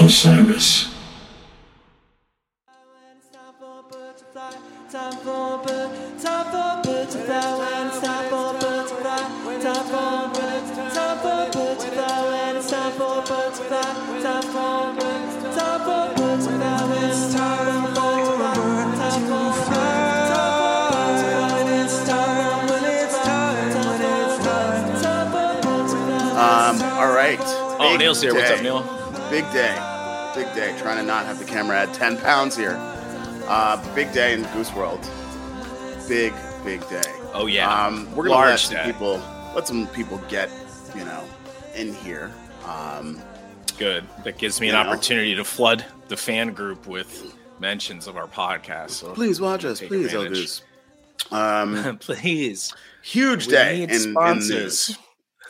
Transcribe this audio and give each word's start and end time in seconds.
Osiris. 0.00 0.88
Time 4.90 5.12
for 5.18 5.54
a 5.54 5.64
bird, 5.64 6.20
time 6.20 6.46
for 6.50 6.69
Oh, 27.92 27.96
Neil's 27.96 28.22
here. 28.22 28.34
What's 28.34 28.50
up. 28.50 28.62
Neil? 28.62 28.82
Big 29.30 29.44
day. 29.52 29.74
Big 30.34 30.46
day. 30.54 30.74
Trying 30.78 30.98
to 30.98 31.02
not 31.02 31.26
have 31.26 31.38
the 31.38 31.44
camera 31.44 31.76
add 31.76 31.92
10 31.92 32.18
pounds 32.18 32.56
here. 32.56 32.76
Uh, 33.48 33.94
big 33.94 34.12
day 34.12 34.32
in 34.32 34.42
Goose 34.52 34.72
World. 34.74 35.00
Big, 36.08 36.32
big 36.64 36.80
day. 36.88 37.02
Oh 37.32 37.46
yeah. 37.46 37.86
Um, 37.86 38.06
we're 38.14 38.28
gonna 38.28 38.46
let 38.50 38.58
some 38.60 38.76
day. 38.76 38.84
people 38.84 39.20
let 39.54 39.66
some 39.66 39.86
people 39.88 40.18
get 40.28 40.50
you 40.94 41.04
know 41.04 41.24
in 41.74 41.94
here. 41.94 42.30
Um, 42.66 43.20
Good. 43.78 44.04
That 44.24 44.38
gives 44.38 44.60
me 44.60 44.68
an 44.68 44.74
know. 44.74 44.80
opportunity 44.90 45.34
to 45.34 45.44
flood 45.44 45.84
the 46.08 46.16
fan 46.16 46.52
group 46.52 46.86
with 46.86 47.34
mentions 47.58 48.06
of 48.06 48.16
our 48.16 48.26
podcast. 48.26 48.90
So 48.90 49.14
please 49.14 49.40
watch 49.40 49.64
us, 49.64 49.80
please, 49.80 50.12
El. 50.14 50.28
Goose. 50.28 50.62
Um, 51.30 51.98
please. 52.00 52.72
huge 53.02 53.46
We 53.46 53.52
day 53.52 53.78
need 53.80 53.90
in, 53.90 53.96
in 53.96 54.00
sponsors. 54.12 54.96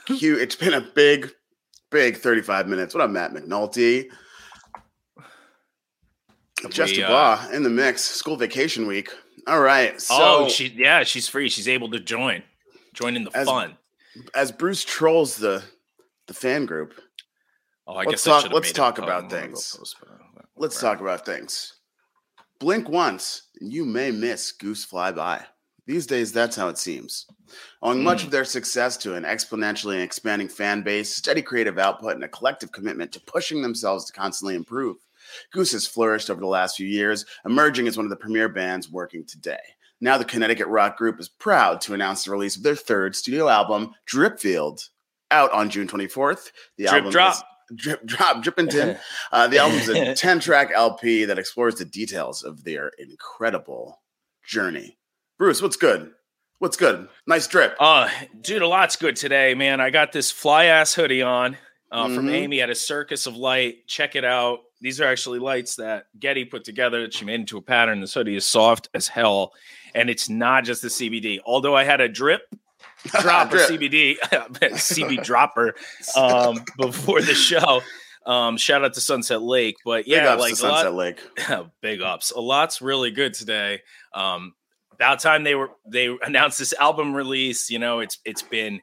news. 0.09 0.21
Huge. 0.21 0.41
It's 0.43 0.57
been 0.57 0.75
a 0.75 0.81
big, 0.81 1.33
big 1.91 2.17
35 2.17 2.69
minutes. 2.69 2.95
What 2.95 3.03
up, 3.03 3.11
Matt 3.11 3.33
McNulty? 3.33 4.09
We, 6.63 7.03
uh, 7.03 7.49
in 7.53 7.63
the 7.63 7.71
mix. 7.71 8.03
School 8.03 8.37
vacation 8.37 8.87
week. 8.87 9.11
All 9.47 9.61
right. 9.61 10.01
So 10.01 10.15
oh, 10.19 10.49
she 10.49 10.69
yeah, 10.77 11.05
she's 11.05 11.27
free. 11.27 11.49
She's 11.49 11.69
able 11.69 11.91
to 11.91 12.01
join. 12.01 12.43
Join 12.93 13.17
in 13.17 13.25
the 13.25 13.31
As- 13.35 13.47
fun. 13.47 13.77
as 14.35 14.53
Bruce 14.53 14.85
trolls 14.85 15.37
the 15.37 15.63
the 16.27 16.35
fan 16.35 16.67
group, 16.67 16.95
Oh, 17.87 17.95
I 17.95 18.05
let's 18.05 18.25
guess 18.25 18.43
talk- 18.43 18.53
let's 18.53 18.73
talk 18.73 18.99
about 18.99 19.31
things. 19.31 19.75
post, 19.77 19.97
uh, 20.07 20.43
let's 20.57 20.79
talk 20.81 21.01
about 21.01 21.25
things. 21.25 21.75
Blink 22.59 22.89
once, 22.89 23.49
and 23.61 23.73
you 23.73 23.85
may 23.87 24.11
miss 24.11 24.53
Goose 24.53 24.85
Fly 24.85 25.13
By. 25.13 25.45
These 25.91 26.07
days, 26.07 26.33
that's 26.33 26.55
how 26.55 26.69
it 26.69 26.79
seems. 26.79 27.27
Owing 27.83 28.05
much 28.05 28.21
Hmm. 28.21 28.27
of 28.27 28.31
their 28.31 28.45
success 28.45 28.97
to 28.99 29.17
an 29.17 29.25
exponentially 29.25 30.01
expanding 30.01 30.47
fan 30.49 30.83
base, 30.83 31.17
steady 31.17 31.43
creative 31.43 31.79
output, 31.81 32.15
and 32.15 32.23
a 32.23 32.29
collective 32.29 32.71
commitment 32.71 33.11
to 33.11 33.21
pushing 33.21 33.61
themselves 33.61 34.05
to 34.05 34.13
constantly 34.13 34.55
improve, 34.55 34.99
Goose 35.53 35.73
has 35.73 35.89
flourished 35.89 36.31
over 36.31 36.41
the 36.41 36.47
last 36.47 36.77
few 36.77 36.87
years, 36.87 37.27
emerging 37.45 37.89
as 37.89 37.97
one 37.97 38.07
of 38.07 38.11
the 38.11 38.15
premier 38.15 38.49
bands 38.49 38.89
working 38.89 39.25
today. 39.27 39.59
Now, 40.01 40.17
the 40.17 40.25
Connecticut 40.25 40.69
rock 40.69 40.97
group 40.97 41.19
is 41.19 41.29
proud 41.29 41.81
to 41.81 41.95
announce 41.95 42.23
the 42.25 42.31
release 42.31 42.57
of 42.57 42.63
their 42.63 42.77
third 42.77 43.17
studio 43.17 43.49
album, 43.49 43.93
Dripfield, 44.09 44.89
out 45.33 45.51
on 45.51 45.71
June 45.71 45.89
24th. 45.89 46.53
The 46.79 46.85
Drip 46.85 46.93
album 46.95 47.11
drop. 47.11 47.35
is 47.35 47.43
drip 47.75 48.07
drop 48.07 48.45
drippington. 48.45 48.97
Uh, 49.33 49.49
the 49.49 49.59
album's 49.59 49.89
a 49.89 50.15
10 50.27 50.39
track 50.39 50.71
LP 50.73 51.25
that 51.25 51.39
explores 51.41 51.75
the 51.75 51.85
details 51.85 52.45
of 52.45 52.63
their 52.63 52.93
incredible 52.99 54.01
journey. 54.47 54.97
Bruce, 55.41 55.63
what's 55.63 55.77
good? 55.79 56.11
What's 56.59 56.77
good? 56.77 57.09
Nice 57.27 57.47
drip. 57.47 57.75
Uh, 57.81 58.11
dude, 58.43 58.61
a 58.61 58.69
lot's 58.69 58.97
good 58.97 59.17
today, 59.17 59.55
man. 59.55 59.81
I 59.81 59.89
got 59.89 60.13
this 60.13 60.31
fly 60.31 60.67
ass 60.67 60.93
hoodie 60.93 61.23
on 61.23 61.57
uh, 61.91 62.05
from 62.15 62.27
Mhm. 62.27 62.33
Amy 62.35 62.61
at 62.61 62.69
a 62.69 62.75
Circus 62.75 63.27
of 63.27 63.37
Light. 63.39 63.87
Check 63.87 64.17
it 64.17 64.25
out. 64.25 64.59
These 64.83 65.01
are 65.01 65.07
actually 65.07 65.39
lights 65.39 65.77
that 65.77 66.05
Getty 66.19 66.45
put 66.45 66.65
together 66.65 67.01
that 67.01 67.15
she 67.15 67.25
made 67.25 67.41
into 67.41 67.57
a 67.57 67.63
pattern. 67.63 68.03
This 68.03 68.13
hoodie 68.13 68.37
is 68.37 68.45
soft 68.45 68.91
as 68.93 69.09
hell, 69.09 69.55
and 69.95 70.11
it's 70.11 70.29
not 70.29 70.65
just 70.65 70.83
the 70.83 70.89
CBD. 70.91 71.41
Although 71.47 71.75
I 71.75 71.85
had 71.85 72.03
a 72.03 72.09
drip 72.09 72.43
drop 73.23 73.49
Drip. 73.49 73.63
of 73.71 73.77
CBD, 73.81 74.19
CB 74.21 75.25
dropper 75.25 75.75
um, 76.17 76.63
before 76.79 77.23
the 77.23 77.35
show. 77.35 77.81
Um, 78.27 78.59
shout 78.59 78.85
out 78.85 78.93
to 78.93 79.01
Sunset 79.01 79.41
Lake, 79.41 79.77
but 79.87 80.07
yeah, 80.07 80.35
like 80.35 80.53
a 80.59 80.63
lot- 80.63 80.83
Sunset 80.85 80.93
Lake. 80.95 81.19
big 81.81 82.03
ups. 82.03 82.31
A 82.31 82.41
lot's 82.41 82.83
really 82.83 83.11
good 83.11 83.33
today. 83.33 83.81
Um, 84.13 84.53
about 85.01 85.19
time 85.19 85.45
they 85.45 85.55
were 85.55 85.71
they 85.87 86.15
announced 86.23 86.59
this 86.59 86.75
album 86.75 87.15
release. 87.15 87.71
You 87.71 87.79
know, 87.79 88.01
it's 88.01 88.19
it's 88.27 88.43
been 88.43 88.83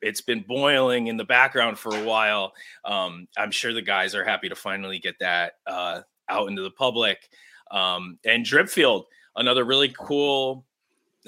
it's 0.00 0.20
been 0.20 0.44
boiling 0.46 1.06
in 1.06 1.16
the 1.16 1.24
background 1.24 1.78
for 1.78 1.96
a 1.96 2.04
while. 2.04 2.52
Um, 2.84 3.28
I'm 3.38 3.52
sure 3.52 3.72
the 3.72 3.80
guys 3.80 4.16
are 4.16 4.24
happy 4.24 4.48
to 4.48 4.56
finally 4.56 4.98
get 4.98 5.14
that 5.20 5.52
uh, 5.66 6.00
out 6.28 6.48
into 6.48 6.62
the 6.62 6.72
public. 6.72 7.28
Um, 7.70 8.18
and 8.26 8.44
Dripfield, 8.44 9.04
another 9.36 9.64
really 9.64 9.94
cool 9.96 10.66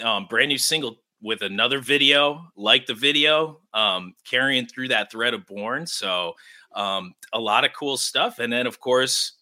um, 0.02 0.26
brand 0.28 0.48
new 0.48 0.58
single 0.58 0.98
with 1.22 1.42
another 1.42 1.78
video 1.78 2.44
like 2.56 2.86
the 2.86 2.94
video, 2.94 3.60
um, 3.72 4.14
carrying 4.28 4.66
through 4.66 4.88
that 4.88 5.12
thread 5.12 5.32
of 5.32 5.46
Borne. 5.46 5.86
So 5.86 6.34
um, 6.74 7.14
a 7.32 7.38
lot 7.38 7.64
of 7.64 7.72
cool 7.72 7.96
stuff. 7.96 8.40
And 8.40 8.52
then 8.52 8.66
of 8.66 8.80
course, 8.80 9.34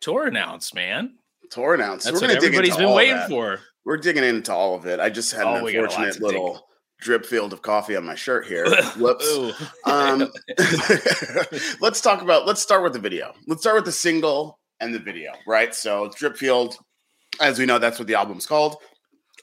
tour 0.00 0.26
announced, 0.26 0.74
man. 0.74 1.14
Tour 1.50 1.74
announced. 1.74 2.04
That's 2.04 2.20
We're 2.20 2.28
what 2.28 2.40
gonna 2.40 2.40
dig 2.40 2.54
into 2.54 2.76
been 2.76 2.92
waiting 2.92 3.14
that. 3.14 3.28
for. 3.28 3.60
We're 3.88 3.96
digging 3.96 4.22
into 4.22 4.52
all 4.52 4.74
of 4.74 4.84
it. 4.84 5.00
I 5.00 5.08
just 5.08 5.32
had 5.32 5.46
Oh, 5.46 5.54
an 5.54 5.64
we 5.64 5.72
got 5.72 5.78
a 5.78 5.82
lot 5.84 5.92
unfortunate 5.92 6.12
to 6.12 6.18
dig. 6.18 6.22
little 6.26 6.68
drip 7.00 7.24
field 7.24 7.54
of 7.54 7.62
coffee 7.62 7.96
on 7.96 8.04
my 8.04 8.16
shirt 8.16 8.44
here. 8.44 8.66
Whoops. 8.98 9.26
Um, 9.86 10.30
let's 11.80 12.02
talk 12.02 12.20
about. 12.20 12.46
Let's 12.46 12.60
start 12.60 12.82
with 12.82 12.92
the 12.92 12.98
video. 12.98 13.32
Let's 13.46 13.62
start 13.62 13.76
with 13.76 13.86
the 13.86 13.92
single 13.92 14.58
and 14.78 14.94
the 14.94 14.98
video, 14.98 15.32
right? 15.46 15.74
So, 15.74 16.12
drip 16.14 16.36
field, 16.36 16.76
as 17.40 17.58
we 17.58 17.64
know, 17.64 17.78
that's 17.78 17.98
what 17.98 18.06
the 18.08 18.14
album's 18.16 18.44
called. 18.44 18.76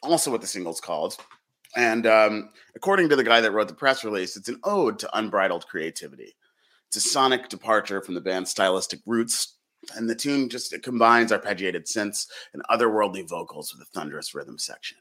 Also, 0.04 0.30
what 0.30 0.42
the 0.42 0.48
single's 0.48 0.80
called. 0.80 1.18
And 1.76 2.06
um, 2.06 2.50
according 2.76 3.10
to 3.10 3.16
the 3.16 3.24
guy 3.24 3.42
that 3.42 3.52
wrote 3.52 3.68
the 3.68 3.74
press 3.74 4.04
release, 4.04 4.38
it's 4.38 4.48
an 4.48 4.60
ode 4.64 5.00
to 5.00 5.18
unbridled 5.18 5.66
creativity. 5.68 6.36
It's 6.90 6.98
a 6.98 7.02
sonic 7.02 7.50
departure 7.50 8.00
from 8.00 8.14
the 8.14 8.22
band's 8.22 8.52
stylistic 8.52 9.00
roots, 9.08 9.55
and 9.96 10.10
the 10.10 10.16
tune 10.16 10.50
just 10.50 10.74
it 10.74 10.84
combines 10.84 11.32
arpeggiated 11.32 11.84
synths 11.92 12.28
and 12.54 12.62
otherworldly 12.70 13.28
vocals 13.28 13.74
with 13.74 13.88
a 13.88 13.92
thunderous 13.92 14.34
rhythm 14.34 14.58
section. 14.58 14.98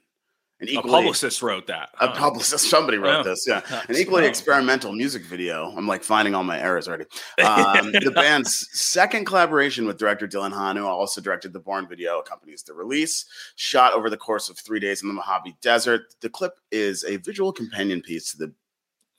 An 0.61 0.69
a 0.69 0.81
publicist 0.83 1.43
wrote 1.43 1.67
that. 1.67 1.91
a 2.01 2.09
publicist, 2.13 2.71
somebody 2.71 2.97
wrote 2.97 3.21
Oh. 3.21 3.23
this, 3.25 3.45
yeah 3.47 3.61
Huh. 3.65 3.83
an 3.89 3.97
equally 3.97 4.25
experimental 4.25 4.93
music 4.93 5.25
video. 5.25 5.75
I'm 5.77 5.89
like 5.89 6.05
finding 6.05 6.35
all 6.35 6.45
my 6.45 6.61
errors 6.61 6.87
already. 6.87 7.07
Um, 7.45 7.91
the 7.91 8.13
band's 8.15 8.69
second 8.73 9.25
collaboration 9.27 9.85
with 9.85 9.99
director 9.99 10.29
Dylan 10.29 10.53
Hahn, 10.53 10.77
who 10.77 10.87
also 10.87 11.21
directed 11.21 11.53
the 11.53 11.59
Borne 11.59 11.89
video, 11.89 12.21
accompanies 12.21 12.63
the 12.63 12.73
release. 12.73 13.27
Shot 13.57 13.95
over 13.95 14.09
the 14.09 14.17
course 14.17 14.49
of 14.49 14.57
three 14.57 14.79
days 14.81 15.03
in 15.03 15.09
the 15.09 15.15
Mojave 15.15 15.57
Desert, 15.61 16.03
the 16.21 16.31
clip 16.31 16.53
is 16.71 17.03
a 17.05 17.17
visual 17.17 17.53
companion 17.53 18.01
piece 18.01 18.31
to 18.31 18.39
the 18.39 18.53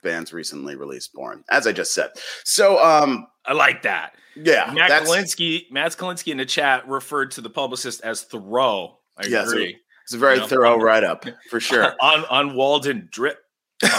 band's 0.03 0.31
recently 0.31 0.75
released 0.77 1.11
Borne, 1.13 1.43
as 1.49 1.67
I 1.67 1.73
just 1.73 1.93
said. 1.93 2.11
So, 2.45 2.81
um, 2.83 3.27
I 3.47 3.53
like 3.53 3.83
that. 3.83 4.15
yeah, 4.35 4.71
Matt 4.73 5.03
Kalinsky, 5.03 5.71
Matt 5.71 5.91
Kalinsky 5.93 6.31
in 6.31 6.37
the 6.37 6.45
chat 6.45 6.87
referred 6.87 7.31
to 7.31 7.41
the 7.41 7.49
publicist 7.49 8.01
as 8.01 8.21
Thoreau. 8.23 8.99
I 9.17 9.27
Yes, 9.27 9.49
agree. 9.51 9.77
it's 10.03 10.13
a 10.13 10.17
very 10.17 10.35
you 10.35 10.41
know, 10.41 10.47
thorough 10.47 10.77
write 10.77 11.03
up 11.03 11.25
for 11.49 11.59
sure. 11.61 11.93
on 12.01 12.25
on 12.25 12.55
Walden 12.55 13.07
drip. 13.11 13.39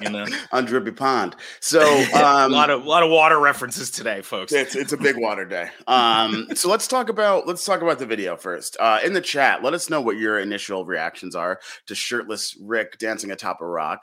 You 0.00 0.10
know, 0.10 0.26
On 0.52 0.64
Drippy 0.64 0.90
Pond. 0.92 1.36
So, 1.60 1.80
a 2.14 2.44
um, 2.44 2.52
lot 2.52 2.70
of 2.70 2.84
lot 2.84 3.02
of 3.02 3.10
water 3.10 3.38
references 3.40 3.90
today, 3.90 4.20
folks. 4.22 4.52
It's, 4.52 4.74
it's 4.76 4.92
a 4.92 4.96
big 4.96 5.16
water 5.18 5.44
day. 5.44 5.68
Um, 5.86 6.48
so 6.54 6.68
let's 6.68 6.86
talk 6.86 7.08
about 7.08 7.46
let's 7.46 7.64
talk 7.64 7.82
about 7.82 7.98
the 7.98 8.06
video 8.06 8.36
first. 8.36 8.76
Uh, 8.78 9.00
in 9.04 9.12
the 9.14 9.20
chat, 9.20 9.62
let 9.62 9.74
us 9.74 9.90
know 9.90 10.00
what 10.00 10.16
your 10.18 10.38
initial 10.38 10.84
reactions 10.84 11.34
are 11.34 11.60
to 11.86 11.94
shirtless 11.94 12.56
Rick 12.60 12.98
dancing 12.98 13.30
atop 13.30 13.60
a 13.60 13.66
rock. 13.66 14.02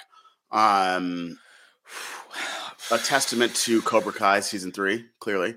Um, 0.51 1.38
a 2.92 2.98
testament 2.98 3.56
to 3.56 3.82
Cobra 3.82 4.14
Kai 4.14 4.40
season 4.42 4.72
three, 4.72 5.06
clearly. 5.20 5.56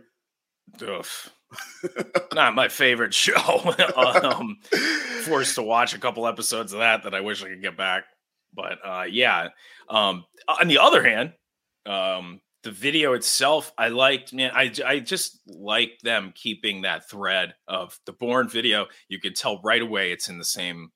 Oof. 0.83 1.31
Not 2.35 2.55
my 2.55 2.69
favorite 2.69 3.15
show. 3.15 3.75
um, 3.97 4.59
forced 5.23 5.55
to 5.57 5.63
watch 5.63 5.95
a 5.95 5.99
couple 5.99 6.27
episodes 6.27 6.73
of 6.73 6.81
that 6.81 7.05
that 7.05 7.15
I 7.15 7.21
wish 7.21 7.43
I 7.43 7.49
could 7.49 7.63
get 7.63 7.77
back. 7.77 8.05
But 8.55 8.79
uh, 8.85 9.05
yeah. 9.09 9.49
Um, 9.89 10.25
on 10.49 10.69
the 10.69 10.79
other 10.79 11.03
hand, 11.03 11.33
um, 11.85 12.41
the 12.63 12.71
video 12.73 13.13
itself, 13.13 13.73
I 13.79 13.89
liked. 13.89 14.33
Man, 14.33 14.51
I 14.55 14.73
I 14.85 14.99
just 14.99 15.41
like 15.47 16.01
them 16.03 16.33
keeping 16.35 16.83
that 16.83 17.09
thread 17.09 17.55
of 17.69 17.99
the 18.07 18.13
Borne 18.13 18.49
video. 18.49 18.87
You 19.09 19.21
can 19.21 19.35
tell 19.35 19.61
right 19.63 19.83
away 19.83 20.11
it's 20.11 20.29
in 20.29 20.39
the 20.39 20.45
same 20.45 20.91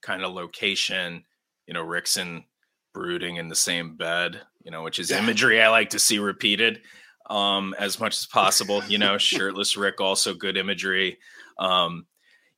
kind 0.00 0.24
of 0.24 0.32
location. 0.32 1.24
You 1.66 1.74
know, 1.74 1.84
Rickson 1.84 2.44
brooding 2.92 3.36
in 3.36 3.48
the 3.48 3.54
same 3.56 3.96
bed. 3.96 4.40
You 4.64 4.70
know, 4.70 4.82
which 4.82 4.98
is 4.98 5.10
Yeah. 5.10 5.18
imagery 5.18 5.60
I 5.60 5.68
like 5.68 5.90
to 5.90 5.98
see 5.98 6.18
repeated 6.18 6.82
um 7.30 7.72
as 7.78 8.00
much 8.00 8.18
as 8.18 8.26
possible 8.26 8.82
you 8.88 8.98
know 8.98 9.16
shirtless 9.16 9.76
rick 9.76 10.00
also 10.00 10.34
good 10.34 10.56
imagery 10.56 11.18
um 11.60 12.04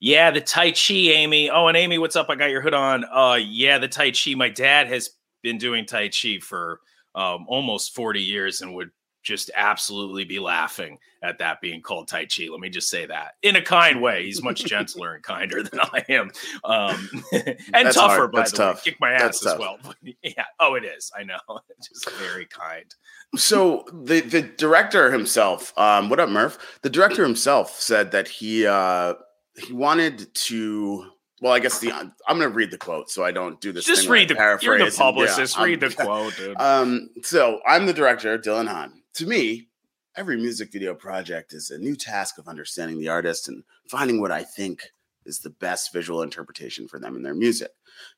yeah 0.00 0.30
the 0.30 0.40
tai 0.40 0.72
chi 0.72 0.94
amy 0.94 1.50
oh 1.50 1.66
and 1.68 1.76
amy 1.76 1.98
what's 1.98 2.16
up 2.16 2.30
i 2.30 2.34
got 2.34 2.48
your 2.48 2.62
hood 2.62 2.72
on 2.72 3.04
uh 3.04 3.34
yeah 3.34 3.76
the 3.76 3.86
tai 3.86 4.10
chi 4.10 4.34
my 4.34 4.48
dad 4.48 4.86
has 4.88 5.10
been 5.42 5.58
doing 5.58 5.84
tai 5.84 6.08
chi 6.08 6.38
for 6.40 6.80
um 7.14 7.44
almost 7.46 7.94
40 7.94 8.22
years 8.22 8.62
and 8.62 8.74
would 8.74 8.90
just 9.24 9.50
absolutely 9.56 10.24
be 10.24 10.38
laughing 10.38 10.98
at 11.22 11.38
that 11.38 11.60
being 11.60 11.80
called 11.82 12.06
Tai 12.06 12.26
Chi. 12.26 12.46
Let 12.50 12.60
me 12.60 12.68
just 12.68 12.88
say 12.88 13.06
that 13.06 13.32
in 13.42 13.56
a 13.56 13.62
kind 13.62 14.00
way. 14.00 14.24
He's 14.26 14.42
much 14.42 14.64
gentler 14.66 15.14
and 15.14 15.22
kinder 15.24 15.62
than 15.64 15.80
I 15.80 16.04
am, 16.10 16.30
um, 16.62 17.10
and 17.32 17.56
That's 17.72 17.96
tougher. 17.96 18.14
hard. 18.16 18.32
By 18.32 18.40
That's 18.40 18.52
the 18.52 18.56
tough. 18.58 18.76
way, 18.86 18.92
kick 18.92 19.00
my 19.00 19.12
ass 19.12 19.20
That's 19.22 19.46
as 19.46 19.52
tough. 19.52 19.58
well. 19.60 19.78
But 19.82 19.96
yeah, 20.22 20.44
oh, 20.60 20.74
it 20.74 20.84
is. 20.84 21.10
I 21.18 21.24
know. 21.24 21.38
just 21.78 22.08
very 22.12 22.46
kind. 22.46 22.94
So 23.36 23.84
the 23.92 24.20
the 24.20 24.42
director 24.42 25.10
himself, 25.10 25.72
um, 25.76 26.08
what 26.10 26.20
up, 26.20 26.28
Murph? 26.28 26.58
The 26.82 26.90
director 26.90 27.24
himself 27.24 27.80
said 27.80 28.12
that 28.12 28.28
he 28.28 28.66
uh, 28.66 29.14
he 29.56 29.72
wanted 29.72 30.32
to. 30.34 31.10
Well, 31.40 31.52
I 31.52 31.58
guess 31.58 31.78
the 31.80 31.92
I'm 31.92 32.12
going 32.38 32.40
to 32.42 32.48
read 32.48 32.70
the 32.70 32.78
quote 32.78 33.10
so 33.10 33.22
I 33.24 33.30
don't 33.32 33.60
do 33.60 33.72
this. 33.72 33.84
Just 33.84 34.08
read 34.08 34.28
the. 34.28 34.34
paraphrase. 34.34 34.64
You're 34.66 34.78
the 34.78 34.84
and- 34.84 34.92
yeah, 34.94 34.98
publicist. 34.98 35.58
I'm- 35.58 35.64
read 35.68 35.80
the 35.80 35.90
quote, 35.90 36.36
dude. 36.36 36.58
Um, 36.60 37.10
so 37.22 37.60
I'm 37.66 37.86
the 37.86 37.92
director, 37.92 38.38
Dylan 38.38 38.68
Hahn. 38.68 39.02
To 39.14 39.26
me, 39.26 39.68
every 40.16 40.36
music 40.36 40.72
video 40.72 40.92
project 40.92 41.52
is 41.52 41.70
a 41.70 41.78
new 41.78 41.94
task 41.94 42.36
of 42.38 42.48
understanding 42.48 42.98
the 42.98 43.08
artist 43.08 43.46
and 43.46 43.62
finding 43.88 44.20
what 44.20 44.32
I 44.32 44.42
think 44.42 44.90
is 45.24 45.38
the 45.38 45.50
best 45.50 45.92
visual 45.92 46.22
interpretation 46.22 46.88
for 46.88 46.98
them 46.98 47.14
and 47.14 47.24
their 47.24 47.34
music. 47.34 47.70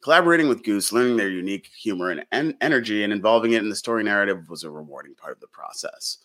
Collaborating 0.02 0.48
with 0.48 0.64
Goose, 0.64 0.92
learning 0.92 1.18
their 1.18 1.28
unique 1.28 1.66
humor 1.78 2.10
and, 2.10 2.24
en- 2.32 2.56
energy, 2.62 3.04
and 3.04 3.12
involving 3.12 3.52
it 3.52 3.62
in 3.62 3.68
the 3.68 3.76
story 3.76 4.04
narrative 4.04 4.48
was 4.48 4.64
a 4.64 4.70
rewarding 4.70 5.14
part 5.14 5.34
of 5.34 5.40
the 5.40 5.46
process. 5.48 6.16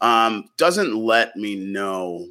Um, 0.00 0.44
doesn't 0.56 0.94
let 0.94 1.34
me 1.34 1.56
know 1.56 2.28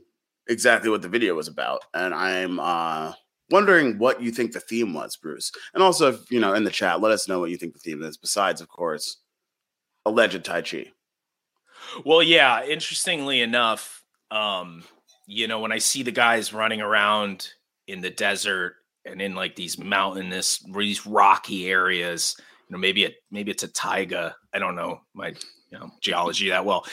exactly 0.48 0.90
what 0.90 1.02
the 1.02 1.10
video 1.10 1.36
was 1.36 1.50
about, 1.50 1.82
and 1.94 2.14
I'm 2.14 2.62
uh, 2.62 3.12
wondering 3.52 4.00
what 4.00 4.22
you 4.22 4.32
think 4.32 4.54
the 4.54 4.62
theme 4.62 4.94
was, 4.94 5.18
Bruce. 5.18 5.52
And 5.74 5.84
also, 5.84 6.14
if 6.14 6.32
you 6.32 6.40
know, 6.40 6.54
in 6.54 6.64
the 6.64 6.72
chat, 6.72 7.02
let 7.02 7.12
us 7.12 7.28
know 7.28 7.42
what 7.42 7.52
you 7.52 7.58
think 7.58 7.74
the 7.74 7.80
theme 7.80 8.02
is. 8.04 8.16
Besides, 8.16 8.62
of 8.62 8.70
course, 8.70 9.18
alleged 10.06 10.46
Tai 10.46 10.62
Chi. 10.62 10.86
Well, 12.06 12.24
yeah. 12.24 12.64
Interestingly 12.66 13.42
enough, 13.42 14.04
um, 14.32 14.84
you 15.28 15.48
know, 15.48 15.60
when 15.60 15.72
I 15.72 15.78
see 15.78 16.04
the 16.04 16.12
guys 16.12 16.54
running 16.54 16.82
around 16.82 17.50
in 17.88 18.02
the 18.02 18.10
desert 18.10 18.76
and 19.06 19.22
in 19.22 19.36
like 19.36 19.56
these 19.56 19.78
mountainous, 19.78 20.64
these 20.76 21.06
rocky 21.06 21.70
areas, 21.70 22.36
you 22.68 22.74
know, 22.74 22.80
maybe 22.80 23.04
it 23.04 23.16
maybe 23.32 23.52
it's 23.52 23.64
a 23.64 23.68
taiga. 23.68 24.36
I 24.54 24.60
don't 24.60 24.76
know 24.76 25.02
my 25.14 25.30
you 25.72 25.78
know 25.78 25.92
geology 26.02 26.50
that 26.50 26.66
well, 26.66 26.86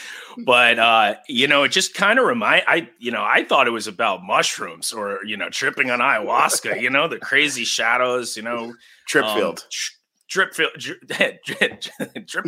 but 0.44 0.78
uh, 0.78 1.14
you 1.28 1.46
know, 1.46 1.64
it 1.64 1.70
just 1.70 1.94
kind 1.94 2.18
of 2.18 2.26
remind 2.26 2.64
I 2.66 2.88
you 2.98 3.10
know 3.10 3.22
I 3.22 3.44
thought 3.44 3.66
it 3.66 3.72
was 3.72 3.86
about 3.86 4.22
mushrooms 4.22 4.92
or 4.92 5.20
you 5.24 5.36
know 5.36 5.50
tripping 5.50 5.90
on 5.90 6.00
ayahuasca. 6.00 6.80
You 6.86 6.90
know, 6.90 7.08
the 7.08 7.18
crazy 7.18 7.64
shadows. 7.64 8.36
You 8.36 8.42
know, 8.42 8.74
Tripfield. 9.10 9.42
um, 9.48 9.56
tr- 9.70 9.92
drip 10.28 10.54
field, 10.54 10.72
drip, 10.78 11.06
drip, 11.44 11.84
drip, 12.26 12.44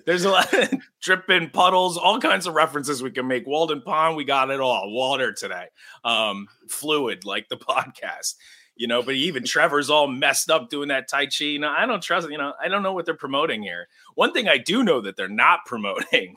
there's 0.06 0.24
a 0.24 0.30
lot 0.30 0.52
of 0.54 0.72
dripping 1.00 1.50
puddles, 1.50 1.96
all 1.96 2.20
kinds 2.20 2.46
of 2.46 2.54
references 2.54 3.02
we 3.02 3.10
can 3.10 3.26
make. 3.26 3.46
Walden 3.46 3.82
Pond, 3.82 4.16
we 4.16 4.24
got 4.24 4.50
it 4.50 4.60
all. 4.60 4.92
Water 4.92 5.32
today, 5.32 5.66
um, 6.04 6.48
fluid 6.68 7.24
like 7.24 7.48
the 7.48 7.56
podcast, 7.56 8.34
you 8.76 8.86
know. 8.86 9.02
But 9.02 9.14
even 9.14 9.44
Trevor's 9.44 9.90
all 9.90 10.06
messed 10.06 10.50
up 10.50 10.70
doing 10.70 10.88
that 10.88 11.08
Tai 11.08 11.26
Chi. 11.26 11.44
You 11.44 11.58
know, 11.58 11.70
I 11.76 11.86
don't 11.86 12.02
trust. 12.02 12.30
You 12.30 12.38
know, 12.38 12.52
I 12.62 12.68
don't 12.68 12.82
know 12.82 12.92
what 12.92 13.06
they're 13.06 13.14
promoting 13.14 13.62
here. 13.62 13.88
One 14.14 14.32
thing 14.32 14.48
I 14.48 14.58
do 14.58 14.82
know 14.82 15.00
that 15.00 15.16
they're 15.16 15.28
not 15.28 15.60
promoting, 15.66 16.36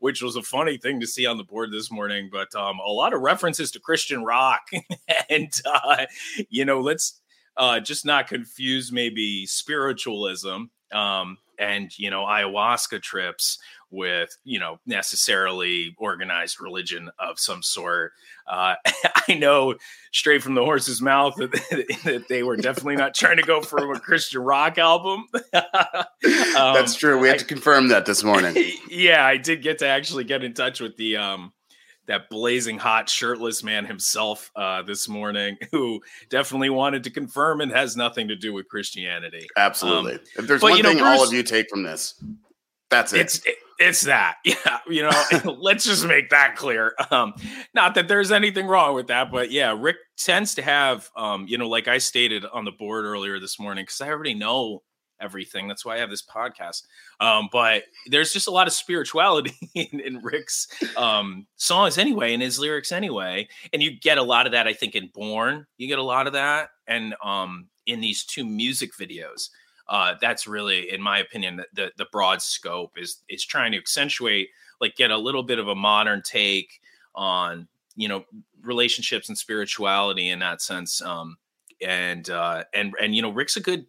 which 0.00 0.22
was 0.22 0.36
a 0.36 0.42
funny 0.42 0.78
thing 0.78 1.00
to 1.00 1.06
see 1.06 1.26
on 1.26 1.36
the 1.36 1.44
board 1.44 1.72
this 1.72 1.90
morning, 1.90 2.28
but 2.32 2.54
um, 2.54 2.78
a 2.84 2.90
lot 2.90 3.14
of 3.14 3.20
references 3.20 3.70
to 3.72 3.80
Christian 3.80 4.24
rock, 4.24 4.68
and 5.30 5.52
uh, 5.64 6.06
you 6.48 6.64
know, 6.64 6.80
let's 6.80 7.20
uh, 7.58 7.80
just 7.80 8.06
not 8.06 8.28
confuse 8.28 8.92
maybe 8.92 9.44
spiritualism 9.46 10.64
um, 10.92 11.38
and 11.58 11.90
you 11.98 12.10
know 12.10 12.22
ayahuasca 12.24 13.02
trips 13.02 13.58
with 13.90 14.36
you 14.44 14.58
know 14.58 14.78
necessarily 14.86 15.94
organized 15.98 16.60
religion 16.60 17.10
of 17.18 17.38
some 17.38 17.62
sort. 17.62 18.12
Uh, 18.46 18.74
I 19.28 19.34
know 19.34 19.74
straight 20.12 20.42
from 20.42 20.54
the 20.54 20.64
horse's 20.64 21.00
mouth 21.02 21.34
that, 21.36 21.50
that 22.04 22.28
they 22.28 22.42
were 22.42 22.56
definitely 22.56 22.96
not 22.96 23.14
trying 23.14 23.36
to 23.38 23.42
go 23.42 23.60
for 23.60 23.92
a 23.92 24.00
Christian 24.00 24.40
rock 24.42 24.78
album. 24.78 25.24
Um, 26.56 26.74
That's 26.74 26.96
true. 26.96 27.18
We 27.20 27.28
had 27.28 27.36
I- 27.36 27.38
to 27.38 27.44
confirm 27.44 27.88
that 27.88 28.04
this 28.04 28.24
morning. 28.24 28.56
yeah, 28.90 29.24
I 29.24 29.36
did 29.36 29.62
get 29.62 29.78
to 29.78 29.86
actually 29.86 30.24
get 30.24 30.42
in 30.42 30.52
touch 30.52 30.80
with 30.80 30.96
the 30.96 31.16
um 31.18 31.52
that 32.08 32.28
blazing 32.28 32.78
hot 32.78 33.08
shirtless 33.08 33.62
man 33.62 33.84
himself 33.86 34.50
uh 34.56 34.82
this 34.82 35.08
morning 35.08 35.56
who 35.72 36.00
definitely 36.28 36.70
wanted 36.70 37.04
to 37.04 37.10
confirm 37.10 37.60
and 37.60 37.70
has 37.70 37.96
nothing 37.96 38.28
to 38.28 38.36
do 38.36 38.52
with 38.52 38.68
Christianity. 38.68 39.46
Absolutely. 39.56 40.14
Um, 40.14 40.20
if 40.36 40.46
there's 40.46 40.60
but, 40.60 40.70
one 40.70 40.76
you 40.78 40.82
know, 40.82 40.90
thing 40.90 41.02
all 41.02 41.24
of 41.24 41.32
you 41.32 41.42
take 41.42 41.70
from 41.70 41.84
this, 41.84 42.22
that's 42.90 43.12
it. 43.12 43.20
It's 43.20 43.40
it's 43.78 44.00
that. 44.02 44.36
Yeah, 44.44 44.78
you 44.88 45.02
know, 45.02 45.54
let's 45.60 45.84
just 45.84 46.04
make 46.06 46.30
that 46.30 46.56
clear. 46.56 46.94
Um 47.10 47.34
not 47.74 47.94
that 47.94 48.08
there's 48.08 48.32
anything 48.32 48.66
wrong 48.66 48.94
with 48.94 49.06
that, 49.08 49.30
but 49.30 49.50
yeah, 49.50 49.76
Rick 49.78 49.96
tends 50.16 50.56
to 50.56 50.62
have 50.62 51.08
um 51.16 51.46
you 51.46 51.58
know 51.58 51.68
like 51.68 51.86
I 51.86 51.98
stated 51.98 52.44
on 52.44 52.64
the 52.64 52.72
board 52.72 53.04
earlier 53.04 53.38
this 53.38 53.60
morning 53.60 53.86
cuz 53.86 54.00
I 54.00 54.08
already 54.08 54.34
know 54.34 54.82
everything. 55.20 55.68
That's 55.68 55.84
why 55.84 55.96
I 55.96 55.98
have 55.98 56.10
this 56.10 56.22
podcast. 56.22 56.84
Um, 57.20 57.48
but 57.50 57.84
there's 58.06 58.32
just 58.32 58.48
a 58.48 58.50
lot 58.50 58.66
of 58.66 58.72
spirituality 58.72 59.54
in, 59.74 60.00
in 60.00 60.18
Rick's 60.22 60.68
um, 60.96 61.46
songs 61.56 61.98
anyway, 61.98 62.34
in 62.34 62.40
his 62.40 62.58
lyrics 62.58 62.92
anyway. 62.92 63.48
And 63.72 63.82
you 63.82 63.98
get 63.98 64.18
a 64.18 64.22
lot 64.22 64.46
of 64.46 64.52
that, 64.52 64.66
I 64.66 64.72
think, 64.72 64.94
in 64.94 65.10
Borne. 65.14 65.66
You 65.76 65.88
get 65.88 65.98
a 65.98 66.02
lot 66.02 66.26
of 66.26 66.32
that. 66.34 66.70
And 66.86 67.14
um, 67.22 67.68
in 67.86 68.00
these 68.00 68.24
two 68.24 68.44
music 68.44 68.90
videos, 68.98 69.50
uh, 69.88 70.14
that's 70.20 70.46
really, 70.46 70.92
in 70.92 71.00
my 71.00 71.18
opinion, 71.18 71.56
the, 71.56 71.66
the, 71.74 71.92
the 71.96 72.06
broad 72.12 72.42
scope 72.42 72.92
is 72.96 73.22
is 73.28 73.44
trying 73.44 73.72
to 73.72 73.78
accentuate, 73.78 74.50
like 74.80 74.96
get 74.96 75.10
a 75.10 75.16
little 75.16 75.42
bit 75.42 75.58
of 75.58 75.68
a 75.68 75.74
modern 75.74 76.22
take 76.22 76.80
on, 77.14 77.68
you 77.96 78.06
know, 78.06 78.24
relationships 78.62 79.28
and 79.28 79.38
spirituality 79.38 80.28
in 80.28 80.40
that 80.40 80.60
sense. 80.60 81.00
Um, 81.00 81.38
and 81.80 82.28
uh, 82.28 82.64
and 82.74 82.94
and 83.00 83.14
you 83.14 83.22
know, 83.22 83.30
Rick's 83.30 83.56
a 83.56 83.60
good 83.60 83.86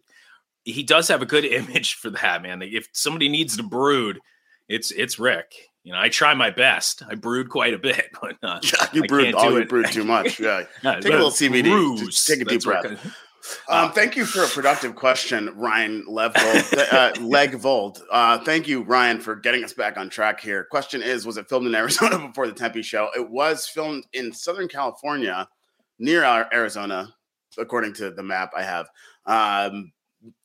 he 0.70 0.82
does 0.82 1.08
have 1.08 1.22
a 1.22 1.26
good 1.26 1.44
image 1.60 1.94
for 1.94 2.10
that 2.10 2.42
man. 2.42 2.62
If 2.62 2.88
somebody 2.92 3.28
needs 3.28 3.56
to 3.56 3.62
brood, 3.62 4.20
it's 4.68 4.90
it's 4.90 5.18
Rick. 5.18 5.52
You 5.82 5.92
know, 5.92 5.98
I 6.00 6.10
try 6.10 6.34
my 6.34 6.50
best. 6.50 7.02
I 7.08 7.14
brood 7.14 7.48
quite 7.48 7.72
a 7.72 7.78
bit, 7.78 8.10
but 8.20 8.36
uh, 8.42 8.60
Yeah, 8.62 8.86
you 8.92 9.02
I 9.10 9.32
all 9.32 9.50
do 9.50 9.58
you 9.58 9.66
brewed 9.66 9.86
too 9.92 10.04
much. 10.16 10.38
Yeah. 10.38 10.64
yeah, 10.82 11.00
Take 11.00 11.12
a 11.12 11.16
little 11.16 11.30
CBD. 11.30 12.26
Take 12.26 12.42
a 12.42 12.44
deep 12.44 12.62
That's 12.62 12.64
breath. 12.64 13.14
Um, 13.68 13.90
thank 13.92 14.16
you 14.16 14.26
for 14.26 14.44
a 14.44 14.46
productive 14.46 14.94
question, 14.94 15.50
Ryan 15.56 16.04
Levvold, 16.06 16.92
uh, 16.92 17.12
Legvold. 17.14 18.00
Uh, 18.12 18.38
thank 18.44 18.68
you, 18.68 18.82
Ryan, 18.82 19.18
for 19.18 19.34
getting 19.34 19.64
us 19.64 19.72
back 19.72 19.96
on 19.96 20.10
track 20.10 20.40
here. 20.40 20.64
Question 20.70 21.02
is, 21.02 21.24
was 21.24 21.38
it 21.38 21.48
filmed 21.48 21.66
in 21.66 21.74
Arizona 21.74 22.18
before 22.18 22.46
the 22.46 22.52
Tempe 22.52 22.82
show? 22.82 23.08
It 23.16 23.30
was 23.30 23.66
filmed 23.66 24.04
in 24.12 24.30
Southern 24.32 24.68
California, 24.68 25.48
near 25.98 26.22
Ar- 26.22 26.50
Arizona, 26.52 27.14
according 27.56 27.94
to 27.94 28.10
the 28.10 28.22
map 28.22 28.52
I 28.54 28.62
have. 28.62 28.88
Um, 29.24 29.90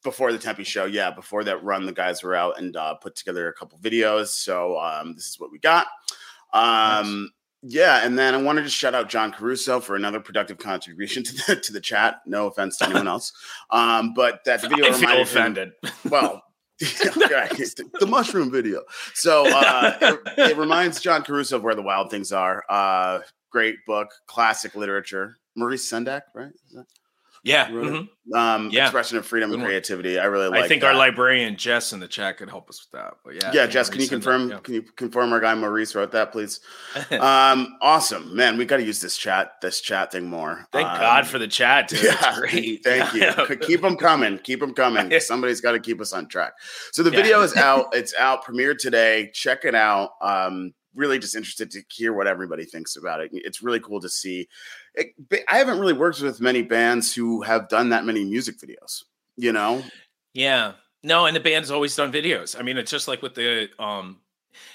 before 0.03 0.32
the 0.32 0.38
Tempe 0.38 0.63
show, 0.63 0.86
yeah, 0.86 1.12
before 1.12 1.44
that 1.44 1.63
run, 1.63 1.86
the 1.86 1.91
guys 1.91 2.24
were 2.24 2.36
out 2.36 2.58
and 2.58 2.75
uh, 2.75 2.96
put 2.96 3.15
together 3.15 3.48
a 3.48 3.53
couple 3.53 3.77
videos. 3.79 4.27
So 4.27 4.79
um, 4.79 5.15
this 5.15 5.27
is 5.27 5.39
what 5.39 5.51
we 5.51 5.60
got. 5.60 5.88
Um, 6.53 7.32
yeah, 7.62 8.05
and 8.05 8.17
then 8.17 8.36
I 8.36 8.41
wanted 8.41 8.63
to 8.63 8.70
shout 8.70 8.94
out 8.94 9.10
John 9.10 9.32
Caruso 9.32 9.79
for 9.79 9.96
another 9.96 10.20
productive 10.20 10.58
contribution 10.58 11.24
to 11.25 11.34
the 11.34 11.55
to 11.58 11.74
the 11.74 11.82
chat. 11.82 12.22
No 12.25 12.48
offense 12.48 12.77
to 12.77 12.86
anyone 12.86 13.08
else, 13.08 13.34
um, 13.70 14.13
but 14.13 14.44
that 14.46 14.62
video 14.62 14.86
I 14.86 14.89
reminded 14.89 15.10
him- 15.10 15.22
offended. 15.22 15.72
well, 16.10 16.44
yeah, 16.79 17.48
the 18.00 18.05
mushroom 18.08 18.51
video. 18.51 18.84
So 19.13 19.46
uh, 19.48 19.98
it, 20.01 20.20
it 20.51 20.58
reminds 20.58 21.00
John 21.00 21.24
Caruso 21.24 21.58
of 21.58 21.63
where 21.63 21.75
the 21.75 21.82
wild 21.82 22.12
things 22.12 22.32
are. 22.32 22.63
Uh, 22.70 23.20
great 23.50 23.77
book, 23.88 24.10
classic 24.27 24.75
literature. 24.75 25.38
Maurice 25.55 25.89
Sendak, 25.89 26.24
right? 26.34 26.51
Is 27.46 27.52
that- 27.52 27.70
yeah, 27.70 27.75
Wrote 27.75 27.88
it? 27.88 27.92
mhm. 27.94 28.10
Um, 28.36 28.70
Yeah. 28.72 28.86
expression 28.86 29.20
of 29.20 29.25
freedom 29.28 29.54
and 29.54 29.64
creativity. 29.64 30.18
I 30.18 30.25
really 30.25 30.48
like. 30.48 30.64
I 30.64 30.68
think 30.68 30.82
that. 30.82 30.88
our 30.88 30.96
librarian 30.96 31.56
Jess 31.58 31.94
in 31.94 32.00
the 32.00 32.08
chat 32.08 32.38
could 32.38 32.50
help 32.50 32.70
us 32.72 32.84
with 32.84 33.00
that. 33.00 33.14
But 33.24 33.36
yeah, 33.36 33.52
Yeah, 33.54 33.68
Jess, 33.68 33.88
can 33.90 34.02
you 34.02 34.08
resend 34.08 34.10
that, 34.10 34.16
confirm? 34.16 34.50
yeah. 34.50 34.58
Can 34.60 34.74
you 34.74 34.82
confirm 34.82 35.32
our 35.32 35.40
guy 35.40 35.54
Maurice 35.54 35.94
wrote 35.94 36.12
that, 36.14 36.32
please? 36.32 36.60
um, 37.12 37.78
awesome, 37.82 38.36
man. 38.36 38.58
We 38.58 38.66
got 38.66 38.78
to 38.78 38.84
use 38.84 39.00
this 39.00 39.16
chat, 39.16 39.54
this 39.62 39.80
chat 39.80 40.12
thing 40.12 40.25
more. 40.28 40.66
Thank 40.72 40.88
Um, 40.90 41.00
God 41.00 41.28
for 41.28 41.38
the 41.38 41.48
chat, 41.48 41.88
dude. 41.88 42.02
Yeah, 42.04 42.16
It's 42.30 42.40
great. 42.40 42.80
thank 42.84 43.14
you. 43.14 43.56
Keep 43.62 43.82
them 43.82 43.96
coming. 43.98 44.40
Keep 44.40 44.60
them 44.62 44.74
coming. 44.74 45.18
Somebody's 45.20 45.62
got 45.62 45.74
to 45.74 45.80
keep 45.80 46.02
us 46.02 46.14
on 46.14 46.28
track. 46.28 46.54
So 46.94 47.04
the 47.04 47.12
Yeah. 47.12 47.18
video 47.22 47.42
is 47.42 47.56
out. 47.56 47.96
It's 47.96 48.16
out. 48.16 48.44
Premiered 48.44 48.80
today. 48.80 49.30
Check 49.34 49.66
it 49.66 49.75
out. 49.75 50.12
Um, 50.22 50.74
really 50.96 51.20
just 51.20 51.36
interested 51.36 51.70
to 51.72 51.82
hear 51.92 52.14
what 52.14 52.25
everybody 52.25 52.64
thinks 52.66 52.96
about 52.96 53.20
it. 53.22 53.30
It's 53.34 53.62
really 53.62 53.82
cool 53.82 54.00
to 54.02 54.10
see. 54.10 54.48
It, 54.96 55.44
I 55.50 55.58
haven't 55.58 55.80
really 55.80 55.94
worked 55.94 56.22
with 56.22 56.42
many 56.42 56.62
bands 56.62 57.14
who 57.14 57.42
have 57.42 57.70
done 57.70 57.90
that 57.90 58.06
many 58.06 58.24
music 58.24 58.58
videos. 58.58 59.04
You 59.38 59.52
know, 59.52 59.84
Yeah. 60.34 60.74
No, 61.04 61.28
and 61.28 61.36
the 61.36 61.40
band's 61.40 61.70
always 61.70 61.96
done 61.96 62.12
videos. 62.12 62.60
I 62.60 62.64
mean, 62.64 62.78
it's 62.78 62.90
just 62.90 63.08
like 63.08 63.22
with 63.22 63.36
the 63.36 63.70
um, 63.78 64.22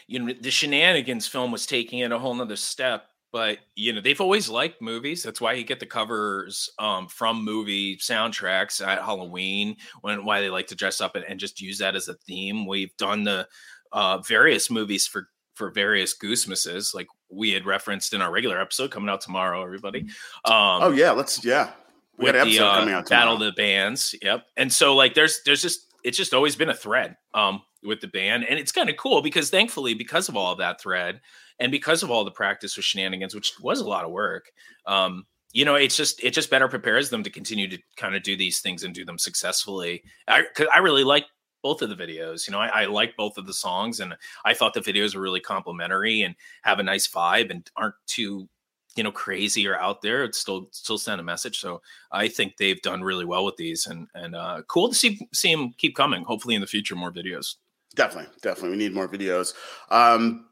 you 0.06 0.20
know, 0.20 0.32
the 0.40 0.50
shenanigans 0.50 1.26
film 1.26 1.50
was 1.50 1.66
taking 1.66 2.00
it 2.00 2.12
a 2.12 2.18
whole 2.18 2.34
nother 2.34 2.56
step. 2.56 3.06
But 3.32 3.58
you 3.74 3.92
know, 3.92 4.00
they've 4.00 4.20
always 4.20 4.48
liked 4.48 4.82
movies. 4.82 5.22
That's 5.22 5.40
why 5.40 5.52
you 5.54 5.64
get 5.64 5.80
the 5.80 5.86
covers 5.86 6.70
um 6.78 7.08
from 7.08 7.44
movie 7.44 7.96
soundtracks 7.96 8.84
at 8.84 9.02
Halloween, 9.02 9.76
when 10.02 10.24
why 10.24 10.40
they 10.40 10.50
like 10.50 10.66
to 10.68 10.74
dress 10.74 11.00
up 11.00 11.16
and, 11.16 11.24
and 11.24 11.40
just 11.40 11.60
use 11.60 11.78
that 11.78 11.96
as 11.96 12.08
a 12.08 12.14
theme. 12.14 12.66
We've 12.66 12.96
done 12.96 13.24
the 13.24 13.46
uh 13.92 14.18
various 14.18 14.70
movies 14.70 15.06
for 15.06 15.28
for 15.54 15.70
various 15.70 16.16
goosemasses, 16.16 16.94
like 16.94 17.06
we 17.30 17.52
had 17.52 17.66
referenced 17.66 18.12
in 18.12 18.22
our 18.22 18.30
regular 18.30 18.60
episode 18.60 18.90
coming 18.90 19.08
out 19.08 19.20
tomorrow. 19.20 19.62
Everybody, 19.62 20.00
um, 20.44 20.82
oh 20.82 20.92
yeah, 20.94 21.10
let's 21.12 21.44
yeah. 21.44 21.70
We 22.16 22.26
got 22.26 22.36
an 22.36 22.48
the 22.48 22.58
uh, 22.60 22.78
coming 22.78 22.94
out 22.94 23.08
battle 23.08 23.34
of 23.34 23.40
the 23.40 23.52
bands. 23.52 24.14
Yep. 24.20 24.44
And 24.56 24.72
so 24.72 24.94
like 24.94 25.14
there's 25.14 25.40
there's 25.44 25.62
just 25.62 25.86
it's 26.04 26.16
just 26.16 26.34
always 26.34 26.56
been 26.56 26.68
a 26.70 26.74
thread 26.74 27.16
um 27.34 27.62
with 27.82 28.00
the 28.00 28.08
band 28.08 28.44
and 28.44 28.58
it's 28.58 28.72
kind 28.72 28.90
of 28.90 28.96
cool 28.96 29.22
because 29.22 29.50
thankfully 29.50 29.94
because 29.94 30.28
of 30.28 30.36
all 30.36 30.52
of 30.52 30.58
that 30.58 30.80
thread 30.80 31.20
and 31.58 31.72
because 31.72 32.02
of 32.02 32.10
all 32.10 32.24
the 32.24 32.30
practice 32.30 32.76
with 32.76 32.84
shenanigans 32.84 33.34
which 33.34 33.54
was 33.60 33.80
a 33.80 33.88
lot 33.88 34.04
of 34.04 34.10
work 34.10 34.50
um 34.86 35.24
you 35.52 35.64
know 35.64 35.74
it's 35.74 35.96
just 35.96 36.22
it 36.22 36.32
just 36.32 36.50
better 36.50 36.68
prepares 36.68 37.08
them 37.10 37.22
to 37.22 37.30
continue 37.30 37.68
to 37.68 37.78
kind 37.96 38.14
of 38.14 38.22
do 38.22 38.36
these 38.36 38.60
things 38.60 38.84
and 38.84 38.94
do 38.94 39.04
them 39.04 39.18
successfully 39.18 40.02
i 40.28 40.42
'cause 40.54 40.66
i 40.74 40.78
really 40.78 41.04
like 41.04 41.24
both 41.62 41.82
of 41.82 41.88
the 41.88 41.96
videos 41.96 42.46
you 42.46 42.52
know 42.52 42.58
I, 42.58 42.82
I 42.82 42.84
like 42.86 43.16
both 43.16 43.36
of 43.38 43.46
the 43.46 43.52
songs 43.54 44.00
and 44.00 44.14
i 44.44 44.54
thought 44.54 44.74
the 44.74 44.80
videos 44.80 45.14
were 45.14 45.20
really 45.22 45.40
complimentary 45.40 46.22
and 46.22 46.34
have 46.62 46.78
a 46.78 46.82
nice 46.82 47.06
vibe 47.08 47.50
and 47.50 47.68
aren't 47.76 47.94
too 48.06 48.48
you 48.96 49.02
know 49.04 49.12
crazy 49.12 49.66
or 49.68 49.76
out 49.78 50.02
there 50.02 50.24
it's 50.24 50.38
still 50.38 50.68
still 50.72 50.98
send 50.98 51.20
a 51.20 51.24
message 51.24 51.60
so 51.60 51.80
i 52.12 52.26
think 52.28 52.56
they've 52.56 52.82
done 52.82 53.02
really 53.02 53.24
well 53.24 53.44
with 53.44 53.56
these 53.56 53.86
and 53.86 54.08
and 54.14 54.34
uh 54.34 54.62
cool 54.68 54.88
to 54.88 54.94
see 54.94 55.20
see 55.32 55.54
them 55.54 55.72
keep 55.78 55.94
coming 55.94 56.24
hopefully 56.24 56.54
in 56.54 56.60
the 56.60 56.66
future 56.66 56.96
more 56.96 57.12
videos 57.12 57.56
Definitely, 57.96 58.32
definitely. 58.40 58.70
We 58.70 58.76
need 58.76 58.94
more 58.94 59.08
videos. 59.08 59.52
Um, 59.90 60.46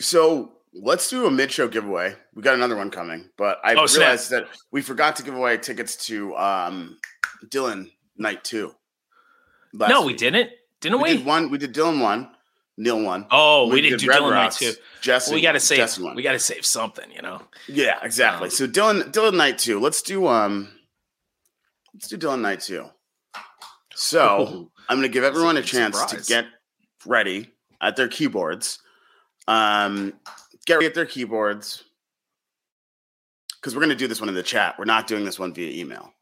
so 0.00 0.52
let's 0.74 1.08
do 1.08 1.24
a 1.24 1.30
mid-show 1.30 1.66
giveaway. 1.66 2.14
We 2.34 2.42
got 2.42 2.56
another 2.56 2.76
one 2.76 2.90
coming, 2.90 3.30
but 3.38 3.58
I 3.64 3.74
Oh, 3.74 3.86
snap. 3.86 4.00
realized 4.02 4.30
that 4.32 4.48
we 4.70 4.82
forgot 4.82 5.16
to 5.16 5.22
give 5.22 5.34
away 5.34 5.56
tickets 5.56 5.96
to 6.08 6.36
um, 6.36 6.98
Dylan 7.46 7.90
Night 8.18 8.44
Two. 8.44 8.74
No 9.74 10.04
we 10.04 10.14
didn't 10.14 10.50
didn't 10.80 11.00
We 11.00 11.10
we, 11.10 11.16
did 11.18 11.26
one. 11.26 11.50
We 11.50 11.58
did 11.58 11.74
Dylan 11.74 12.00
one. 12.00 12.30
Neil 12.76 13.00
one. 13.00 13.26
oh 13.30 13.68
we, 13.68 13.80
didn't 13.80 14.00
do 14.00 14.08
Red 14.08 14.20
dylan 14.20 14.30
night 14.30 14.42
Rocks, 14.44 14.58
too 14.58 14.72
Jesse. 15.00 15.32
we 15.32 15.40
gotta 15.40 15.60
save 15.60 15.78
Jesse 15.78 16.02
one. 16.02 16.16
we 16.16 16.22
gotta 16.22 16.40
save 16.40 16.66
something 16.66 17.08
you 17.12 17.22
know 17.22 17.40
Yeah, 17.68 17.98
exactly. 18.02 18.46
Um, 18.46 18.50
so 18.50 18.66
Dylan 18.66 19.12
Dylan 19.12 19.36
Night 19.36 19.58
Two. 19.58 19.78
Let's 19.78 20.02
do 20.02 20.26
um, 20.26 20.68
let's 21.92 22.08
do 22.08 22.18
Dylan 22.18 22.40
Night 22.40 22.60
Two. 22.60 22.86
So 23.94 24.70
I'm 24.88 24.98
going 24.98 25.08
to 25.08 25.12
give 25.12 25.24
everyone 25.24 25.56
a 25.56 25.60
a 25.60 25.62
chance 25.62 25.98
surprise. 25.98 26.26
to 26.26 26.32
get 26.32 26.46
ready 27.06 27.50
at 27.80 27.96
their 27.96 28.08
keyboards. 28.08 28.80
Um, 29.46 30.14
get 30.66 30.74
ready 30.74 30.86
at 30.86 30.94
their 30.94 31.06
keyboards 31.06 31.84
because 33.56 33.74
we're 33.74 33.80
going 33.80 33.90
to 33.90 33.96
do 33.96 34.08
this 34.08 34.20
one 34.20 34.28
in 34.28 34.34
the 34.34 34.42
chat. 34.42 34.76
We're 34.78 34.84
not 34.84 35.06
doing 35.06 35.24
this 35.24 35.38
one 35.38 35.54
via 35.54 35.70
email. 35.70 36.12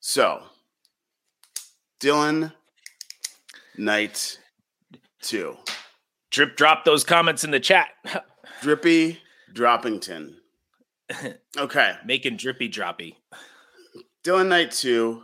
So, 0.00 0.42
Dylan 2.00 2.52
Night 3.78 4.38
Two, 5.22 5.56
drip 6.30 6.56
drop 6.56 6.84
those 6.84 7.04
comments 7.04 7.44
in 7.44 7.50
the 7.50 7.60
chat 7.60 7.88
Drippy 8.62 9.20
Droppington. 9.52 10.34
Okay, 11.56 11.94
making 12.04 12.36
drippy 12.36 12.68
droppy 12.68 13.14
Dylan 14.24 14.48
Night 14.48 14.72
Two. 14.72 15.22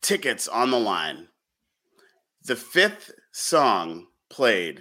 Tickets 0.00 0.48
on 0.48 0.70
the 0.70 0.80
line. 0.80 1.28
The 2.44 2.56
fifth 2.56 3.10
song 3.32 4.06
played 4.30 4.80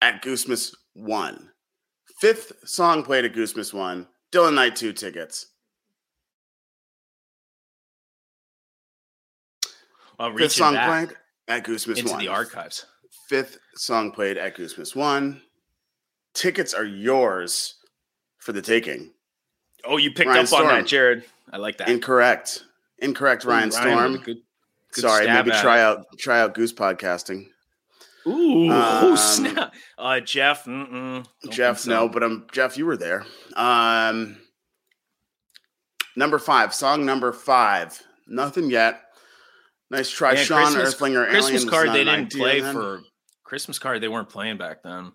at 0.00 0.22
Goosemas 0.22 0.72
One. 0.94 1.50
Fifth 2.20 2.52
song 2.64 3.02
played 3.02 3.24
at 3.24 3.34
Goosemas 3.34 3.74
One. 3.74 4.06
Dylan 4.32 4.54
Night 4.54 4.76
Two 4.76 4.92
tickets. 4.92 5.46
i'm 10.18 10.36
Fifth 10.36 10.52
song 10.52 10.74
back 10.74 11.08
played 11.08 11.16
at 11.48 11.64
Goosemas 11.64 11.98
into 11.98 12.10
One. 12.12 12.20
the 12.20 12.28
archives 12.28 12.86
Fifth 13.28 13.58
song 13.76 14.12
played 14.12 14.36
at 14.36 14.56
Goosemas 14.56 14.94
One. 14.94 15.40
Tickets 16.34 16.74
are 16.74 16.84
yours 16.84 17.74
for 18.38 18.52
the 18.52 18.62
taking. 18.62 19.12
oh 19.84 19.96
you 19.96 20.10
picked 20.12 20.28
Ryan 20.28 20.46
up 20.46 20.52
on 20.52 20.66
that 20.66 20.86
jared 20.86 21.24
i 21.52 21.56
like 21.56 21.78
that 21.78 21.88
Incorrect. 21.88 22.64
Incorrect, 22.98 23.44
Ooh, 23.44 23.48
Ryan 23.48 23.70
Storm. 23.70 24.16
good- 24.18 24.38
good 24.92 25.00
Sorry, 25.02 25.26
maybe 25.26 25.50
try 25.50 25.78
it. 25.78 25.82
out 25.82 26.06
try 26.18 26.40
out 26.40 26.54
Goose 26.54 26.72
podcasting. 26.72 27.46
Ooh, 28.26 28.70
Um, 28.70 29.16
snap. 29.16 29.72
Uh, 29.98 30.18
Jeff, 30.20 30.66
Jeff, 31.50 31.78
so. 31.78 31.90
no, 31.90 32.08
but 32.08 32.22
um, 32.24 32.46
Jeff, 32.52 32.76
you 32.78 32.84
were 32.86 32.96
there. 32.96 33.24
Um, 33.54 34.38
number 36.16 36.38
five, 36.38 36.74
song 36.74 37.04
number 37.04 37.32
five. 37.32 38.02
Nothing 38.26 38.70
yet. 38.70 39.00
Nice 39.90 40.10
try, 40.10 40.32
Yeah, 40.32 40.42
Sean 40.42 40.62
Christmas- 40.72 40.94
Earthlinger. 40.94 41.28
Christmas 41.28 41.62
Alien 41.62 41.68
card 41.68 41.88
they 41.90 42.04
didn't 42.04 42.32
play 42.32 42.60
then. 42.60 42.72
for 42.74 43.00
Christmas 43.44 43.78
card 43.78 44.00
they 44.02 44.08
weren't 44.08 44.28
playing 44.28 44.56
back 44.58 44.82
then. 44.82 45.12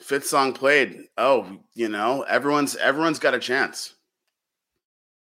fifth 0.00 0.26
song 0.26 0.52
played. 0.52 0.98
Oh, 1.16 1.58
you 1.74 1.88
know, 1.88 2.22
everyone's 2.22 2.76
everyone's 2.76 3.18
got 3.18 3.34
a 3.34 3.38
chance. 3.38 3.94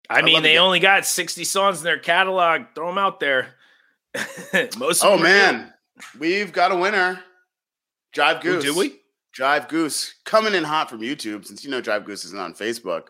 I, 0.09 0.19
I 0.19 0.23
mean, 0.23 0.43
they 0.43 0.59
only 0.59 0.79
got 0.79 1.05
60 1.05 1.43
songs 1.45 1.79
in 1.79 1.85
their 1.85 1.99
catalog. 1.99 2.63
Throw 2.75 2.87
them 2.89 2.99
out 2.99 3.19
there. 3.19 3.55
Most 4.79 5.05
Oh 5.05 5.19
man, 5.19 5.73
we've 6.19 6.53
got 6.53 6.73
a 6.73 6.77
winner. 6.77 7.21
Jive 8.15 8.41
good. 8.41 8.57
Ooh, 8.57 8.63
Goose. 8.63 8.65
do 8.75 8.79
we? 8.79 9.01
Jive 9.39 9.69
Goose 9.69 10.15
coming 10.25 10.55
in 10.55 10.65
hot 10.65 10.89
from 10.89 11.01
YouTube 11.01 11.45
since 11.45 11.65
you 11.65 11.71
know 11.71 11.83
Jive 11.83 12.05
Goose 12.07 12.25
isn't 12.25 12.39
on 12.39 12.55
Facebook. 12.55 13.09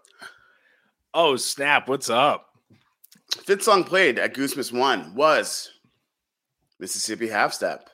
Oh, 1.15 1.37
snap. 1.37 1.89
What's 1.89 2.11
up? 2.11 2.47
Fifth 3.45 3.63
song 3.63 3.85
played 3.85 4.19
at 4.19 4.35
Goosemas 4.35 4.73
One 4.73 5.15
was 5.15 5.71
Mississippi 6.79 7.29
Half 7.29 7.53
Step. 7.53 7.89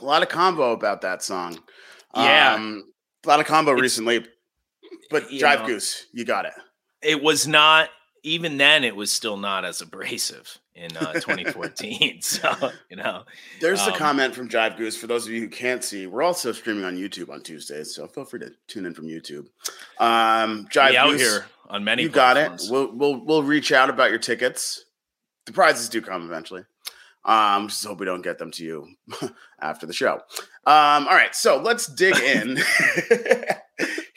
A 0.00 0.04
lot 0.04 0.22
of 0.22 0.28
combo 0.28 0.72
about 0.72 1.00
that 1.02 1.22
song. 1.22 1.58
Yeah. 2.16 2.54
Um, 2.54 2.84
a 3.24 3.28
lot 3.28 3.40
of 3.40 3.46
combo 3.46 3.72
It's- 3.72 3.82
recently. 3.82 4.26
But 5.10 5.28
Jive 5.28 5.60
know. 5.60 5.66
Goose, 5.66 6.06
you 6.12 6.24
got 6.24 6.46
it. 6.46 6.52
It 7.02 7.22
was 7.22 7.46
not, 7.46 7.90
even 8.22 8.56
then, 8.56 8.84
it 8.84 8.96
was 8.96 9.12
still 9.12 9.36
not 9.36 9.64
as 9.64 9.80
abrasive 9.80 10.58
in 10.74 10.96
uh, 10.96 11.12
2014. 11.12 12.20
so, 12.22 12.72
you 12.88 12.96
know, 12.96 13.24
There's 13.60 13.80
a 13.86 13.92
Um, 13.92 13.98
comment 13.98 14.34
from 14.34 14.48
Jive 14.48 14.76
Goose. 14.76 14.96
For 14.96 15.06
those 15.06 15.26
of 15.26 15.32
you 15.32 15.40
who 15.40 15.48
can't 15.48 15.82
see, 15.84 16.06
we're 16.06 16.22
also 16.22 16.52
streaming 16.52 16.84
on 16.84 16.96
YouTube 16.96 17.30
on 17.30 17.42
Tuesdays, 17.42 17.94
so 17.94 18.06
feel 18.08 18.24
free 18.24 18.40
to 18.40 18.52
tune 18.66 18.86
in 18.86 18.94
from 18.94 19.06
YouTube. 19.06 19.46
Um, 19.98 20.66
Jive 20.66 20.90
be 20.90 20.96
out 20.96 21.16
here 21.16 21.46
on 21.68 21.84
many 21.84 22.02
you 22.02 22.08
got 22.08 22.36
it. 22.36 22.62
We'll 22.68 22.92
we'll 22.92 23.24
we'll 23.24 23.42
reach 23.42 23.72
out 23.72 23.90
about 23.90 24.10
your 24.10 24.18
tickets. 24.18 24.84
The 25.46 25.52
prizes 25.52 25.88
do 25.88 26.00
come 26.00 26.24
eventually. 26.24 26.64
Um, 27.24 27.68
just 27.68 27.84
hope 27.86 28.00
we 28.00 28.06
don't 28.06 28.22
get 28.22 28.38
them 28.38 28.50
to 28.50 28.64
you 28.64 28.88
after 29.60 29.86
the 29.86 29.94
show. 29.94 30.14
Um, 30.66 31.06
all 31.08 31.14
right, 31.14 31.34
so 31.34 31.58
let's 31.58 31.86
dig 31.86 32.14
in 32.16 32.58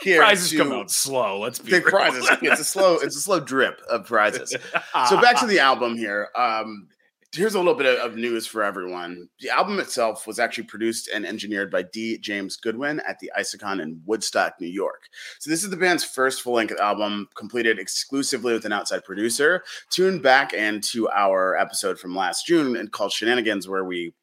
here. 0.07 0.21
Prizes 0.21 0.51
to 0.51 0.57
come 0.57 0.71
out 0.71 0.89
slow. 0.89 1.39
Let's 1.39 1.59
be 1.59 1.71
the 1.71 1.81
real. 1.81 1.89
prizes. 1.89 2.29
It's 2.41 2.61
a 2.61 2.63
slow, 2.63 2.95
it's 2.95 3.15
a 3.15 3.21
slow 3.21 3.39
drip 3.39 3.81
of 3.89 4.05
prizes. 4.05 4.55
So 5.09 5.21
back 5.21 5.39
to 5.39 5.45
the 5.45 5.59
album 5.59 5.97
here. 5.97 6.29
Um, 6.35 6.87
here's 7.33 7.53
a 7.53 7.59
little 7.59 7.75
bit 7.75 7.99
of, 7.99 8.15
news 8.15 8.47
for 8.47 8.63
everyone. 8.63 9.29
The 9.41 9.49
album 9.49 9.79
itself 9.79 10.25
was 10.25 10.39
actually 10.39 10.63
produced 10.65 11.09
and 11.13 11.25
engineered 11.25 11.69
by 11.69 11.83
D. 11.83 12.17
James 12.17 12.57
Goodwin 12.57 12.99
at 13.07 13.19
the 13.19 13.31
Isokon 13.37 13.81
in 13.81 14.01
Woodstock, 14.05 14.55
New 14.59 14.67
York. 14.67 15.03
So 15.39 15.49
this 15.49 15.63
is 15.63 15.69
the 15.69 15.77
band's 15.77 16.03
first 16.03 16.41
full-length 16.41 16.79
album 16.79 17.27
completed 17.35 17.79
exclusively 17.79 18.53
with 18.53 18.65
an 18.65 18.71
outside 18.71 19.03
producer. 19.03 19.63
Tuned 19.91 20.23
back 20.23 20.53
into 20.53 21.09
our 21.09 21.55
episode 21.57 21.99
from 21.99 22.15
last 22.15 22.47
June 22.47 22.75
and 22.75 22.91
called 22.91 23.11
Shenanigans, 23.11 23.67
where 23.67 23.83
we 23.83 24.13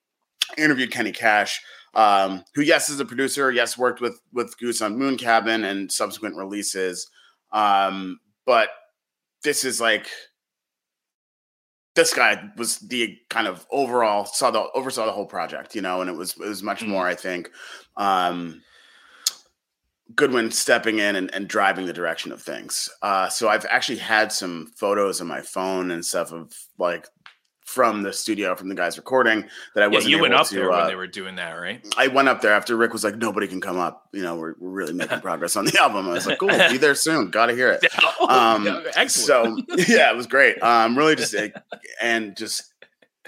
interviewed 0.59 0.91
Kenny 0.91 1.13
Cash, 1.13 1.63
um, 1.95 2.45
who 2.55 2.63
yes 2.63 2.89
is 2.89 3.01
a 3.01 3.05
producer, 3.05 3.51
yes 3.51 3.79
worked 3.79 4.01
with 4.01 4.21
with 4.33 4.57
Goose 4.59 4.83
on 4.83 4.99
Moon 4.99 5.17
Cabin 5.17 5.65
and 5.65 5.91
subsequent 5.91 6.37
releases, 6.37 7.09
um, 7.53 8.19
but 8.47 8.69
this 9.43 9.65
is 9.65 9.81
like 9.81 10.09
this 11.95 12.13
guy 12.13 12.51
was 12.57 12.79
the 12.79 13.17
kind 13.31 13.47
of 13.47 13.67
overall 13.71 14.25
saw 14.25 14.51
the 14.51 14.65
oversaw 14.75 15.07
the 15.07 15.13
whole 15.13 15.27
project, 15.27 15.75
you 15.75 15.83
know, 15.83 16.01
and 16.01 16.11
it 16.11 16.17
was 16.17 16.33
it 16.33 16.49
was 16.49 16.63
much 16.63 16.81
Mhm. 16.81 16.89
more, 16.89 17.07
I 17.07 17.15
think, 17.15 17.51
um, 17.97 18.63
Goodwin 20.15 20.51
stepping 20.51 20.99
in 20.99 21.17
and, 21.17 21.33
and 21.35 21.49
driving 21.49 21.87
the 21.87 21.93
direction 21.93 22.31
of 22.33 22.43
things. 22.43 22.89
Uh, 23.01 23.29
so 23.29 23.49
I've 23.49 23.65
actually 23.67 23.99
had 23.99 24.33
some 24.33 24.73
photos 24.77 25.21
on 25.21 25.27
my 25.27 25.41
phone 25.41 25.91
and 25.91 26.05
stuff 26.05 26.33
of 26.33 26.53
like 26.79 27.07
from 27.65 28.03
the 28.03 28.13
studio 28.13 28.55
from 28.55 28.69
the 28.69 28.75
guys 28.75 28.99
recording 28.99 29.43
that 29.75 29.83
I 29.83 29.87
Yeah, 29.87 29.95
wasn't 29.95 30.11
you 30.11 30.19
went 30.21 30.35
up 30.35 30.47
to, 30.49 30.55
there 30.55 30.71
uh, 30.71 30.79
when 30.79 30.87
they 30.87 30.95
were 30.95 31.07
doing 31.07 31.37
that, 31.37 31.53
right? 31.53 31.85
I 31.97 32.09
went 32.09 32.29
up 32.29 32.43
there 32.43 32.53
after 32.53 32.77
Rick 32.77 32.93
was 32.93 33.03
like, 33.03 33.17
nobody 33.17 33.49
can 33.49 33.61
come 33.61 33.79
up. 33.79 34.09
You 34.13 34.23
know, 34.23 34.37
we're, 34.37 34.55
we're 34.59 34.71
really 34.71 34.93
making 34.93 35.21
progress 35.23 35.57
on 35.57 35.65
the 35.65 35.81
album. 35.81 36.07
I 36.09 36.13
was 36.13 36.27
like, 36.27 36.39
cool, 36.39 36.51
be 36.51 36.77
there 36.77 36.95
soon. 36.95 37.31
Got 37.31 37.47
to 37.47 37.55
hear 37.55 37.71
it. 37.71 37.85
Oh, 38.21 38.27
Um, 38.55 38.65
yeah, 38.65 39.07
So 39.07 39.57
yeah, 39.89 40.11
it 40.11 40.17
was 40.17 40.27
great. 40.27 40.63
Um, 40.63 40.97
really 40.97 41.17
just 41.17 41.35
and 42.01 42.37
just 42.37 42.73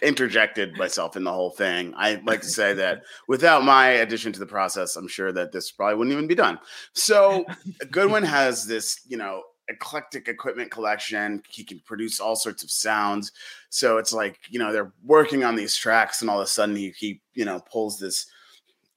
interjected 0.03 0.77
myself 0.77 1.17
in 1.17 1.25
the 1.25 1.33
whole 1.33 1.51
thing. 1.51 1.95
I 1.97 2.21
like 2.25 2.43
to 2.43 2.49
say 2.49 2.75
that 2.75 3.03
without 3.29 3.65
my 3.65 3.89
addition 3.89 4.33
to 4.33 4.39
the 4.39 4.47
process, 4.47 4.97
I'm 4.97 5.09
sure 5.09 5.33
that 5.33 5.53
this 5.53 5.71
probably 5.71 5.97
wouldn't 5.97 6.13
even 6.13 6.27
be 6.27 6.35
done. 6.35 6.59
So 6.93 7.47
Goodwin 7.91 8.23
has 8.25 8.67
this, 8.67 9.01
you 9.09 9.17
know, 9.17 9.43
eclectic 9.69 10.29
equipment 10.29 10.71
collection. 10.71 11.43
He 11.49 11.65
can 11.65 11.81
produce 11.81 12.21
all 12.21 12.37
sorts 12.37 12.63
of 12.63 12.71
sounds. 12.71 13.33
So 13.71 13.99
it's 13.99 14.13
like, 14.13 14.39
you 14.49 14.59
know, 14.59 14.73
they're 14.73 14.93
working 15.05 15.45
on 15.45 15.57
these 15.57 15.77
tracks 15.77 16.21
and 16.21 16.31
all 16.31 16.41
of 16.41 16.45
a 16.45 16.49
sudden 16.49 16.77
he, 16.77 16.93
he 16.97 17.21
you 17.35 17.45
know, 17.45 17.61
pulls 17.71 17.99
this 17.99 18.27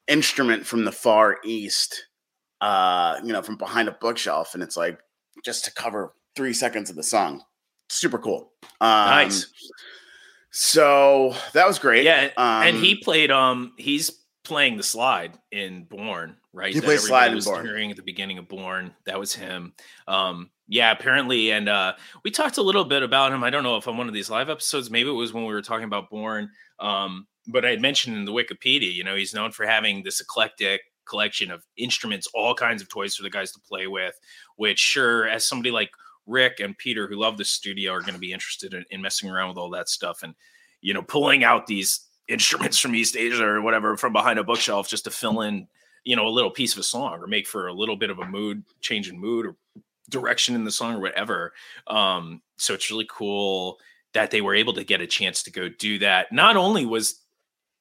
instrument 0.07 0.65
from 0.65 0.85
the 0.85 0.91
far 0.91 1.37
east, 1.43 2.05
uh, 2.61 3.19
you 3.23 3.33
know, 3.33 3.41
from 3.41 3.57
behind 3.57 3.87
a 3.87 3.93
bookshelf. 3.93 4.53
And 4.53 4.63
it's 4.63 4.77
like 4.77 4.99
just 5.43 5.65
to 5.65 5.73
cover 5.73 6.13
three 6.35 6.53
seconds 6.53 6.89
of 6.89 6.95
the 6.95 7.03
song. 7.03 7.43
Super 7.89 8.19
cool. 8.19 8.51
Um, 8.81 9.09
Nice. 9.09 9.51
So 10.51 11.35
that 11.53 11.67
was 11.67 11.79
great. 11.79 12.05
Yeah, 12.05 12.29
and 12.37 12.75
Um, 12.75 12.81
he 12.81 12.95
played. 12.95 13.29
Um, 13.31 13.73
he's 13.77 14.11
playing 14.49 14.77
the 14.77 14.83
slide 14.83 15.37
in 15.51 15.83
Borne, 15.83 16.35
right? 16.53 16.73
He 16.73 16.81
plays 16.81 17.05
slide 17.05 17.27
in 17.27 17.35
was 17.35 17.45
Borne. 17.45 17.63
Hearing 17.63 17.91
at 17.91 17.97
the 17.97 18.03
beginning 18.03 18.39
of 18.39 18.47
Borne, 18.47 18.91
that 19.05 19.19
was 19.19 19.35
him. 19.35 19.73
Um, 20.07 20.49
yeah, 20.67 20.91
apparently, 20.91 21.51
and 21.51 21.69
uh, 21.69 21.93
we 22.23 22.31
talked 22.31 22.57
a 22.57 22.63
little 22.63 22.83
bit 22.83 23.03
about 23.03 23.31
him. 23.31 23.43
I 23.43 23.51
don't 23.51 23.61
know 23.61 23.77
if 23.77 23.87
on 23.87 23.95
one 23.95 24.07
of 24.07 24.13
these 24.15 24.31
live 24.31 24.49
episodes, 24.49 24.89
maybe 24.89 25.07
it 25.09 25.13
was 25.13 25.33
when 25.33 25.45
we 25.45 25.53
were 25.53 25.61
talking 25.61 25.85
about 25.85 26.09
Borne. 26.09 26.49
Um, 26.79 27.27
but 27.47 27.63
I 27.63 27.69
had 27.69 27.79
mentioned 27.81 28.17
in 28.17 28.25
the 28.25 28.31
Wikipedia, 28.31 28.91
you 28.91 29.03
know, 29.03 29.15
he's 29.15 29.35
known 29.35 29.51
for 29.51 29.67
having 29.67 30.01
this 30.01 30.19
eclectic 30.19 30.81
collection 31.05 31.51
of 31.51 31.63
instruments, 31.77 32.27
all 32.33 32.55
kinds 32.55 32.81
of 32.81 32.89
toys 32.89 33.15
for 33.15 33.21
the 33.21 33.29
guys 33.29 33.51
to 33.51 33.59
play 33.59 33.85
with. 33.85 34.19
Which, 34.55 34.79
sure, 34.79 35.29
as 35.29 35.45
somebody 35.45 35.69
like 35.69 35.91
Rick 36.25 36.59
and 36.59 36.75
Peter 36.75 37.07
who 37.07 37.15
love 37.15 37.37
the 37.37 37.45
studio 37.45 37.93
are 37.93 38.01
going 38.01 38.15
to 38.15 38.19
be 38.19 38.33
interested 38.33 38.73
in, 38.73 38.83
in 38.89 39.01
messing 39.01 39.29
around 39.29 39.49
with 39.49 39.57
all 39.59 39.69
that 39.71 39.89
stuff 39.89 40.23
and 40.23 40.33
you 40.81 40.93
know 40.93 41.01
pulling 41.01 41.43
out 41.43 41.67
these 41.67 42.08
instruments 42.29 42.79
from 42.79 42.95
East 42.95 43.17
Asia 43.17 43.43
or 43.43 43.61
whatever 43.61 43.97
from 43.97 44.13
behind 44.13 44.39
a 44.39 44.43
bookshelf 44.43 44.87
just 44.87 45.03
to 45.05 45.11
fill 45.11 45.41
in 45.41 45.67
you 46.05 46.15
know 46.15 46.27
a 46.27 46.29
little 46.29 46.51
piece 46.51 46.73
of 46.73 46.79
a 46.79 46.83
song 46.83 47.19
or 47.19 47.27
make 47.27 47.47
for 47.47 47.67
a 47.67 47.73
little 47.73 47.97
bit 47.97 48.09
of 48.09 48.19
a 48.19 48.25
mood 48.25 48.63
change 48.79 49.09
in 49.09 49.19
mood 49.19 49.45
or 49.45 49.55
direction 50.09 50.55
in 50.55 50.63
the 50.63 50.71
song 50.71 50.95
or 50.95 50.99
whatever. 50.99 51.53
Um, 51.87 52.41
so 52.57 52.73
it's 52.73 52.89
really 52.89 53.07
cool 53.09 53.79
that 54.13 54.31
they 54.31 54.41
were 54.41 54.55
able 54.55 54.73
to 54.73 54.83
get 54.83 55.01
a 55.01 55.07
chance 55.07 55.43
to 55.43 55.51
go 55.51 55.69
do 55.69 55.99
that. 55.99 56.31
Not 56.31 56.55
only 56.55 56.85
was 56.85 57.21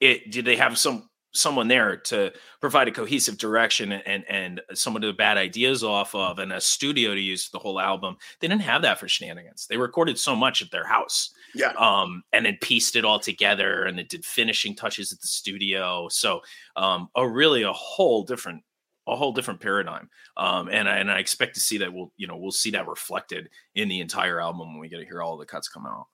it 0.00 0.30
did 0.30 0.44
they 0.44 0.56
have 0.56 0.78
some 0.78 1.08
someone 1.32 1.68
there 1.68 1.96
to 1.96 2.32
provide 2.60 2.88
a 2.88 2.92
cohesive 2.92 3.38
direction 3.38 3.92
and 3.92 4.24
and 4.28 4.60
someone 4.72 5.02
to 5.02 5.12
bad 5.12 5.36
ideas 5.36 5.84
off 5.84 6.14
of 6.14 6.38
and 6.38 6.52
a 6.52 6.60
studio 6.60 7.14
to 7.14 7.20
use 7.20 7.50
the 7.50 7.58
whole 7.58 7.78
album 7.78 8.16
they 8.40 8.48
didn't 8.48 8.62
have 8.62 8.80
that 8.80 8.98
for 8.98 9.08
shenanigans 9.08 9.66
they 9.66 9.76
recorded 9.76 10.18
so 10.18 10.34
much 10.34 10.62
at 10.62 10.70
their 10.70 10.86
house 10.86 11.34
yeah. 11.54 11.72
um 11.78 12.22
and 12.32 12.46
then 12.46 12.58
pieced 12.60 12.96
it 12.96 13.04
all 13.04 13.18
together 13.18 13.84
and 13.84 13.98
it 13.98 14.08
did 14.08 14.24
finishing 14.24 14.74
touches 14.74 15.12
at 15.12 15.20
the 15.20 15.26
studio 15.26 16.08
so 16.08 16.40
um 16.76 17.08
a 17.16 17.26
really 17.26 17.62
a 17.62 17.72
whole 17.72 18.22
different 18.24 18.62
a 19.06 19.16
whole 19.16 19.32
different 19.32 19.60
paradigm 19.60 20.08
um 20.36 20.68
and 20.68 20.88
I, 20.88 20.96
and 20.96 21.10
I 21.10 21.18
expect 21.18 21.54
to 21.54 21.60
see 21.60 21.78
that 21.78 21.92
we'll 21.92 22.12
you 22.16 22.26
know 22.26 22.36
we'll 22.36 22.50
see 22.50 22.70
that 22.72 22.86
reflected 22.86 23.48
in 23.74 23.88
the 23.88 24.00
entire 24.00 24.40
album 24.40 24.68
when 24.68 24.78
we 24.78 24.88
get 24.88 24.98
to 24.98 25.04
hear 25.04 25.22
all 25.22 25.36
the 25.36 25.46
cuts 25.46 25.68
come 25.68 25.86
out 25.86 26.06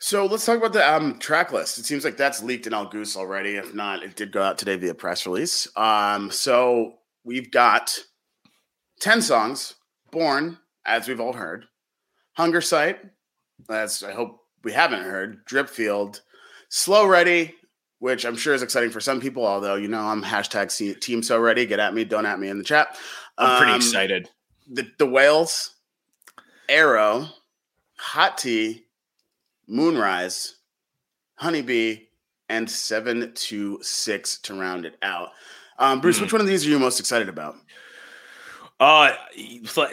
So 0.00 0.26
let's 0.26 0.44
talk 0.44 0.58
about 0.58 0.74
the 0.74 0.86
um, 0.86 1.18
track 1.18 1.50
list. 1.52 1.78
It 1.78 1.86
seems 1.86 2.04
like 2.04 2.18
that's 2.18 2.42
leaked 2.42 2.66
in 2.66 2.74
Al 2.74 2.86
Goose 2.86 3.16
already. 3.16 3.56
If 3.56 3.72
not, 3.74 4.02
it 4.02 4.16
did 4.16 4.32
go 4.32 4.42
out 4.42 4.58
today 4.58 4.76
via 4.76 4.94
press 4.94 5.24
release. 5.24 5.66
Um, 5.76 6.30
so 6.30 6.96
we've 7.24 7.50
got 7.50 7.96
10 9.00 9.22
songs 9.22 9.76
Borne, 10.10 10.58
as 10.86 11.08
we've 11.08 11.20
all 11.20 11.32
heard, 11.32 11.66
Hungersite, 12.38 12.98
as 13.70 14.02
I 14.02 14.12
hope 14.12 14.40
we 14.62 14.72
haven't 14.72 15.02
heard, 15.02 15.44
Dripfield, 15.46 16.20
Slow 16.68 17.06
Ready, 17.06 17.54
which 17.98 18.24
I'm 18.24 18.36
sure 18.36 18.54
is 18.54 18.62
exciting 18.62 18.90
for 18.90 19.00
some 19.00 19.20
people, 19.20 19.46
although, 19.46 19.76
you 19.76 19.88
know, 19.88 20.00
I'm 20.00 20.22
hashtag 20.22 21.00
Team 21.00 21.22
So 21.22 21.38
Ready. 21.38 21.66
Get 21.66 21.80
at 21.80 21.94
me, 21.94 22.04
don't 22.04 22.26
at 22.26 22.38
me 22.40 22.48
in 22.48 22.58
the 22.58 22.64
chat. 22.64 22.96
i'm 23.38 23.56
pretty 23.58 23.72
Um, 23.72 23.76
excited 23.76 24.28
The, 24.70 24.86
the 24.98 25.06
Whales, 25.06 25.74
Arrow, 26.68 27.28
Hot 27.98 28.38
Tea, 28.38 28.84
Moonrise, 29.66 30.56
Honeybee, 31.36 31.96
and 32.48 32.70
seven 32.70 33.32
to 33.34 33.78
six 33.82 34.38
to 34.38 34.54
round 34.58 34.84
it 34.86 34.96
out. 35.02 35.30
Um, 35.78 36.00
Bruce, 36.00 36.18
Hmm. 36.18 36.24
which 36.24 36.32
one 36.32 36.40
of 36.40 36.46
these 36.46 36.66
are 36.66 36.70
you 36.70 36.78
most 36.78 37.00
excited 37.00 37.28
about? 37.28 37.56
Uh, 38.80 39.12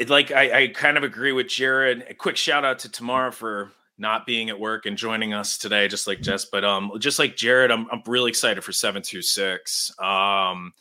like 0.10 0.32
I, 0.32 0.63
I 0.63 0.67
kind 0.69 0.97
of 0.97 1.03
agree 1.03 1.32
with 1.32 1.47
Jared. 1.47 2.05
A 2.10 2.13
quick 2.13 2.36
shout 2.36 2.65
out 2.65 2.79
to 2.79 2.89
Tamara 2.89 3.32
for 3.32 3.71
not 3.97 4.25
being 4.25 4.49
at 4.49 4.60
work 4.60 4.86
and 4.88 4.97
joining 4.97 5.34
us 5.34 5.58
today, 5.58 5.88
just 5.88 6.08
like 6.08 6.21
Jess. 6.21 6.45
But 6.45 6.65
um, 6.65 6.91
just 6.99 7.19
like 7.19 7.36
Jared, 7.36 7.71
I'm 7.71 7.88
I'm 7.91 8.01
really 8.08 8.29
excited 8.29 8.63
for 8.63 8.71
seven 8.71 9.01
two 9.01 9.21
six. 9.21 9.91
Um, 9.99 10.73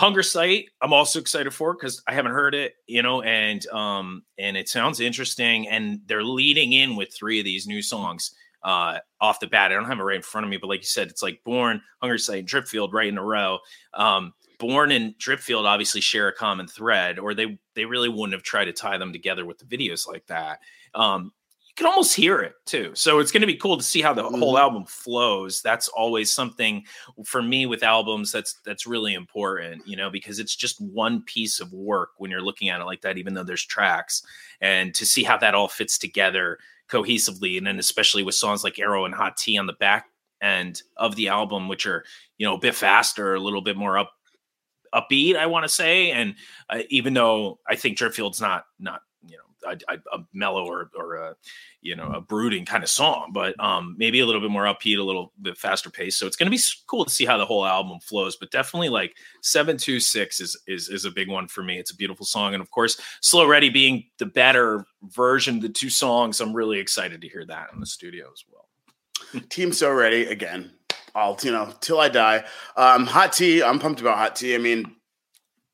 Hungersite, 0.00 0.68
I'm 0.80 0.94
also 0.94 1.20
excited 1.20 1.52
for 1.52 1.74
because 1.74 2.02
I 2.08 2.14
haven't 2.14 2.32
heard 2.32 2.54
it, 2.54 2.74
you 2.86 3.02
know, 3.02 3.20
and 3.20 3.64
um, 3.66 4.22
and 4.38 4.56
it 4.56 4.68
sounds 4.70 5.00
interesting. 5.00 5.68
And 5.68 6.00
they're 6.06 6.24
leading 6.24 6.72
in 6.72 6.96
with 6.96 7.14
three 7.14 7.38
of 7.38 7.44
these 7.44 7.66
new 7.66 7.82
songs 7.82 8.34
uh 8.64 8.98
off 9.20 9.40
the 9.40 9.46
bat. 9.48 9.72
I 9.72 9.74
don't 9.74 9.86
have 9.86 9.98
it 9.98 10.02
right 10.02 10.16
in 10.16 10.22
front 10.22 10.44
of 10.44 10.50
me, 10.50 10.56
but 10.56 10.68
like 10.68 10.80
you 10.80 10.86
said, 10.86 11.08
it's 11.08 11.22
like 11.22 11.40
Borne, 11.44 11.82
Hunger 12.00 12.16
Site, 12.16 12.48
Sight, 12.48 12.64
Dripfield 12.64 12.92
right 12.92 13.08
in 13.08 13.18
a 13.18 13.22
row. 13.22 13.58
Um, 13.92 14.32
Borne 14.62 14.92
and 14.92 15.18
Dripfield 15.18 15.64
obviously 15.64 16.00
share 16.00 16.28
a 16.28 16.32
common 16.32 16.68
thread, 16.68 17.18
or 17.18 17.34
they 17.34 17.58
they 17.74 17.84
really 17.84 18.08
wouldn't 18.08 18.32
have 18.32 18.44
tried 18.44 18.66
to 18.66 18.72
tie 18.72 18.96
them 18.96 19.12
together 19.12 19.44
with 19.44 19.58
the 19.58 19.64
videos 19.64 20.06
like 20.06 20.24
that. 20.28 20.60
Um, 20.94 21.32
you 21.66 21.72
can 21.74 21.86
almost 21.86 22.14
hear 22.14 22.38
it 22.40 22.54
too. 22.64 22.92
So 22.94 23.18
it's 23.18 23.32
going 23.32 23.40
to 23.40 23.46
be 23.46 23.56
cool 23.56 23.76
to 23.76 23.82
see 23.82 24.02
how 24.02 24.12
the 24.14 24.22
whole 24.22 24.54
Mhm. 24.54 24.60
album 24.60 24.84
flows. 24.86 25.62
That's 25.62 25.88
always 25.88 26.30
something 26.30 26.84
for 27.24 27.42
me 27.42 27.66
with 27.66 27.82
albums 27.82 28.30
that's 28.30 28.54
that's 28.64 28.86
really 28.86 29.14
important, 29.14 29.84
you 29.84 29.96
know, 29.96 30.10
because 30.10 30.38
it's 30.38 30.54
just 30.54 30.80
one 30.80 31.22
piece 31.24 31.58
of 31.58 31.72
work 31.72 32.10
when 32.18 32.30
you're 32.30 32.40
looking 32.42 32.68
at 32.68 32.80
it 32.80 32.84
like 32.84 33.00
that, 33.02 33.18
even 33.18 33.34
though 33.34 33.42
there's 33.44 33.64
tracks, 33.66 34.22
and 34.60 34.94
to 34.94 35.04
see 35.04 35.24
how 35.24 35.36
that 35.38 35.54
all 35.56 35.66
fits 35.68 35.98
together 35.98 36.58
cohesively, 36.88 37.58
and 37.58 37.66
then 37.66 37.78
especially 37.80 38.22
with 38.22 38.36
songs 38.36 38.62
like 38.62 38.78
Arrow 38.78 39.04
and 39.06 39.14
Hot 39.14 39.36
Tea 39.36 39.58
on 39.58 39.66
the 39.66 39.72
back 39.72 40.06
end 40.40 40.82
of 40.96 41.16
the 41.16 41.28
album, 41.28 41.68
which 41.68 41.86
are 41.86 42.04
you 42.38 42.46
know 42.46 42.54
a 42.54 42.58
bit 42.58 42.74
faster, 42.76 43.34
a 43.34 43.40
little 43.40 43.62
bit 43.62 43.76
more 43.76 43.98
up 43.98 44.12
upbeat, 44.94 45.36
I 45.36 45.46
want 45.46 45.64
to 45.64 45.68
say, 45.68 46.10
and 46.10 46.34
uh, 46.68 46.80
even 46.90 47.14
though 47.14 47.58
I 47.68 47.76
think 47.76 47.98
Dripfield's 47.98 48.40
not 48.40 48.64
not 48.78 49.02
you 49.24 49.36
know 49.36 49.76
a, 49.88 49.98
a, 50.12 50.18
mellow 50.32 50.66
or 50.66 50.90
or 50.96 51.14
a 51.14 51.36
you 51.80 51.94
know 51.96 52.08
a 52.08 52.20
brooding 52.20 52.64
kind 52.64 52.82
of 52.82 52.90
song, 52.90 53.30
but 53.32 53.58
um 53.60 53.94
maybe 53.98 54.20
a 54.20 54.26
little 54.26 54.40
bit 54.40 54.50
more 54.50 54.64
upbeat, 54.64 54.98
a 54.98 55.02
little 55.02 55.32
bit 55.40 55.56
faster 55.56 55.90
pace. 55.90 56.16
So 56.16 56.26
it's 56.26 56.36
going 56.36 56.50
to 56.50 56.56
be 56.56 56.62
cool 56.86 57.04
to 57.04 57.10
see 57.10 57.24
how 57.24 57.38
the 57.38 57.46
whole 57.46 57.64
album 57.64 58.00
flows. 58.00 58.36
But 58.36 58.50
definitely 58.50 58.88
like 58.88 59.14
seven 59.42 59.76
two 59.76 60.00
six 60.00 60.40
is 60.40 60.60
is 60.66 60.88
is 60.88 61.04
a 61.04 61.10
big 61.10 61.28
one 61.28 61.48
for 61.48 61.62
me. 61.62 61.78
It's 61.78 61.92
a 61.92 61.96
beautiful 61.96 62.26
song, 62.26 62.54
and 62.54 62.62
of 62.62 62.70
course, 62.70 63.00
Slow 63.20 63.46
Ready 63.46 63.68
being 63.68 64.04
the 64.18 64.26
better 64.26 64.84
version 65.02 65.60
the 65.60 65.68
two 65.68 65.90
songs. 65.90 66.40
I'm 66.40 66.54
really 66.54 66.78
excited 66.78 67.20
to 67.20 67.28
hear 67.28 67.44
that 67.46 67.70
in 67.72 67.80
the 67.80 67.86
studio 67.86 68.30
as 68.32 68.44
well. 68.50 68.62
Team 69.48 69.72
So 69.72 69.92
Ready 69.92 70.26
again. 70.26 70.72
I'll 71.14 71.38
you 71.42 71.50
know 71.52 71.72
till 71.80 72.00
I 72.00 72.08
die. 72.08 72.44
Um, 72.76 73.06
hot 73.06 73.32
tea. 73.32 73.62
I'm 73.62 73.78
pumped 73.78 74.00
about 74.00 74.18
hot 74.18 74.36
tea. 74.36 74.54
I 74.54 74.58
mean, 74.58 74.96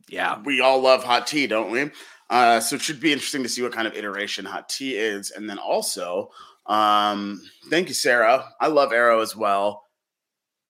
Yeah, 0.09 0.41
we 0.45 0.61
all 0.61 0.81
love 0.81 1.05
hot 1.05 1.27
tea, 1.27 1.47
don't 1.47 1.71
we? 1.71 1.91
Uh, 2.31 2.61
so 2.61 2.77
it 2.77 2.83
should 2.83 3.01
be 3.01 3.13
interesting 3.13 3.43
to 3.43 3.49
see 3.49 3.63
what 3.63 3.73
kind 3.73 3.87
of 3.87 3.95
iteration 3.95 4.45
hot 4.45 4.69
tea 4.69 4.97
is, 4.97 5.31
and 5.31 5.49
then 5.49 5.59
also, 5.59 6.31
um, 6.67 7.41
thank 7.71 7.89
you, 7.89 7.95
Sarah. 7.95 8.53
I 8.61 8.67
love 8.67 8.93
Arrow 8.93 9.21
as 9.21 9.35
well, 9.35 9.85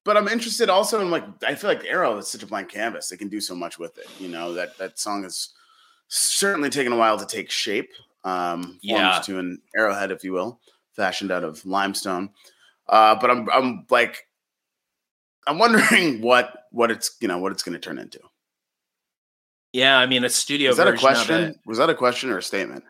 but 0.05 0.17
I'm 0.17 0.29
interested 0.29 0.71
also 0.71 1.01
in 1.01 1.11
like 1.11 1.25
I 1.45 1.55
feel 1.57 1.69
like 1.71 1.85
Arrow 1.85 2.17
is 2.19 2.29
such 2.29 2.43
a 2.45 2.47
blank 2.47 2.69
canvas; 2.71 3.09
they 3.09 3.17
can 3.17 3.29
do 3.29 3.41
so 3.41 3.55
much 3.57 3.79
with 3.79 3.99
it. 3.99 4.07
You 4.21 4.29
know 4.29 4.53
that 4.55 4.79
that 4.79 4.99
song 5.01 5.25
has 5.25 5.49
certainly 6.09 6.71
taken 6.71 6.93
a 6.93 6.97
while 6.97 7.19
to 7.19 7.27
take 7.27 7.51
shape. 7.51 7.91
Um, 8.25 8.79
Yeah. 8.83 9.21
to 9.25 9.39
an 9.39 9.61
arrowhead, 9.77 10.11
if 10.13 10.23
you 10.23 10.33
will, 10.33 10.61
fashioned 10.93 11.31
out 11.33 11.45
of 11.45 11.65
limestone. 11.67 12.31
Uh, 12.89 13.17
but 13.17 13.31
I'm 13.31 13.49
I'm 13.51 13.87
like 13.91 14.28
I'm 15.49 15.59
wondering 15.59 16.21
what 16.29 16.53
what 16.71 16.91
it's 16.91 17.17
you 17.21 17.27
know 17.29 17.39
what 17.39 17.51
it's 17.53 17.63
going 17.63 17.73
to 17.73 17.79
turn 17.81 17.99
into. 17.99 18.21
yeah. 19.73 19.97
I 19.99 20.07
mean, 20.07 20.25
a 20.25 20.29
studio 20.29 20.71
Is 20.71 20.77
that 20.77 20.89
a 20.89 20.97
question? 20.97 21.55
Was 21.67 21.79
that 21.79 21.91
a 21.91 21.95
question 21.95 22.31
or 22.31 22.39
a 22.39 22.43
statement? 22.43 22.85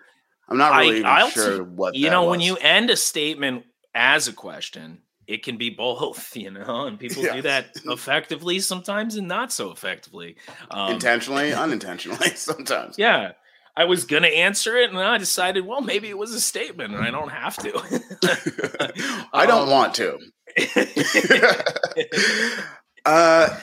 I'm 0.49 0.59
not 0.59 0.73
I- 0.73 0.81
really 0.81 1.05
I'll 1.05 1.31
sure 1.31 1.59
t- 1.59 1.63
what 1.63 1.95
you 1.95 2.11
know 2.11 2.25
when 2.29 2.41
you 2.41 2.57
end 2.57 2.91
a 2.91 2.97
statement 2.97 3.65
as 3.95 4.29
a 4.29 4.33
question 4.33 5.03
it 5.27 5.43
can 5.43 5.59
be 5.59 5.69
both 5.71 6.35
you 6.43 6.51
know 6.51 6.87
and 6.87 6.99
people 6.99 7.23
do 7.23 7.43
that 7.43 7.67
effectively 7.87 8.59
sometimes 8.61 9.17
and 9.17 9.29
not 9.29 9.53
so 9.53 9.71
effectively 9.73 10.37
um, 10.71 10.93
intentionally, 10.93 11.53
unintentionally, 11.53 12.31
sometimes. 12.35 12.97
yeah 12.99 13.33
i 13.77 13.85
was 13.85 14.05
gonna 14.05 14.29
answer 14.29 14.77
it 14.79 14.89
and 14.89 14.99
then 14.99 15.05
i 15.07 15.19
decided 15.19 15.67
well 15.67 15.81
maybe 15.83 16.09
it 16.09 16.17
was 16.17 16.33
a 16.33 16.41
statement 16.41 16.95
and 16.95 17.03
i 17.05 17.11
don't 17.11 17.31
have 17.31 17.57
to 17.57 17.71
I 19.33 19.45
don't 19.47 19.65
Um, 19.65 19.71
want 19.71 19.95
to. 19.97 20.19
uh, 23.05 23.59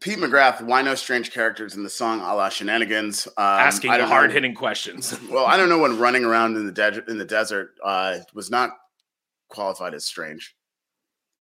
Pete 0.00 0.18
McGrath, 0.18 0.62
why 0.62 0.82
no 0.82 0.94
strange 0.94 1.32
characters 1.32 1.74
in 1.74 1.82
the 1.82 1.90
song 1.90 2.20
a 2.20 2.34
la 2.34 2.48
shenanigans? 2.48 3.26
Um, 3.28 3.32
asking 3.38 3.90
I 3.90 3.98
the 3.98 4.06
hard-hitting 4.06 4.54
questions 4.54 5.18
Well, 5.30 5.46
I 5.46 5.56
don't 5.56 5.68
know 5.68 5.78
when 5.78 5.98
running 5.98 6.24
around 6.24 6.56
in 6.56 6.66
the 6.66 6.72
de- 6.72 7.10
in 7.10 7.18
the 7.18 7.24
desert 7.24 7.74
uh, 7.82 8.18
was 8.34 8.50
not 8.50 8.70
qualified 9.48 9.94
as 9.94 10.04
strange. 10.04 10.54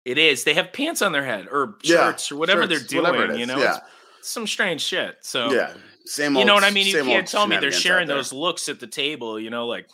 it 0.05 0.19
is 0.19 0.45
they 0.45 0.55
have 0.55 0.73
pants 0.73 1.03
on 1.03 1.13
their 1.13 1.25
head 1.25 1.47
or 1.51 1.77
Yeah, 1.83 2.11
shirts 2.11 2.31
or 2.31 2.37
whatever 2.37 2.63
Shirts, 2.63 2.81
they're 2.93 3.03
doing 3.03 3.13
whatever 3.13 3.37
you 3.37 3.47
know 3.47 3.59
yeah, 3.59 3.79
It's 4.19 4.31
some 4.31 4.47
strange 4.47 4.83
shit 4.83 5.17
so 5.23 5.51
yeah. 5.53 5.73
Same 6.07 6.37
you 6.37 6.45
know 6.45 6.53
what 6.53 6.65
I 6.65 6.71
mean? 6.71 6.87
You 6.87 7.03
can't 7.03 7.27
tell 7.27 7.47
me 7.47 7.57
they're 7.57 7.73
sharing 7.73 8.09
those 8.09 8.33
looks 8.33 8.69
at 8.69 8.79
the 8.79 8.87
table, 8.87 9.41
you 9.41 9.49
know, 9.49 9.67
like 9.67 9.89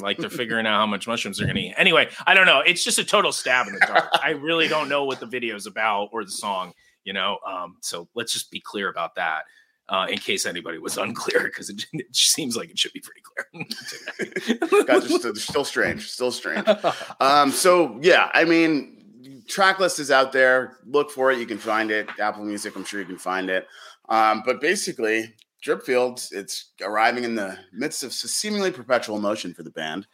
like 0.00 0.18
they're 0.18 0.28
figuring 0.28 0.66
out 0.66 0.74
how 0.80 0.86
much 0.86 1.06
mushrooms 1.06 1.38
they're 1.38 1.46
gonna 1.46 1.60
eat. 1.60 1.74
Anyway, 1.76 2.08
I 2.26 2.34
don't 2.34 2.46
know. 2.46 2.60
It's 2.66 2.82
just 2.82 2.98
a 2.98 3.04
total 3.04 3.30
stab 3.30 3.68
in 3.68 3.74
the 3.74 3.80
dark. 3.86 4.08
I 4.22 4.30
really 4.30 4.66
don't 4.66 4.88
know 4.88 5.04
what 5.04 5.20
the 5.20 5.26
video 5.26 5.54
is 5.54 5.66
about 5.66 6.08
or 6.12 6.24
the 6.24 6.32
song, 6.32 6.72
you 7.04 7.12
know. 7.12 7.38
Um, 7.46 7.76
so 7.80 8.08
let's 8.14 8.32
just 8.32 8.50
be 8.50 8.60
clear 8.60 8.88
about 8.90 9.14
that. 9.16 9.42
Uh, 9.88 10.06
in 10.08 10.18
case 10.18 10.46
anybody 10.46 10.78
was 10.78 10.96
unclear, 10.96 11.44
because 11.44 11.68
it, 11.68 11.84
it 11.92 12.14
seems 12.14 12.56
like 12.56 12.70
it 12.70 12.78
should 12.78 12.92
be 12.92 13.00
pretty 13.00 13.22
clear. 13.22 14.84
God, 14.84 15.02
just 15.02 15.16
still, 15.16 15.34
still 15.34 15.64
strange, 15.64 16.08
still 16.08 16.30
strange. 16.30 16.66
Um, 17.20 17.50
so 17.50 17.98
yeah, 18.00 18.30
I 18.32 18.44
mean, 18.44 19.00
track 19.50 19.78
list 19.78 19.98
is 19.98 20.10
out 20.10 20.32
there. 20.32 20.78
Look 20.86 21.10
for 21.10 21.30
it. 21.30 21.38
You 21.38 21.46
can 21.46 21.58
find 21.58 21.90
it. 21.90 22.08
Apple 22.18 22.44
Music, 22.44 22.74
I'm 22.76 22.84
sure 22.84 23.00
you 23.00 23.06
can 23.06 23.18
find 23.18 23.50
it. 23.50 23.66
Um, 24.10 24.42
but 24.44 24.60
basically, 24.60 25.34
Dripfield, 25.64 26.32
it's 26.32 26.72
arriving 26.82 27.24
in 27.24 27.34
the 27.36 27.58
midst 27.72 28.02
of 28.02 28.12
seemingly 28.12 28.70
perpetual 28.70 29.20
motion 29.20 29.54
for 29.54 29.62
the 29.62 29.70
band. 29.70 30.06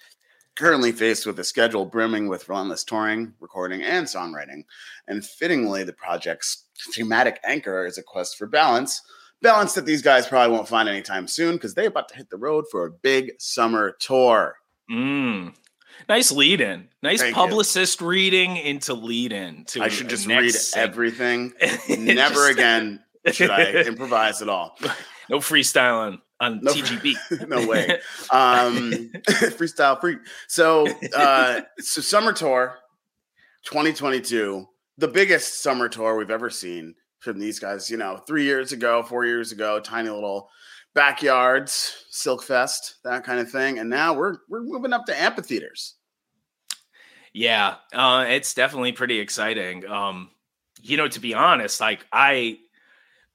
Currently 0.54 0.92
faced 0.92 1.26
with 1.26 1.38
a 1.38 1.44
schedule 1.44 1.84
brimming 1.84 2.28
with 2.28 2.48
relentless 2.48 2.82
touring, 2.84 3.34
recording, 3.40 3.82
and 3.82 4.06
songwriting. 4.06 4.64
And 5.06 5.24
fittingly, 5.24 5.84
the 5.84 5.92
project's 5.92 6.64
thematic 6.92 7.38
anchor 7.44 7.84
is 7.84 7.98
a 7.98 8.02
quest 8.02 8.38
for 8.38 8.46
balance. 8.46 9.02
Balance 9.42 9.74
that 9.74 9.84
these 9.84 10.00
guys 10.00 10.26
probably 10.26 10.54
won't 10.56 10.68
find 10.68 10.88
anytime 10.88 11.28
soon 11.28 11.56
because 11.56 11.74
they're 11.74 11.88
about 11.88 12.08
to 12.08 12.16
hit 12.16 12.30
the 12.30 12.38
road 12.38 12.64
for 12.70 12.86
a 12.86 12.90
big 12.90 13.32
summer 13.38 13.96
tour. 14.00 14.56
Mm. 14.90 15.54
Nice 16.08 16.32
lead 16.32 16.62
in. 16.62 16.88
Nice 17.02 17.20
Thank 17.20 17.36
you. 17.36 17.42
publicist 17.42 18.00
reading 18.00 18.56
into 18.56 18.94
lead 18.94 19.32
in. 19.32 19.64
To 19.66 19.82
I 19.82 19.88
should 19.88 20.08
just 20.08 20.26
read 20.26 20.54
everything. 20.74 21.52
Never 21.88 22.34
just- 22.34 22.50
again 22.50 23.00
should 23.32 23.50
I 23.50 23.72
improvise 23.86 24.42
at 24.42 24.48
all. 24.48 24.76
No 25.28 25.38
freestyling 25.38 26.18
on 26.40 26.60
No- 26.62 26.72
TGB. 26.72 27.48
no 27.48 27.66
way. 27.66 27.98
Um, 28.30 29.10
freestyle 29.28 30.00
free. 30.00 30.16
So, 30.48 30.86
uh, 31.14 31.60
so 31.78 32.00
summer 32.00 32.32
tour 32.32 32.76
2022, 33.64 34.66
the 34.98 35.08
biggest 35.08 35.62
summer 35.62 35.88
tour 35.88 36.16
we've 36.16 36.30
ever 36.30 36.50
seen 36.50 36.94
from 37.20 37.38
these 37.38 37.58
guys. 37.58 37.90
You 37.90 37.96
know, 37.96 38.18
three 38.26 38.44
years 38.44 38.72
ago, 38.72 39.02
four 39.02 39.24
years 39.24 39.52
ago, 39.52 39.80
tiny 39.80 40.08
little 40.10 40.48
backyards, 40.94 42.06
Silk 42.10 42.42
Fest, 42.42 42.96
that 43.04 43.24
kind 43.24 43.38
of 43.40 43.50
thing. 43.50 43.78
And 43.78 43.90
now 43.90 44.14
we're 44.14 44.38
we're 44.48 44.62
moving 44.62 44.92
up 44.92 45.06
to 45.06 45.20
amphitheaters. 45.20 45.94
Yeah, 47.32 47.74
uh, 47.92 48.24
it's 48.28 48.54
definitely 48.54 48.92
pretty 48.92 49.20
exciting. 49.20 49.86
Um, 49.86 50.30
you 50.80 50.96
know, 50.96 51.06
to 51.08 51.20
be 51.20 51.34
honest, 51.34 51.80
like 51.80 52.06
I, 52.12 52.58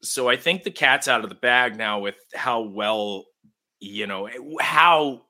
so 0.04 0.30
I 0.30 0.36
think 0.36 0.64
the 0.64 0.72
cat's 0.72 1.08
out 1.08 1.24
of 1.24 1.30
the 1.30 1.36
bag 1.36 1.78
now 1.78 2.00
with 2.00 2.16
how 2.34 2.62
well, 2.62 3.26
you 3.80 4.08
know, 4.08 4.30
how 4.60 5.24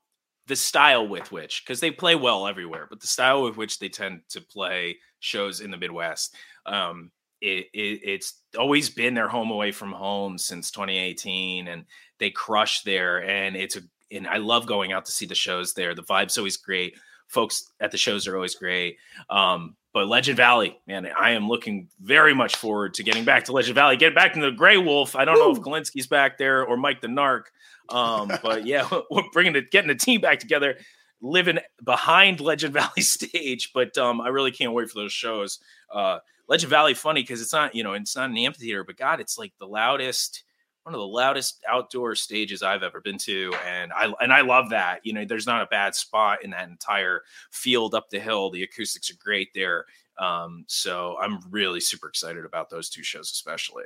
the 0.48 0.56
style 0.56 1.08
with 1.08 1.32
which, 1.32 1.64
because 1.64 1.80
they 1.80 1.92
play 1.92 2.16
well 2.16 2.48
everywhere, 2.48 2.88
but 2.90 3.00
the 3.00 3.08
style 3.08 3.44
with 3.44 3.58
which 3.58 3.80
they 3.80 3.90
tend 3.90 4.22
to 4.30 4.42
play 4.42 4.98
shows 5.20 5.62
in 5.62 5.72
the 5.72 5.78
Midwest, 5.78 6.36
um, 6.66 7.12
it, 7.42 7.68
it, 7.74 8.02
it's 8.04 8.42
always 8.58 8.90
been 8.90 9.14
their 9.14 9.28
home 9.28 9.52
away 9.52 9.72
from 9.72 9.92
home 9.92 10.38
since 10.38 10.72
2018, 10.72 11.68
and 11.68 11.86
they 12.20 12.30
crush 12.30 12.82
there. 12.82 13.24
And 13.24 13.56
it's 13.56 13.78
a, 13.78 13.82
and 14.12 14.28
I 14.28 14.38
love 14.38 14.68
going 14.68 14.92
out 14.92 15.06
to 15.06 15.12
see 15.12 15.26
the 15.26 15.36
shows 15.36 15.74
there. 15.74 15.96
The 15.96 16.04
vibe's 16.04 16.38
always 16.38 16.58
great 16.58 16.96
folks 17.32 17.72
at 17.80 17.92
the 17.92 17.98
shows 17.98 18.28
are 18.28 18.36
always 18.36 18.56
great. 18.56 18.98
Um, 19.30 19.76
but 19.93 20.08
Legend 20.08 20.38
Valley, 20.38 20.80
man, 20.88 21.08
I 21.19 21.32
am 21.32 21.49
looking 21.49 21.89
very 21.99 22.34
much 22.34 22.56
forward 22.56 22.93
to 22.95 23.04
getting 23.04 23.25
back 23.25 23.45
to 23.45 23.51
Legend 23.51 23.75
Valley, 23.75 23.97
get 23.97 24.15
back 24.15 24.36
into 24.36 24.49
the 24.49 24.56
Grey 24.56 24.77
Wolf. 24.77 25.15
I 25.15 25.25
don't 25.25 25.38
know 25.38 25.51
if 25.51 25.60
Kalinsky's 25.60 26.08
back 26.08 26.38
there 26.38 26.63
or 26.63 26.77
Mike 26.77 27.01
the 27.01 27.08
Narc, 27.08 27.43
um, 27.89 28.32
but 28.43 28.65
yeah, 28.65 28.88
we're 29.12 29.23
bringing 29.34 29.56
it, 29.56 29.71
getting 29.71 29.89
the 29.89 29.95
team 29.95 30.21
back 30.21 30.39
together, 30.39 30.77
living 31.21 31.60
behind 31.84 32.39
Legend 32.39 32.73
Valley 32.73 33.01
stage. 33.01 33.71
But 33.73 33.97
um, 33.97 34.21
I 34.21 34.30
really 34.30 34.51
can't 34.51 34.73
wait 34.73 34.89
for 34.89 34.99
those 34.99 35.13
shows. 35.13 35.60
Uh, 35.93 36.19
Legend 36.47 36.69
Valley, 36.69 36.93
funny 36.93 37.21
because 37.21 37.41
it's 37.41 37.54
not, 37.54 37.75
you 37.75 37.84
know, 37.84 37.93
it's 37.93 38.15
not 38.15 38.30
an 38.30 38.38
amphitheater, 38.38 38.84
but 38.84 38.97
God, 38.97 39.19
it's 39.19 39.38
like 39.38 39.54
the 39.60 39.67
loudest 39.67 40.43
one 40.84 40.96
of 40.96 41.00
the 41.00 41.06
loudest 41.08 41.63
outdoor 41.70 42.15
stages 42.15 42.63
I've 42.63 42.84
ever 42.84 43.02
been 43.02 43.17
to, 43.20 43.54
and 43.67 43.91
I 43.94 44.12
and 44.20 44.34
I 44.34 44.41
love 44.41 44.70
that. 44.72 45.02
You 45.06 45.13
know, 45.13 45.26
there's 45.26 45.46
not 45.48 45.62
a 45.62 45.67
bad 45.67 45.94
spot 45.96 46.44
in 46.44 46.50
that 46.52 46.70
entire 46.70 47.22
field 47.52 47.94
up 47.94 48.10
the 48.10 48.20
hill. 48.20 48.50
The 48.50 48.63
acoustics 48.63 49.12
are 49.12 49.17
great 49.24 49.50
there, 49.54 49.86
um, 50.17 50.63
so 50.67 51.17
I'm 51.22 51.39
really 51.52 51.80
super 51.80 52.08
excited 52.08 52.46
about 52.46 52.70
those 52.70 52.89
two 52.89 53.04
shows, 53.04 53.30
especially. 53.32 53.84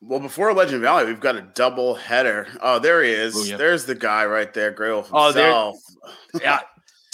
Well, 0.00 0.20
before 0.20 0.52
Legend 0.52 0.82
Valley, 0.82 1.06
we've 1.06 1.20
got 1.20 1.36
a 1.36 1.42
double 1.42 1.94
header. 1.94 2.48
Oh, 2.60 2.78
there 2.78 3.02
he 3.02 3.10
is. 3.10 3.36
Oh, 3.36 3.44
yeah. 3.44 3.56
There's 3.56 3.86
the 3.86 3.94
guy 3.94 4.26
right 4.26 4.52
there, 4.52 4.70
Grey 4.70 4.90
Wolf 4.92 5.08
Oh, 5.12 5.32
there- 5.32 5.44
himself. 5.46 5.76
Yeah, 6.40 6.60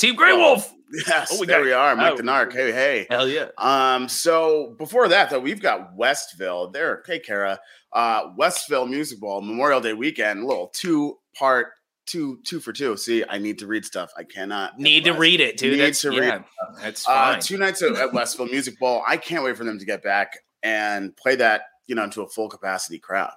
Team 0.02 0.16
Grey 0.16 0.32
Wolf. 0.32 0.72
Yes, 1.06 1.30
Oh, 1.32 1.40
we 1.40 1.46
there 1.46 1.60
got- 1.60 1.64
we 1.64 1.72
are, 1.72 1.96
Mike 1.96 2.12
oh. 2.12 2.16
the 2.16 2.22
Narc. 2.24 2.52
Hey, 2.52 2.70
hey. 2.72 3.06
Hell 3.08 3.26
yeah. 3.28 3.46
Um, 3.56 4.08
so 4.08 4.74
before 4.78 5.08
that, 5.08 5.30
though, 5.30 5.38
we've 5.40 5.62
got 5.62 5.96
Westville. 5.96 6.70
There, 6.72 7.02
hey, 7.06 7.18
Kara. 7.20 7.58
Uh, 7.92 8.30
Westville 8.36 8.86
Music 8.86 9.20
Bowl 9.20 9.40
Memorial 9.40 9.80
Day 9.80 9.92
weekend, 9.94 10.44
little 10.44 10.68
two 10.74 11.18
part, 11.34 11.68
two 12.06 12.40
two 12.44 12.58
for 12.60 12.72
two. 12.72 12.96
See, 12.96 13.24
I 13.28 13.38
need 13.38 13.58
to 13.60 13.66
read 13.66 13.84
stuff. 13.84 14.10
I 14.18 14.24
cannot 14.24 14.78
Need 14.78 15.04
to 15.04 15.12
read 15.12 15.40
it, 15.40 15.56
dude. 15.56 15.72
Need 15.74 15.80
That's, 15.80 16.00
to 16.02 16.10
read 16.10 16.18
yeah, 16.24 16.42
that's 16.80 17.06
Uh, 17.08 17.12
fine. 17.34 17.40
two 17.40 17.56
nights 17.58 17.80
at, 17.82 17.92
Westville 18.12 18.46
Music 18.50 18.78
Bowl. 18.78 19.02
I 19.06 19.16
can't 19.16 19.44
wait 19.44 19.56
for 19.56 19.64
them 19.64 19.78
to 19.78 19.84
get 19.86 20.02
back 20.02 20.36
and 20.62 21.16
play 21.16 21.36
that, 21.36 21.62
you 21.86 21.94
know, 21.94 22.08
to 22.10 22.22
a 22.22 22.28
full 22.28 22.48
capacity 22.48 22.98
crowd. 22.98 23.32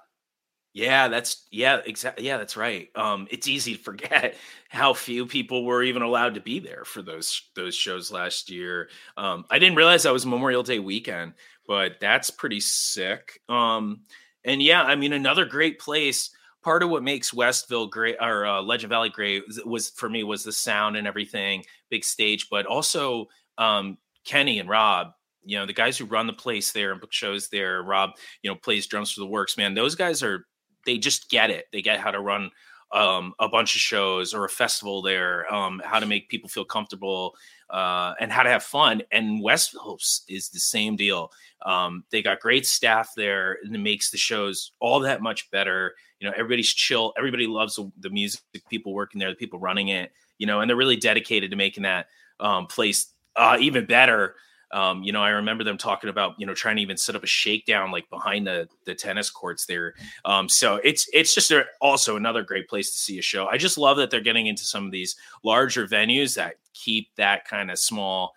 Yeah, 0.76 1.08
that's 1.08 1.46
yeah, 1.50 1.80
exactly. 1.86 2.26
Yeah, 2.26 2.36
that's 2.36 2.54
right. 2.54 2.90
Um, 2.94 3.26
it's 3.30 3.48
easy 3.48 3.76
to 3.76 3.82
forget 3.82 4.36
how 4.68 4.92
few 4.92 5.24
people 5.24 5.64
were 5.64 5.82
even 5.82 6.02
allowed 6.02 6.34
to 6.34 6.40
be 6.42 6.58
there 6.58 6.84
for 6.84 7.00
those 7.00 7.40
those 7.54 7.74
shows 7.74 8.12
last 8.12 8.50
year. 8.50 8.90
Um, 9.16 9.46
I 9.50 9.58
didn't 9.58 9.76
realize 9.76 10.02
that 10.02 10.12
was 10.12 10.26
Memorial 10.26 10.62
Day 10.62 10.78
weekend, 10.78 11.32
but 11.66 11.92
that's 11.98 12.28
pretty 12.28 12.60
sick. 12.60 13.40
Um, 13.48 14.02
and 14.44 14.62
yeah, 14.62 14.82
I 14.82 14.96
mean, 14.96 15.14
another 15.14 15.46
great 15.46 15.78
place. 15.80 16.28
Part 16.62 16.82
of 16.82 16.90
what 16.90 17.02
makes 17.02 17.32
Westville 17.32 17.86
great 17.86 18.16
or 18.20 18.44
uh, 18.44 18.60
Legend 18.60 18.90
Valley 18.90 19.08
great 19.08 19.44
was, 19.64 19.88
for 19.90 20.10
me 20.10 20.24
was 20.24 20.44
the 20.44 20.52
sound 20.52 20.96
and 20.96 21.06
everything, 21.06 21.64
big 21.90 22.04
stage, 22.04 22.48
but 22.50 22.66
also 22.66 23.28
um, 23.56 23.96
Kenny 24.26 24.58
and 24.58 24.68
Rob. 24.68 25.12
You 25.44 25.58
know, 25.58 25.64
the 25.66 25.72
guys 25.72 25.96
who 25.96 26.04
run 26.06 26.26
the 26.26 26.32
place 26.32 26.72
there 26.72 26.90
and 26.90 27.00
book 27.00 27.12
shows 27.12 27.48
there. 27.48 27.82
Rob, 27.82 28.10
you 28.42 28.50
know, 28.50 28.56
plays 28.56 28.86
drums 28.88 29.12
for 29.12 29.20
the 29.20 29.26
Werks. 29.26 29.56
Man, 29.56 29.74
those 29.74 29.94
guys 29.94 30.24
are 30.24 30.44
they 30.86 30.96
just 30.96 31.28
get 31.28 31.50
it. 31.50 31.66
They 31.72 31.82
get 31.82 32.00
how 32.00 32.10
to 32.10 32.20
run 32.20 32.50
um, 32.92 33.34
a 33.38 33.48
bunch 33.48 33.74
of 33.74 33.80
shows 33.80 34.32
or 34.32 34.44
a 34.44 34.48
festival 34.48 35.02
there, 35.02 35.52
um, 35.52 35.82
how 35.84 35.98
to 35.98 36.06
make 36.06 36.28
people 36.28 36.48
feel 36.48 36.64
comfortable, 36.64 37.34
uh, 37.68 38.14
and 38.20 38.30
how 38.30 38.42
to 38.42 38.48
have 38.48 38.62
fun. 38.62 39.02
And 39.10 39.42
Westville 39.42 39.98
is 40.28 40.48
the 40.48 40.60
same 40.60 40.96
deal. 40.96 41.32
Um, 41.64 42.04
they 42.10 42.22
got 42.22 42.40
great 42.40 42.64
staff 42.64 43.10
there, 43.16 43.58
and 43.64 43.74
it 43.74 43.80
makes 43.80 44.10
the 44.10 44.18
shows 44.18 44.72
all 44.78 45.00
that 45.00 45.20
much 45.20 45.50
better. 45.50 45.94
You 46.20 46.28
know, 46.28 46.34
everybody's 46.36 46.72
chill. 46.72 47.12
Everybody 47.18 47.46
loves 47.46 47.76
the, 47.76 47.90
the 47.98 48.10
music. 48.10 48.40
People 48.70 48.94
working 48.94 49.18
there, 49.18 49.30
the 49.30 49.36
people 49.36 49.58
running 49.58 49.88
it. 49.88 50.12
You 50.38 50.46
know, 50.46 50.60
and 50.60 50.68
they're 50.68 50.76
really 50.76 50.96
dedicated 50.96 51.50
to 51.50 51.56
making 51.56 51.82
that 51.82 52.06
um, 52.40 52.66
place 52.66 53.12
uh, 53.34 53.56
even 53.60 53.86
better. 53.86 54.36
Um, 54.76 55.02
you 55.02 55.10
know, 55.10 55.22
I 55.22 55.30
remember 55.30 55.64
them 55.64 55.78
talking 55.78 56.10
about 56.10 56.34
you 56.38 56.44
know 56.46 56.52
trying 56.52 56.76
to 56.76 56.82
even 56.82 56.98
set 56.98 57.16
up 57.16 57.24
a 57.24 57.26
shakedown 57.26 57.90
like 57.90 58.10
behind 58.10 58.46
the 58.46 58.68
the 58.84 58.94
tennis 58.94 59.30
courts 59.30 59.64
there. 59.64 59.94
Um, 60.26 60.50
so 60.50 60.80
it's 60.84 61.08
it's 61.14 61.34
just 61.34 61.50
a, 61.50 61.64
also 61.80 62.16
another 62.16 62.42
great 62.42 62.68
place 62.68 62.92
to 62.92 62.98
see 62.98 63.18
a 63.18 63.22
show. 63.22 63.46
I 63.46 63.56
just 63.56 63.78
love 63.78 63.96
that 63.96 64.10
they're 64.10 64.20
getting 64.20 64.48
into 64.48 64.64
some 64.64 64.84
of 64.84 64.92
these 64.92 65.16
larger 65.42 65.88
venues 65.88 66.34
that 66.34 66.56
keep 66.74 67.08
that 67.16 67.48
kind 67.48 67.70
of 67.70 67.78
small 67.78 68.34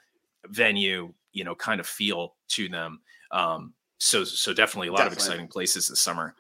venue, 0.47 1.13
you 1.33 1.43
know, 1.43 1.55
kind 1.55 1.81
of 1.81 1.87
feel 1.87 2.35
to 2.49 2.69
them. 2.69 3.01
Um, 3.31 3.73
so 3.97 4.23
so 4.23 4.53
definitely 4.53 4.87
a 4.87 4.91
lot 4.91 4.99
Definitely. 4.99 5.15
of 5.15 5.27
exciting 5.27 5.47
places 5.49 5.89
this 5.89 5.99
summer. 5.99 6.35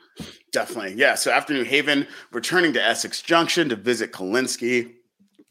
Definitely. 0.53 0.93
Yeah. 0.93 1.15
So 1.15 1.29
after 1.29 1.53
New 1.53 1.65
Haven, 1.65 2.07
returning 2.31 2.71
to 2.71 2.81
Essex 2.81 3.21
Junction 3.21 3.67
to 3.67 3.75
visit 3.75 4.13
Kalinsky 4.13 4.93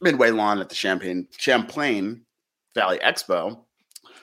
Midway 0.01 0.31
Lawn 0.31 0.59
at 0.59 0.71
the 0.71 0.75
Champagne 0.75 1.29
Champlain 1.37 2.23
Valley 2.75 2.99
Expo. 3.01 3.59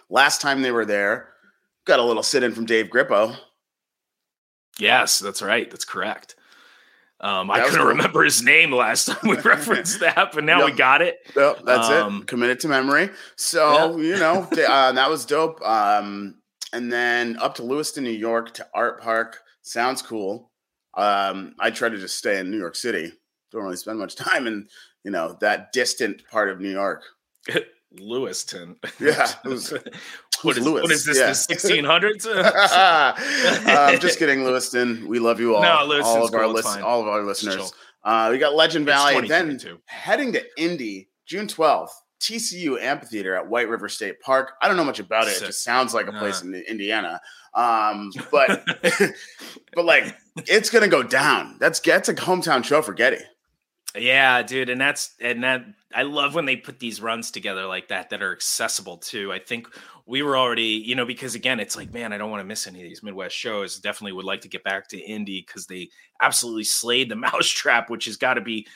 Last 0.10 0.42
time 0.42 0.62
they 0.62 0.72
were 0.72 0.86
there, 0.86 1.30
got 1.86 2.00
a 2.00 2.04
little 2.04 2.24
sit 2.24 2.44
in 2.44 2.54
from 2.54 2.66
Dave 2.66 2.88
Grippo. 2.88 3.36
Yes, 4.80 5.20
that's 5.20 5.42
right. 5.42 5.70
That's 5.70 5.86
correct. 5.86 6.36
Um, 7.22 7.50
I 7.50 7.60
That 7.60 7.66
couldn't 7.68 7.80
cool. 7.80 7.90
remember 7.90 8.24
his 8.24 8.44
name 8.44 8.72
last 8.72 9.06
time 9.08 9.18
we 9.30 9.38
referenced 9.42 10.02
that, 10.02 10.32
but 10.34 10.44
now 10.44 10.66
we 10.66 10.72
got 10.74 11.02
it. 11.02 11.18
Yep, 11.36 11.62
that's 11.66 11.88
Um, 11.90 12.22
it. 12.22 12.28
Committed 12.28 12.60
to 12.62 12.68
memory. 12.68 13.10
So, 13.38 13.98
you 13.98 14.18
know, 14.18 14.44
uh, 14.52 14.92
that 14.92 15.10
was 15.10 15.26
dope. 15.26 15.62
Um, 15.62 16.42
and 16.74 16.92
then 16.92 17.38
up 17.40 17.56
to 17.56 17.64
Lewiston, 17.64 18.04
New 18.04 18.10
York 18.12 18.54
to 18.56 18.68
Artpark. 18.76 19.36
Sounds 19.62 20.02
cool. 20.02 20.52
Um, 20.94 21.56
I 21.60 21.72
try 21.72 21.88
to 21.90 21.98
just 21.98 22.18
stay 22.18 22.38
in 22.40 22.52
New 22.52 22.58
York 22.60 22.76
City. 22.76 23.14
Don't 23.52 23.64
really 23.64 23.78
spend 23.78 23.98
much 23.98 24.16
time 24.18 24.46
in, 24.46 24.68
you 25.06 25.12
know, 25.12 25.38
that 25.40 25.72
distant 25.72 26.22
part 26.30 26.50
of 26.50 26.60
New 26.60 26.72
York. 26.72 27.04
Lewiston. 28.00 28.78
Yeah, 29.00 29.28
was- 29.46 29.72
What 30.42 30.58
Who's 30.58 30.68
what 30.70 30.92
is 30.92 31.06
this? 31.06 31.18
Yeah. 31.18 31.28
The 31.28 31.34
sixteen 31.36 31.86
hundreds? 31.86 32.26
um, 32.28 34.00
just 34.00 34.20
kidding, 34.20 34.44
Lewiston. 34.44 35.08
We 35.08 35.20
love 35.20 35.40
you 35.40 35.56
all. 35.56 35.62
No, 35.62 35.86
Lewiston's 35.86 36.16
all 36.18 36.26
of 36.28 36.34
our 36.34 36.42
cool, 36.42 36.58
it's 36.58 36.66
listen, 36.66 36.82
fine. 36.82 36.84
all 36.84 37.02
of 37.02 37.08
our 37.08 37.24
listeners. 37.24 37.72
Uh, 38.04 38.30
we 38.32 38.38
got 38.38 38.54
Legend 38.54 38.86
Valley. 38.86 39.28
Then 39.28 39.60
heading 39.86 40.34
to 40.34 40.44
Indy, 40.58 41.10
June 41.26 41.48
twelfth. 41.48 42.02
TCU 42.22 42.80
Amphitheater 42.82 43.36
at 43.36 43.48
White 43.50 43.68
River 43.70 43.90
State 43.90 44.20
Park. 44.22 44.54
I 44.62 44.68
don't 44.68 44.78
know 44.78 44.84
much 44.86 45.00
about 45.00 45.28
it. 45.28 45.38
It 45.38 45.46
just 45.46 45.64
sounds 45.64 45.94
like 45.94 46.08
a 46.08 46.14
place 46.14 46.42
Uh. 46.42 46.48
in 46.48 46.56
Indiana. 46.68 47.22
Um, 47.54 48.12
but 48.32 48.64
but 49.74 49.86
like 49.86 50.16
it's 50.48 50.70
gonna 50.70 50.88
go 50.88 51.04
down. 51.04 51.58
That's 51.60 51.80
that's 51.80 52.10
a 52.10 52.14
hometown 52.14 52.64
show 52.64 52.82
for 52.82 52.94
Getty. 52.94 53.20
Yeah, 53.98 54.42
dude, 54.42 54.70
and 54.70 54.82
that's 54.82 55.16
and 55.22 55.44
that 55.46 55.64
I 55.94 56.04
love 56.04 56.36
when 56.36 56.46
they 56.46 56.58
put 56.58 56.80
these 56.80 57.00
runs 57.02 57.32
together 57.32 57.66
like 57.66 57.88
that 57.88 58.10
that 58.10 58.22
are 58.22 58.34
accessible 58.34 58.98
too. 58.98 59.32
I 59.32 59.40
think 59.40 59.68
we 60.06 60.22
were 60.22 60.38
already, 60.38 60.64
you 60.86 60.96
know, 60.96 61.06
because 61.06 61.34
again, 61.34 61.62
it's 61.62 61.78
like, 61.78 61.94
man, 61.94 62.12
I 62.12 62.18
don't 62.18 62.30
want 62.30 62.42
to 62.42 62.46
miss 62.46 62.68
any 62.68 62.82
of 62.82 62.90
these 62.90 63.02
Midwest 63.04 63.36
shows. 63.36 63.80
Definitely 63.80 64.12
would 64.14 64.26
like 64.26 64.42
to 64.42 64.50
get 64.50 64.66
back 64.66 64.90
to 64.90 65.00
Indy 65.00 65.46
because 65.48 65.66
they 65.68 65.90
absolutely 66.22 66.66
slayed 66.66 67.10
the 67.10 67.16
mousetrap, 67.16 67.90
which 67.90 68.06
has 68.06 68.18
got 68.18 68.34
to 68.34 68.42
be 68.42 68.68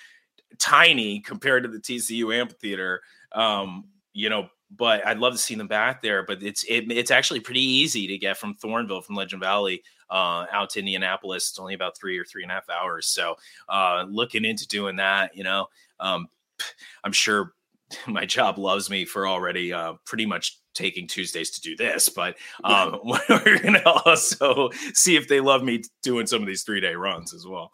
tiny 0.59 1.21
compared 1.21 1.63
to 1.63 1.69
the 1.69 1.79
TCU 1.79 2.31
amphitheater. 2.31 3.01
Um, 3.33 3.85
you 4.13 4.29
know, 4.29 4.49
but 4.75 5.05
I'd 5.05 5.19
love 5.19 5.33
to 5.33 5.39
see 5.39 5.55
them 5.55 5.67
back 5.67 6.01
there. 6.01 6.23
But 6.25 6.43
it's 6.43 6.63
it, 6.63 6.91
it's 6.91 7.11
actually 7.11 7.41
pretty 7.41 7.63
easy 7.63 8.07
to 8.07 8.17
get 8.17 8.37
from 8.37 8.55
Thornville 8.55 9.03
from 9.03 9.15
Legend 9.15 9.41
Valley 9.41 9.83
uh, 10.09 10.45
out 10.51 10.71
to 10.71 10.79
Indianapolis. 10.79 11.49
It's 11.49 11.59
only 11.59 11.73
about 11.73 11.97
three 11.97 12.17
or 12.17 12.25
three 12.25 12.43
and 12.43 12.51
a 12.51 12.55
half 12.55 12.69
hours. 12.69 13.07
So 13.07 13.35
uh, 13.67 14.05
looking 14.09 14.45
into 14.45 14.67
doing 14.67 14.97
that, 14.97 15.35
you 15.35 15.43
know, 15.43 15.67
um, 15.99 16.27
I'm 17.03 17.11
sure 17.13 17.53
my 18.07 18.25
job 18.25 18.57
loves 18.57 18.89
me 18.89 19.05
for 19.05 19.27
already 19.27 19.73
uh, 19.73 19.93
pretty 20.05 20.25
much 20.25 20.59
taking 20.73 21.07
Tuesdays 21.07 21.51
to 21.51 21.61
do 21.61 21.75
this, 21.75 22.07
but 22.09 22.37
um, 22.63 22.99
we're 23.03 23.59
going 23.59 23.73
to 23.73 23.89
also 23.89 24.69
see 24.93 25.15
if 25.15 25.27
they 25.27 25.41
love 25.41 25.63
me 25.63 25.81
doing 26.03 26.25
some 26.25 26.41
of 26.41 26.47
these 26.47 26.63
three 26.63 26.79
day 26.79 26.95
runs 26.95 27.33
as 27.33 27.45
well. 27.45 27.71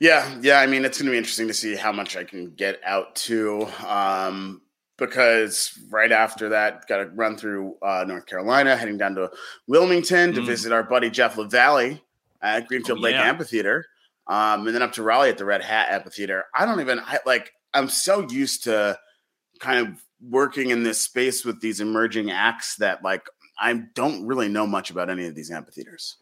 Yeah, 0.00 0.38
yeah. 0.40 0.60
I 0.60 0.66
mean, 0.66 0.84
it's 0.84 0.98
going 0.98 1.06
to 1.06 1.12
be 1.12 1.18
interesting 1.18 1.48
to 1.48 1.54
see 1.54 1.74
how 1.74 1.92
much 1.92 2.16
I 2.16 2.24
can 2.24 2.54
get 2.54 2.80
out 2.84 3.16
to. 3.16 3.66
Um, 3.86 4.62
because 4.98 5.78
right 5.90 6.12
after 6.12 6.50
that, 6.50 6.86
got 6.88 6.98
to 6.98 7.06
run 7.06 7.36
through 7.36 7.76
uh, 7.82 8.04
North 8.06 8.26
Carolina, 8.26 8.76
heading 8.76 8.98
down 8.98 9.14
to 9.14 9.30
Wilmington 9.66 10.32
to 10.34 10.40
Mm. 10.40 10.46
visit 10.46 10.72
our 10.72 10.82
buddy 10.82 11.08
Jeff 11.08 11.36
LaValle 11.38 12.02
at 12.42 12.66
Greenfield 12.68 12.98
Oh, 12.98 13.02
Lake 13.02 13.14
yeah. 13.14 13.28
Amphitheater, 13.28 13.86
um, 14.26 14.66
and 14.66 14.74
then 14.74 14.82
up 14.82 14.92
to 14.92 15.02
Raleigh 15.02 15.30
at 15.30 15.38
the 15.38 15.44
Red 15.44 15.62
Hat 15.62 15.88
Amphitheater. 15.90 16.44
I 16.54 16.66
don't 16.66 16.80
even 16.80 16.98
I, 17.00 17.18
like. 17.24 17.52
I'm 17.74 17.88
so 17.88 18.26
used 18.28 18.64
to 18.64 18.98
kind 19.60 19.86
of 19.86 20.02
working 20.28 20.70
in 20.70 20.82
this 20.82 20.98
space 21.00 21.44
with 21.44 21.60
these 21.60 21.80
emerging 21.80 22.30
acts 22.30 22.76
that 22.76 23.04
like 23.04 23.26
I 23.60 23.74
don't 23.94 24.26
really 24.26 24.48
know 24.48 24.66
much 24.66 24.90
about 24.90 25.10
any 25.10 25.26
of 25.26 25.34
these 25.34 25.50
amphitheaters. 25.50 26.16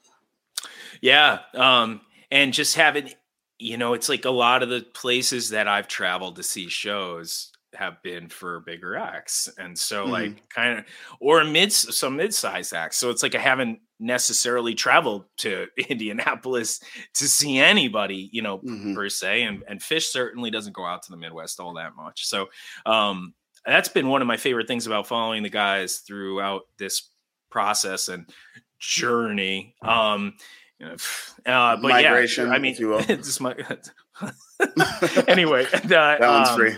Yeah. 1.01 1.41
Um, 1.55 2.01
and 2.31 2.53
just 2.53 2.75
having, 2.75 3.11
you 3.59 3.77
know, 3.77 3.93
it's 3.95 4.09
like 4.09 4.25
a 4.25 4.31
lot 4.31 4.63
of 4.63 4.69
the 4.71 4.81
places 4.81 5.51
that 5.51 5.69
I've 5.69 5.87
traveled 5.87 6.37
to 6.37 6.43
see 6.43 6.69
shows 6.69 7.53
have 7.77 8.03
been 8.03 8.29
for 8.29 8.61
bigger 8.61 8.97
acts. 8.97 9.49
And 9.59 9.79
so 9.79 10.07
Mhm. 10.07 10.11
like 10.11 10.49
kind 10.49 10.79
of 10.79 10.85
or 11.21 11.45
mid 11.45 11.73
some 11.73 12.17
mid-sized 12.17 12.73
acts. 12.75 12.97
So 12.97 13.11
it's 13.11 13.23
like 13.23 13.35
I 13.35 13.41
haven't 13.41 13.81
necessarily 13.99 14.75
traveled 14.75 15.25
to 15.39 15.67
Indianapolis 15.89 16.81
to 17.15 17.29
see 17.29 17.59
anybody, 17.59 18.29
you 18.33 18.43
know, 18.43 18.59
Mhm. 18.59 18.95
per 18.95 19.09
se. 19.09 19.43
And 19.43 19.63
and 19.69 19.81
Phish 19.81 20.05
certainly 20.05 20.51
doesn't 20.51 20.73
go 20.75 20.85
out 20.85 21.03
to 21.05 21.11
the 21.11 21.17
Midwest 21.17 21.61
all 21.61 21.75
that 21.75 21.95
much. 21.97 22.27
So 22.27 22.49
um 22.85 23.35
that's 23.65 23.89
been 23.89 24.09
one 24.09 24.23
of 24.23 24.29
my 24.29 24.37
favorite 24.37 24.69
things 24.69 24.87
about 24.87 25.07
following 25.09 25.43
the 25.43 25.51
guys 25.51 25.99
throughout 25.99 26.63
this 26.79 27.11
process 27.51 28.09
and 28.09 28.27
journey. 28.79 29.75
Um, 29.83 30.35
uh, 30.81 30.97
but 31.45 31.83
Migration, 31.83 32.47
yeah, 32.49 32.53
I 32.53 32.59
mean, 32.59 32.73
if 32.75 32.79
you 32.81 32.89
will. 32.89 33.01
just 33.03 33.41
my, 33.41 33.57
anyway, 35.29 35.65
the, 35.65 35.89
That 35.89 36.21
one's 36.21 36.49
um, 36.51 36.57
free. 36.57 36.75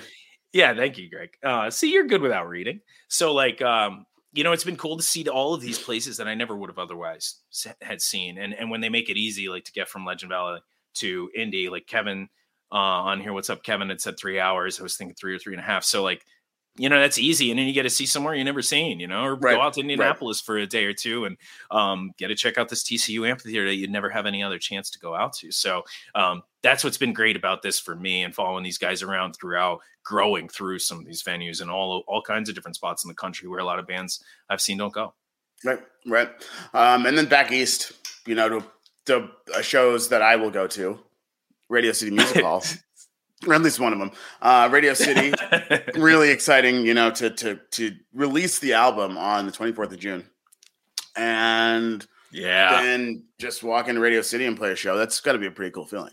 Yeah, 0.52 0.74
thank 0.74 0.98
you, 0.98 1.10
Greg. 1.10 1.30
Uh, 1.42 1.70
see, 1.70 1.92
you're 1.92 2.06
good 2.06 2.22
without 2.22 2.48
reading. 2.48 2.80
So, 3.08 3.34
like, 3.34 3.60
um, 3.62 4.06
you 4.32 4.44
know, 4.44 4.52
it's 4.52 4.64
been 4.64 4.76
cool 4.76 4.96
to 4.96 5.02
see 5.02 5.26
all 5.28 5.54
of 5.54 5.60
these 5.60 5.78
places 5.78 6.16
that 6.18 6.28
I 6.28 6.34
never 6.34 6.56
would 6.56 6.70
have 6.70 6.78
otherwise 6.78 7.36
had 7.82 8.00
seen. 8.00 8.38
And 8.38 8.54
and 8.54 8.70
when 8.70 8.80
they 8.80 8.88
make 8.88 9.08
it 9.08 9.16
easy, 9.16 9.48
like 9.48 9.64
to 9.64 9.72
get 9.72 9.88
from 9.88 10.04
Legend 10.04 10.30
Valley 10.30 10.60
to 10.94 11.30
Indy, 11.36 11.68
like 11.68 11.86
Kevin 11.86 12.28
uh, 12.72 12.76
on 12.76 13.20
here, 13.20 13.32
what's 13.32 13.50
up, 13.50 13.62
Kevin? 13.62 13.90
It 13.90 14.00
said 14.00 14.18
three 14.18 14.38
hours. 14.38 14.78
I 14.78 14.82
was 14.82 14.96
thinking 14.96 15.14
three 15.14 15.34
or 15.34 15.38
three 15.38 15.54
and 15.54 15.62
a 15.62 15.66
half. 15.66 15.84
So, 15.84 16.02
like, 16.02 16.24
you 16.78 16.88
know, 16.88 17.00
that's 17.00 17.18
easy. 17.18 17.50
And 17.50 17.58
then 17.58 17.66
you 17.66 17.72
get 17.72 17.82
to 17.82 17.90
see 17.90 18.06
somewhere 18.06 18.34
you 18.34 18.44
never 18.44 18.62
seen, 18.62 19.00
you 19.00 19.06
know, 19.06 19.24
or 19.24 19.34
Right, 19.34 19.56
go 19.56 19.60
out 19.60 19.74
to 19.74 19.80
Indianapolis 19.80 20.40
for 20.40 20.56
a 20.56 20.66
day 20.66 20.84
or 20.84 20.94
two 20.94 21.24
and 21.24 21.36
um, 21.70 22.12
get 22.16 22.28
to 22.28 22.34
check 22.34 22.56
out 22.56 22.68
this 22.68 22.84
TCU 22.84 23.28
amphitheater 23.28 23.66
that 23.66 23.74
you'd 23.74 23.90
never 23.90 24.08
have 24.08 24.26
any 24.26 24.42
other 24.42 24.58
chance 24.58 24.88
to 24.90 24.98
go 24.98 25.14
out 25.14 25.32
to. 25.34 25.50
So 25.50 25.82
um, 26.14 26.42
that's 26.62 26.84
what's 26.84 26.96
been 26.96 27.12
great 27.12 27.36
about 27.36 27.62
this 27.62 27.78
for 27.80 27.94
me 27.94 28.22
and 28.22 28.34
following 28.34 28.62
these 28.62 28.78
guys 28.78 29.02
around 29.02 29.34
throughout, 29.34 29.80
growing 30.04 30.48
through 30.48 30.78
some 30.78 30.98
of 30.98 31.04
these 31.04 31.22
venues 31.22 31.60
and 31.60 31.70
all 31.70 32.04
all 32.06 32.22
kinds 32.22 32.48
of 32.48 32.54
different 32.54 32.76
spots 32.76 33.04
in 33.04 33.08
the 33.08 33.14
country 33.14 33.48
where 33.48 33.60
a 33.60 33.64
lot 33.64 33.78
of 33.78 33.86
bands 33.86 34.22
I've 34.48 34.60
seen 34.60 34.78
don't 34.78 34.92
go. 34.92 35.14
Right, 35.64 35.80
right. 36.06 36.30
Um, 36.72 37.06
and 37.06 37.18
then 37.18 37.26
back 37.26 37.50
east, 37.50 37.92
you 38.26 38.34
know, 38.34 38.48
to, 38.48 38.64
to 39.06 39.28
uh, 39.54 39.62
shows 39.62 40.10
that 40.10 40.22
I 40.22 40.36
will 40.36 40.50
go 40.50 40.66
to, 40.68 41.00
Radio 41.68 41.92
City 41.92 42.12
Music 42.12 42.42
Hall, 42.44 42.62
or 43.46 43.54
at 43.54 43.62
least 43.62 43.80
one 43.80 43.92
of 43.92 43.98
them. 43.98 44.10
Uh, 44.42 44.68
Radio 44.72 44.94
City, 44.94 45.32
really 45.94 46.30
exciting, 46.30 46.84
you 46.84 46.94
know, 46.94 47.10
to 47.12 47.30
to 47.30 47.60
to 47.72 47.92
release 48.12 48.58
the 48.58 48.72
album 48.74 49.16
on 49.16 49.46
the 49.46 49.52
24th 49.52 49.92
of 49.92 49.98
June, 49.98 50.24
and 51.16 52.06
yeah. 52.32 52.80
and 52.82 53.22
just 53.38 53.62
walk 53.62 53.88
into 53.88 54.00
Radio 54.00 54.22
City 54.22 54.46
and 54.46 54.56
play 54.56 54.72
a 54.72 54.76
show. 54.76 54.96
That's 54.96 55.20
got 55.20 55.32
to 55.32 55.38
be 55.38 55.46
a 55.46 55.50
pretty 55.50 55.70
cool 55.70 55.86
feeling. 55.86 56.12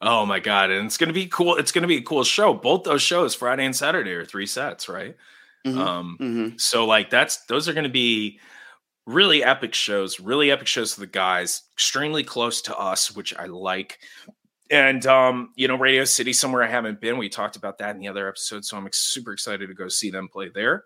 Oh 0.00 0.26
my 0.26 0.38
god, 0.40 0.70
and 0.70 0.86
it's 0.86 0.98
gonna 0.98 1.12
be 1.14 1.26
cool. 1.26 1.56
It's 1.56 1.72
gonna 1.72 1.86
be 1.86 1.96
a 1.96 2.02
cool 2.02 2.24
show. 2.24 2.52
Both 2.52 2.82
those 2.84 3.00
shows, 3.00 3.34
Friday 3.34 3.64
and 3.64 3.74
Saturday, 3.74 4.12
are 4.12 4.24
three 4.24 4.46
sets, 4.46 4.88
right? 4.88 5.16
Mhm. 5.64 5.78
Um, 5.78 6.18
Mhm. 6.20 6.60
so 6.60 6.84
like 6.84 7.08
that's 7.08 7.44
those 7.46 7.68
are 7.68 7.72
going 7.72 7.84
to 7.84 7.90
be 7.90 8.38
really 9.06 9.42
epic 9.42 9.72
shows, 9.72 10.20
really 10.20 10.50
epic 10.50 10.66
shows 10.66 10.92
for 10.92 11.00
the 11.00 11.06
guys, 11.06 11.62
extremely 11.72 12.22
close 12.22 12.60
to 12.62 12.76
us, 12.76 13.14
which 13.16 13.34
I 13.34 13.46
like. 13.46 13.98
And 14.70 15.06
um, 15.06 15.50
you 15.56 15.68
know, 15.68 15.76
Radio 15.76 16.04
City, 16.04 16.32
somewhere 16.32 16.62
I 16.62 16.68
haven't 16.68 17.00
been. 17.00 17.18
We 17.18 17.28
talked 17.28 17.56
about 17.56 17.78
that 17.78 17.94
in 17.94 18.00
the 18.00 18.08
other 18.08 18.28
episode, 18.28 18.64
so 18.64 18.76
I'm 18.76 18.88
super 18.92 19.32
excited 19.32 19.68
to 19.68 19.74
go 19.74 19.88
see 19.88 20.10
them 20.10 20.28
play 20.28 20.50
there. 20.54 20.84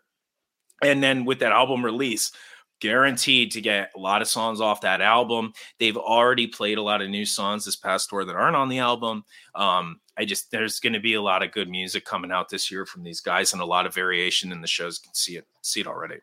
And 0.83 1.03
then 1.03 1.25
with 1.25 1.41
that 1.41 1.53
album 1.53 1.85
release, 1.85 2.33
guaranteed 2.81 3.53
to 3.53 3.61
get 3.61 3.91
a 3.97 3.99
lot 3.99 4.23
of 4.23 4.29
songs 4.29 4.61
off 4.61 4.83
that 4.83 5.01
album. 5.01 5.53
They've 5.79 5.97
already 5.97 6.47
played 6.47 6.79
a 6.79 6.83
lot 6.83 7.03
of 7.03 7.11
new 7.11 7.25
songs 7.25 7.65
this 7.65 7.77
past 7.77 8.11
tour 8.11 8.25
that 8.25 8.37
aren't 8.37 8.57
on 8.57 8.69
the 8.69 8.79
album. 8.79 9.25
Um, 9.55 10.01
I 10.17 10.25
just 10.25 10.51
there's 10.51 10.81
going 10.81 10.93
to 10.93 11.01
be 11.01 11.15
a 11.15 11.23
lot 11.23 11.43
of 11.43 11.53
good 11.53 11.69
music 11.69 12.05
coming 12.05 12.33
out 12.33 12.49
this 12.49 12.71
year 12.71 12.85
from 12.87 13.03
these 13.05 13.21
guys, 13.21 13.53
and 13.53 13.63
a 13.63 13.67
lot 13.67 13.87
of 13.87 13.95
variation 13.95 14.53
in 14.53 14.61
the 14.61 14.67
shows. 14.67 14.99
Can 14.99 15.15
see 15.15 15.37
it, 15.37 15.47
see 15.63 15.81
it 15.81 15.87
already. 15.87 16.17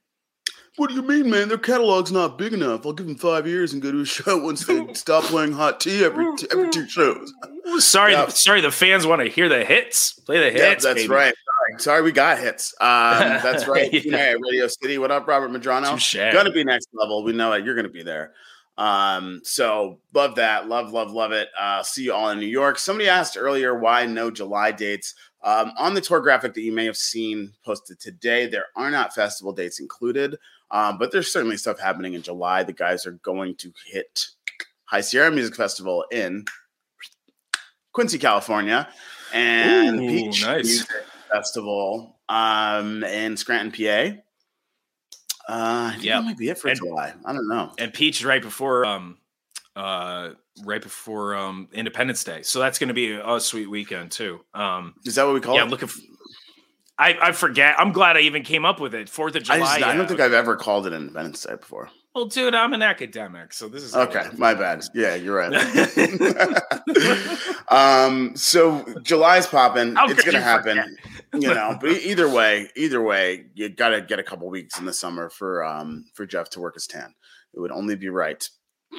What 0.78 0.90
do 0.90 0.96
you 0.96 1.02
mean, 1.04 1.30
man? 1.30 1.48
Their 1.48 1.58
catalog's 1.58 2.12
not 2.12 2.38
big 2.38 2.52
enough. 2.52 2.86
I'll 2.86 2.92
give 2.94 3.08
them 3.08 3.16
five 3.16 3.48
years 3.48 3.72
and 3.72 3.82
go 3.82 3.92
to 3.92 4.02
a 4.02 4.06
show 4.06 4.38
once 4.44 4.66
they 4.66 4.86
stop 4.94 5.24
playing 5.26 5.54
hot 5.54 5.80
tea 5.80 6.04
every 6.04 6.26
every 6.52 6.70
two 6.70 6.88
shows. 6.90 7.34
Sorry, 7.80 8.12
Yeah. 8.14 8.28
sorry, 8.28 8.62
the 8.62 8.72
fans 8.72 9.08
want 9.08 9.22
to 9.24 9.28
hear 9.28 9.50
the 9.50 9.66
hits. 9.66 10.14
Play 10.14 10.38
the 10.52 10.58
Yeah, 10.58 10.70
hits. 10.70 10.84
that's 10.84 11.02
baby. 11.02 11.14
right. 11.14 11.34
Sorry. 11.34 11.80
Sorry, 11.82 12.02
we 12.04 12.12
got 12.12 12.38
hits. 12.40 12.76
Um, 12.80 12.88
that's 13.42 13.68
right. 13.68 13.92
Yeah. 13.92 14.02
yeah. 14.06 14.34
Radio 14.40 14.68
City. 14.68 14.98
What 15.00 15.10
up, 15.12 15.28
Robert 15.28 15.50
Madrano? 15.50 15.90
Touche. 15.92 16.16
Gonna 16.34 16.52
be 16.52 16.64
next 16.64 16.90
level. 16.94 17.24
We 17.24 17.34
know 17.34 17.54
it. 17.54 17.66
You're 17.66 17.76
gonna 17.76 17.90
be 17.90 18.04
there. 18.04 18.34
Um, 18.78 19.42
so 19.44 20.00
love 20.14 20.36
that. 20.36 20.68
Love, 20.68 20.92
love, 20.92 21.12
love 21.12 21.32
it. 21.32 21.48
Uh, 21.58 21.82
see 21.82 22.04
you 22.04 22.14
all 22.14 22.30
in 22.30 22.40
New 22.40 22.46
York. 22.46 22.78
Somebody 22.78 23.08
asked 23.10 23.38
earlier 23.40 23.74
why 23.78 24.06
no 24.06 24.30
July 24.30 24.72
dates. 24.72 25.16
Um, 25.44 25.72
on 25.78 25.94
the 25.94 26.02
tour 26.02 26.20
graphic 26.20 26.54
that 26.56 26.62
you 26.62 26.72
may 26.74 26.86
have 26.86 26.98
seen 26.98 27.54
posted 27.64 28.00
today, 28.00 28.48
there 28.48 28.66
are 28.76 28.92
not 28.92 29.14
festival 29.16 29.54
dates 29.54 29.80
included, 29.80 30.38
um, 30.71 30.97
but 30.97 31.12
there's 31.12 31.32
certainly 31.32 31.58
stuff 31.58 31.80
happening 31.80 32.13
in 32.13 32.21
July. 32.21 32.63
The 32.63 32.73
guys 32.73 33.06
are 33.06 33.13
going 33.23 33.56
to 33.58 33.71
hit 33.88 34.28
High 34.86 35.01
Sierra 35.01 35.32
Music 35.32 35.56
Festival 35.56 36.06
in 36.12 36.45
Quincy, 37.93 38.17
California, 38.19 38.88
and 39.34 39.99
Ooh, 40.01 40.08
Peach 40.08 40.43
nice. 40.45 40.65
Music 40.65 40.89
Festival 41.32 42.19
um, 42.30 43.04
in 43.04 43.38
Scranton, 43.38 43.71
PA. 43.71 44.17
Uh, 45.47 45.93
Yeah. 45.99 46.17
that 46.19 46.25
might 46.25 46.38
be 46.38 46.49
it 46.49 46.58
for 46.58 46.69
And- 46.69 46.78
July. 46.78 47.13
I 47.25 47.34
don't 47.34 47.47
know. 47.47 47.71
and 47.78 47.93
Peach 47.93 48.23
right 48.25 48.41
before 48.41 48.86
um 48.86 49.17
uh 49.75 50.30
right 50.63 50.82
before 50.82 51.36
um 51.36 51.67
Independence 51.73 52.23
Day. 52.23 52.41
So 52.41 52.60
that's 52.60 52.80
going 52.80 52.88
to 52.88 52.93
be 52.93 53.12
a, 53.12 53.36
a 53.36 53.39
sweet 53.39 53.69
weekend 53.69 54.12
too. 54.12 54.39
Um 54.54 54.95
Is 55.06 55.15
that 55.15 55.25
what 55.25 55.34
we 55.36 55.41
call 55.41 55.54
yeah, 55.56 55.62
it? 55.62 55.65
I'm 55.65 55.69
looking 55.69 55.89
I 56.98 57.16
I 57.22 57.32
forget. 57.34 57.76
I'm 57.78 57.92
glad 57.92 58.18
I 58.18 58.22
even 58.22 58.44
came 58.44 58.66
up 58.66 58.80
with 58.80 58.96
it. 58.96 59.08
4th 59.08 59.30
of 59.30 59.36
I, 59.50 59.50
July. 59.58 59.58
just, 59.80 59.84
I 59.84 59.96
don't 59.96 60.08
think 60.08 60.20
I've 60.20 60.34
ever 60.34 60.56
called 60.56 60.88
it 60.88 60.94
an 60.94 61.02
Independence 61.04 61.44
Day 61.44 61.56
before. 61.56 61.90
Well, 62.14 62.28
dude, 62.28 62.56
I'm 62.56 62.72
an 62.72 62.82
academic, 62.82 63.52
so 63.52 63.68
this 63.68 63.84
is 63.84 63.94
Okay, 63.94 64.24
my 64.38 64.54
bad. 64.54 64.86
Yeah, 64.94 65.16
you're 65.16 65.36
right. 65.36 65.52
um, 67.70 68.34
so 68.38 68.86
July's 69.02 69.48
popping. 69.48 69.96
How 69.96 70.08
it's 70.10 70.24
gonna 70.24 70.40
happen. 70.42 70.78
forget? 70.78 71.44
you 71.44 71.54
know, 71.54 71.78
but 71.80 71.92
either 71.92 72.30
way, 72.34 72.70
either 72.78 73.02
way, 73.02 73.46
you 73.54 73.68
got 73.68 73.90
to 73.90 74.02
get 74.02 74.20
a 74.20 74.24
couple 74.24 74.50
weeks 74.50 74.80
in 74.80 74.86
the 74.86 74.94
summer 74.94 75.30
for 75.30 75.64
um 75.66 76.06
for 76.14 76.26
Jeff 76.26 76.50
to 76.52 76.62
work 76.62 76.76
his 76.76 76.88
tan. 76.88 77.14
It 77.54 77.60
would 77.60 77.72
only 77.72 77.96
be 77.98 78.08
right. 78.10 78.48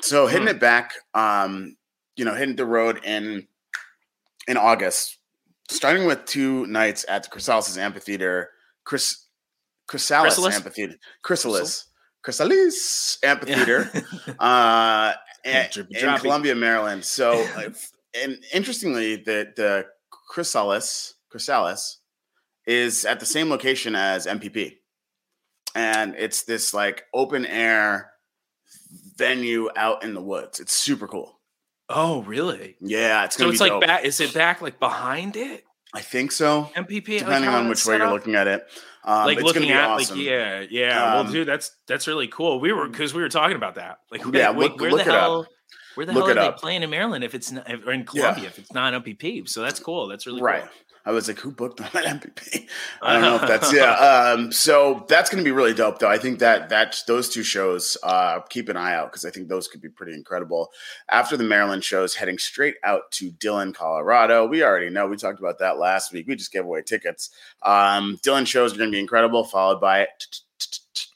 So 0.03 0.27
hitting 0.27 0.49
it 0.49 0.61
back, 0.61 0.93
um, 1.15 1.77
you 2.17 2.27
know, 2.27 2.35
hitting 2.35 2.57
the 2.57 2.67
road 2.67 3.01
in 3.05 3.49
in 4.47 4.59
August, 4.59 5.17
starting 5.71 6.07
with 6.07 6.25
two 6.25 6.67
nights 6.67 7.05
at 7.09 7.25
the 7.25 7.29
Chrysalis 7.29 7.77
Amphitheater, 7.77 8.51
Chris 8.85 9.27
Chrysalis, 9.89 10.35
Chrysalis? 10.35 10.57
Amphitheater, 10.57 10.95
Chrysalis, 11.23 11.89
Chrysalis 12.23 13.19
Amphitheater, 13.23 13.91
uh, 14.39 15.13
in, 15.45 15.67
in. 15.91 16.19
Columbia, 16.19 16.55
Maryland. 16.55 17.05
So, 17.05 17.45
uh, 17.57 17.71
and 18.15 18.39
interestingly, 18.53 19.17
the 19.17 19.53
the 19.57 19.87
Chrysalis 20.11 21.15
Chrysalis 21.31 22.01
is 22.67 23.05
at 23.05 23.21
the 23.21 23.27
same 23.27 23.49
location 23.49 23.95
as 23.95 24.27
MPP, 24.27 24.77
and 25.75 26.15
it's 26.17 26.43
this 26.43 26.75
like 26.75 27.05
open 27.15 27.47
air 27.47 28.11
venue 29.17 29.69
out 29.77 30.03
in 30.03 30.15
the 30.15 30.23
woods. 30.23 30.61
It's 30.61 30.73
super 30.73 31.07
cool. 31.07 31.36
Oh, 31.89 32.23
really? 32.23 32.77
Yeah, 32.81 33.25
it's 33.25 33.37
gonna 33.37 33.51
it's 33.51 33.59
be 33.59 33.65
like 33.65 33.73
dope. 33.73 33.87
back. 33.87 34.05
Is 34.05 34.21
it 34.21 34.35
back 34.35 34.61
like 34.61 34.79
behind 34.81 35.37
it? 35.37 35.65
I 35.95 36.01
think 36.01 36.33
so, 36.33 36.71
MPP, 36.77 37.21
depending 37.21 37.51
how 37.51 37.59
on 37.59 37.69
which 37.69 37.87
way 37.87 37.95
set 37.95 38.01
you're 38.01 38.11
looking 38.11 38.35
at 38.35 38.47
it. 38.49 38.67
Um, 39.05 39.25
like 39.27 39.39
it's 39.39 39.45
looking 39.45 39.63
gonna 39.63 39.73
be 39.73 39.79
at 39.79 39.89
awesome. 39.91 40.17
like 40.19 40.27
yeah 40.27 40.65
yeah 40.69 41.05
Um, 41.05 41.13
well 41.27 41.33
dude 41.33 41.47
that's 41.47 41.71
that's 41.87 42.09
really 42.09 42.27
cool 42.27 42.59
we 42.59 42.73
were 42.73 42.89
because 42.89 43.15
we 43.15 43.23
were 43.23 43.29
talking 43.29 43.55
about 43.57 43.77
that 43.77 43.99
like 44.11 44.23
Yeah, 44.33 44.51
wait, 44.51 44.73
look- 44.73 44.81
where 44.81 44.91
look 44.91 45.05
the 45.05 45.11
it 45.11 45.15
up. 45.15 45.21
hell 45.21 45.47
where 45.95 46.07
the 46.07 46.13
Look 46.13 46.27
hell 46.29 46.39
are 46.41 46.51
they 46.51 46.57
playing 46.59 46.83
in 46.83 46.91
maryland 46.91 47.23
if 47.23 47.33
it's 47.33 47.53
not 47.53 47.71
or 47.87 47.93
in 47.93 48.05
columbia 48.05 48.47
if 48.49 48.59
it's 48.59 48.73
not 48.73 48.95
MPP 49.05 49.49
so 49.49 49.63
that's 49.63 49.79
cool 49.79 50.09
that's 50.09 50.27
really 50.27 50.43
right. 50.43 50.63
cool. 50.63 50.71
I 51.07 51.13
was 51.13 51.29
like, 51.29 51.39
who 51.39 51.53
booked 51.53 51.77
them 51.79 51.87
at 51.95 52.05
MPP? 52.21 52.69
I 53.01 53.13
don't 53.13 53.23
know 53.23 53.37
if 53.37 53.43
that's 53.43 53.73
yeah. 53.75 53.93
Um, 53.93 54.51
so 54.51 55.07
that's 55.09 55.31
going 55.31 55.43
to 55.43 55.49
be 55.49 55.53
really 55.53 55.73
dope, 55.73 56.01
though. 56.01 56.11
I 56.11 56.19
think 56.19 56.41
that 56.41 56.69
that 56.71 57.01
those 57.07 57.29
two 57.29 57.45
shows, 57.45 57.97
uh, 58.03 58.41
keep 58.41 58.69
an 58.69 58.77
eye 58.77 58.95
out 58.95 59.13
because 59.13 59.25
I 59.25 59.31
think 59.31 59.49
those 59.49 59.69
could 59.69 59.81
be 59.81 59.89
pretty 59.89 60.15
incredible. 60.15 60.71
After 61.09 61.37
the 61.37 61.45
Maryland 61.45 61.85
shows, 61.85 62.17
heading 62.17 62.39
straight 62.39 62.75
out 62.83 63.11
to 63.13 63.31
Dillon, 63.31 63.73
Colorado. 63.73 64.47
We 64.47 64.65
already 64.65 64.91
know. 64.91 65.07
We 65.07 65.17
talked 65.17 65.39
about 65.39 65.61
that 65.61 65.79
last 65.79 66.13
week. 66.13 66.27
We 66.27 66.35
just 66.35 66.53
gave 66.53 66.65
away 66.65 66.83
tickets. 66.83 67.31
Um, 67.63 68.19
Dillon 68.23 68.45
shows 68.45 68.75
are 68.75 68.79
going 68.79 68.91
to 68.91 68.95
be 68.95 69.01
incredible, 69.01 69.45
followed 69.45 69.81
by 69.81 70.09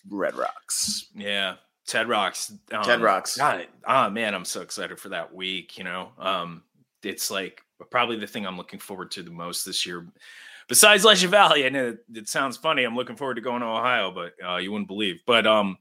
Red 0.09 0.35
Rocks. 0.37 1.07
yeah 1.15 1.57
ted 1.87 2.09
rocks 2.09 2.53
um, 2.73 2.85
Ted 2.85 3.01
Rocks. 3.01 3.37
Got 3.37 3.59
God, 3.59 3.67
oh 3.87 4.11
man 4.11 4.35
i'm 4.35 4.45
so 4.45 4.61
excited 4.61 4.99
for 5.01 5.09
that 5.09 5.35
week 5.35 5.77
you 5.77 5.83
know 5.83 6.11
um 6.19 6.63
it's 7.03 7.31
like 7.31 7.63
probably 7.91 8.17
the 8.17 8.27
thing 8.27 8.47
i'm 8.47 8.57
looking 8.57 8.79
forward 8.79 9.11
to 9.11 9.23
the 9.23 9.31
most 9.31 9.65
this 9.65 9.87
year 9.87 10.07
besides 10.71 11.05
Leisure 11.05 11.29
Valley, 11.29 11.67
I 11.67 11.69
know 11.69 11.89
it, 11.89 11.99
it 12.15 12.29
sounds 12.29 12.57
funny. 12.57 12.85
I'm 12.85 12.95
looking 12.95 13.17
forward 13.17 13.35
to 13.35 13.41
going 13.43 13.61
to 13.61 13.67
Ohio, 13.67 14.13
but 14.13 14.35
uh, 14.43 14.57
you 14.57 14.71
wouldn't 14.71 14.89
believe. 14.89 15.21
But 15.27 15.47
um, 15.47 15.77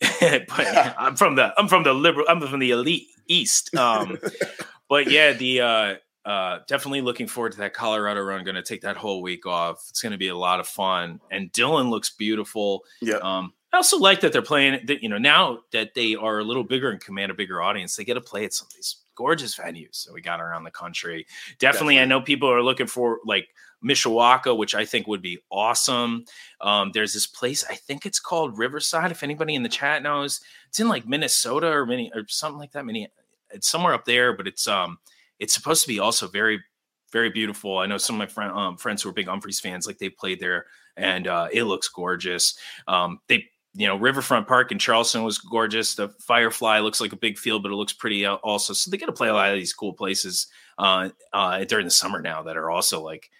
but 0.20 0.50
I'm 0.98 1.14
from 1.14 1.36
the 1.36 1.52
I'm 1.56 1.68
from 1.68 1.84
the 1.84 1.92
liberal 1.92 2.26
I'm 2.28 2.40
from 2.40 2.58
the 2.58 2.72
elite 2.72 3.06
East. 3.28 3.72
Um, 3.76 4.18
but 4.88 5.08
yeah, 5.10 5.32
the 5.32 5.60
uh, 5.60 5.94
uh, 6.24 6.58
definitely 6.66 7.02
looking 7.02 7.28
forward 7.28 7.52
to 7.52 7.58
that 7.58 7.74
Colorado 7.74 8.20
run. 8.22 8.42
Going 8.42 8.56
to 8.56 8.62
take 8.62 8.82
that 8.82 8.96
whole 8.96 9.22
week 9.22 9.46
off. 9.46 9.84
It's 9.90 10.02
going 10.02 10.12
to 10.12 10.18
be 10.18 10.28
a 10.28 10.36
lot 10.36 10.58
of 10.58 10.66
fun. 10.66 11.20
And 11.30 11.52
Dillon 11.52 11.90
looks 11.90 12.10
beautiful. 12.10 12.84
Yeah. 13.00 13.16
Um, 13.16 13.52
I 13.72 13.78
also 13.78 13.98
like 13.98 14.20
that 14.20 14.32
they're 14.32 14.42
playing. 14.42 14.86
That 14.86 15.02
you 15.02 15.08
know 15.08 15.18
now 15.18 15.60
that 15.72 15.94
they 15.94 16.14
are 16.14 16.38
a 16.38 16.44
little 16.44 16.64
bigger 16.64 16.90
and 16.90 17.00
command 17.00 17.30
a 17.30 17.34
bigger 17.34 17.62
audience, 17.62 17.96
they 17.96 18.04
get 18.04 18.14
to 18.14 18.20
play 18.20 18.44
at 18.44 18.52
some 18.52 18.66
of 18.66 18.74
these 18.74 18.96
gorgeous 19.14 19.56
venues. 19.56 19.96
So 19.96 20.12
we 20.12 20.20
got 20.20 20.40
around 20.40 20.64
the 20.64 20.70
country. 20.70 21.26
Definitely, 21.58 21.98
I 21.98 22.04
know 22.04 22.20
people 22.20 22.50
are 22.50 22.62
looking 22.62 22.86
for 22.86 23.18
like 23.24 23.48
Mishawaka, 23.84 24.56
which 24.56 24.74
I 24.74 24.84
think 24.84 25.06
would 25.06 25.22
be 25.22 25.38
awesome. 25.50 26.24
Um, 26.60 26.90
there's 26.92 27.12
this 27.12 27.26
place 27.26 27.64
I 27.68 27.74
think 27.74 28.06
it's 28.06 28.20
called 28.20 28.58
Riverside. 28.58 29.10
If 29.10 29.22
anybody 29.22 29.54
in 29.54 29.62
the 29.62 29.68
chat 29.68 30.02
knows, 30.02 30.40
it's 30.68 30.80
in 30.80 30.88
like 30.88 31.06
Minnesota 31.06 31.68
or 31.68 31.86
many 31.86 32.12
or 32.14 32.24
something 32.28 32.58
like 32.58 32.72
that. 32.72 32.84
Many, 32.84 33.08
it's 33.50 33.68
somewhere 33.68 33.94
up 33.94 34.04
there, 34.04 34.36
but 34.36 34.46
it's 34.46 34.68
um, 34.68 34.98
it's 35.38 35.54
supposed 35.54 35.82
to 35.82 35.88
be 35.88 35.98
also 35.98 36.28
very, 36.28 36.62
very 37.10 37.30
beautiful. 37.30 37.78
I 37.78 37.86
know 37.86 37.98
some 37.98 38.16
of 38.16 38.20
my 38.20 38.26
friend, 38.26 38.52
um, 38.52 38.76
friends 38.76 39.02
who 39.02 39.08
are 39.08 39.12
big 39.12 39.26
Umphrey's 39.26 39.60
fans, 39.60 39.86
like 39.86 39.98
they 39.98 40.08
played 40.08 40.40
there, 40.40 40.66
and 40.96 41.26
uh, 41.26 41.48
it 41.52 41.64
looks 41.64 41.88
gorgeous. 41.88 42.56
Um, 42.86 43.18
they 43.28 43.46
you 43.74 43.86
know, 43.86 43.96
Riverfront 43.96 44.46
Park 44.46 44.70
in 44.70 44.78
Charleston 44.78 45.22
was 45.22 45.38
gorgeous. 45.38 45.94
The 45.94 46.08
Firefly 46.20 46.80
looks 46.80 47.00
like 47.00 47.12
a 47.12 47.16
big 47.16 47.38
field, 47.38 47.62
but 47.62 47.72
it 47.72 47.76
looks 47.76 47.92
pretty 47.92 48.26
out 48.26 48.40
also. 48.42 48.74
So 48.74 48.90
they 48.90 48.98
get 48.98 49.06
to 49.06 49.12
play 49.12 49.28
a 49.28 49.34
lot 49.34 49.50
of 49.50 49.56
these 49.56 49.72
cool 49.72 49.94
places 49.94 50.46
uh, 50.78 51.08
uh, 51.32 51.64
during 51.64 51.86
the 51.86 51.90
summer 51.90 52.20
now 52.20 52.42
that 52.42 52.56
are 52.56 52.70
also 52.70 53.02
like 53.02 53.30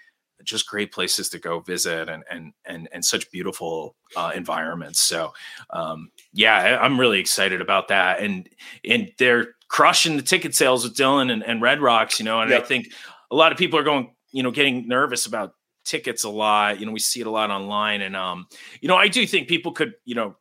just 0.42 0.66
great 0.66 0.90
places 0.92 1.28
to 1.28 1.38
go 1.38 1.60
visit 1.60 2.08
and 2.08 2.24
and 2.30 2.52
and 2.64 2.88
and 2.92 3.04
such 3.04 3.30
beautiful 3.30 3.94
uh, 4.16 4.32
environments. 4.34 5.00
So 5.00 5.34
um, 5.70 6.10
yeah, 6.32 6.78
I'm 6.80 6.98
really 6.98 7.20
excited 7.20 7.60
about 7.60 7.88
that. 7.88 8.20
And 8.20 8.48
and 8.88 9.12
they're 9.18 9.48
crushing 9.68 10.16
the 10.16 10.22
ticket 10.22 10.54
sales 10.54 10.84
with 10.84 10.96
Dillon 10.96 11.30
and, 11.30 11.44
and 11.44 11.60
Red 11.60 11.80
Rocks, 11.80 12.18
you 12.18 12.24
know. 12.24 12.40
And 12.40 12.52
I 12.52 12.60
think 12.60 12.92
a 13.30 13.36
lot 13.36 13.52
of 13.52 13.58
people 13.58 13.78
are 13.78 13.84
going, 13.84 14.14
you 14.30 14.42
know, 14.42 14.50
getting 14.50 14.88
nervous 14.88 15.26
about 15.26 15.54
tickets 15.84 16.24
a 16.24 16.30
lot. 16.30 16.80
You 16.80 16.86
know, 16.86 16.92
we 16.92 16.98
see 17.00 17.20
it 17.20 17.26
a 17.26 17.30
lot 17.30 17.50
online, 17.50 18.00
and 18.02 18.16
um, 18.16 18.46
you 18.80 18.88
know, 18.88 18.96
I 18.96 19.08
do 19.08 19.26
think 19.26 19.48
people 19.48 19.72
could, 19.72 19.94
you 20.04 20.14
know, 20.14 20.36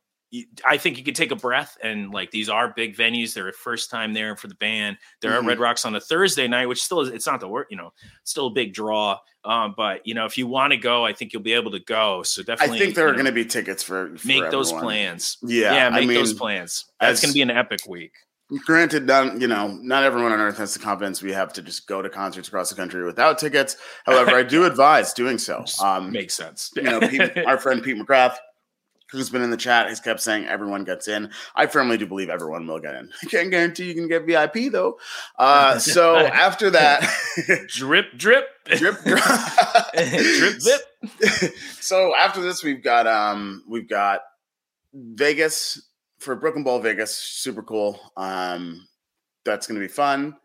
I 0.66 0.78
think 0.78 0.96
you 0.96 1.04
could 1.04 1.14
take 1.14 1.30
a 1.30 1.36
breath 1.36 1.76
and 1.82 2.10
like 2.10 2.30
these 2.30 2.48
are 2.48 2.72
big 2.74 2.96
venues. 2.96 3.34
They're 3.34 3.48
a 3.48 3.52
first 3.52 3.90
time 3.90 4.14
there 4.14 4.34
for 4.34 4.48
the 4.48 4.54
band. 4.54 4.96
There 5.20 5.30
Mhm. 5.30 5.34
are 5.34 5.42
Red 5.42 5.58
Rocks 5.58 5.84
on 5.84 5.94
a 5.94 6.00
Thursday 6.00 6.48
night, 6.48 6.66
which 6.68 6.82
still 6.82 7.02
is 7.02 7.10
it's 7.10 7.26
not 7.26 7.40
the 7.40 7.48
work, 7.48 7.66
you 7.70 7.76
know, 7.76 7.92
still 8.24 8.46
a 8.46 8.50
big 8.50 8.72
draw. 8.72 9.18
Um, 9.44 9.74
but 9.76 10.06
you 10.06 10.14
know, 10.14 10.24
if 10.24 10.38
you 10.38 10.46
want 10.46 10.70
to 10.70 10.78
go, 10.78 11.04
I 11.04 11.12
think 11.12 11.34
you'll 11.34 11.42
be 11.42 11.52
able 11.52 11.70
to 11.72 11.80
go. 11.80 12.22
So 12.22 12.42
definitely, 12.42 12.76
I 12.76 12.80
think 12.80 12.94
there 12.94 13.08
are 13.08 13.12
going 13.12 13.26
to 13.26 13.32
be 13.32 13.44
tickets 13.44 13.82
for, 13.82 14.16
for 14.16 14.26
make 14.26 14.50
those 14.50 14.72
plans. 14.72 15.36
Yeah, 15.42 15.74
Yeah, 15.74 15.88
I 15.94 16.00
make 16.06 16.16
those 16.16 16.32
plans. 16.32 16.86
That's 16.98 17.20
going 17.20 17.30
to 17.32 17.34
be 17.34 17.42
an 17.42 17.50
epic 17.50 17.80
week. 17.86 18.14
Granted, 18.58 19.06
not 19.06 19.40
you 19.40 19.46
know, 19.46 19.68
not 19.80 20.04
everyone 20.04 20.32
on 20.32 20.40
earth 20.40 20.58
has 20.58 20.74
the 20.74 20.80
confidence 20.80 21.22
we 21.22 21.32
have 21.32 21.52
to 21.54 21.62
just 21.62 21.86
go 21.86 22.02
to 22.02 22.10
concerts 22.10 22.48
across 22.48 22.68
the 22.68 22.76
country 22.76 23.04
without 23.04 23.38
tickets. 23.38 23.76
However, 24.04 24.32
I 24.32 24.42
do 24.42 24.64
advise 24.66 25.12
doing 25.14 25.38
so. 25.38 25.64
Um, 25.82 26.12
Makes 26.12 26.34
sense. 26.34 26.70
you 26.76 26.82
know, 26.82 27.00
Pete, 27.00 27.38
our 27.46 27.56
friend 27.56 27.82
Pete 27.82 27.96
McGrath, 27.96 28.36
who's 29.10 29.30
been 29.30 29.42
in 29.42 29.50
the 29.50 29.56
chat, 29.56 29.88
has 29.88 30.00
kept 30.00 30.20
saying 30.20 30.46
everyone 30.46 30.84
gets 30.84 31.08
in. 31.08 31.30
I 31.54 31.66
firmly 31.66 31.96
do 31.96 32.06
believe 32.06 32.28
everyone 32.28 32.66
will 32.66 32.80
get 32.80 32.94
in. 32.94 33.10
I 33.22 33.26
can't 33.26 33.50
guarantee 33.50 33.84
you 33.84 33.94
can 33.94 34.08
get 34.08 34.26
VIP 34.26 34.70
though. 34.70 34.98
Uh, 35.38 35.78
so 35.78 36.18
after 36.18 36.68
that, 36.70 37.08
drip, 37.68 38.18
drip, 38.18 38.46
drip, 38.66 39.02
drip, 39.02 39.22
drip, 39.94 40.58
drip. 40.60 41.54
so 41.80 42.14
after 42.14 42.42
this, 42.42 42.62
we've 42.62 42.82
got 42.82 43.06
um, 43.06 43.64
we've 43.66 43.88
got 43.88 44.20
Vegas 44.92 45.80
for 46.22 46.36
Brooklyn 46.36 46.64
Bowl 46.64 46.78
Vegas, 46.80 47.16
super 47.16 47.62
cool. 47.62 48.00
Um, 48.16 48.86
that's 49.44 49.66
gonna 49.66 49.80
be 49.80 49.88
fun. 49.88 50.36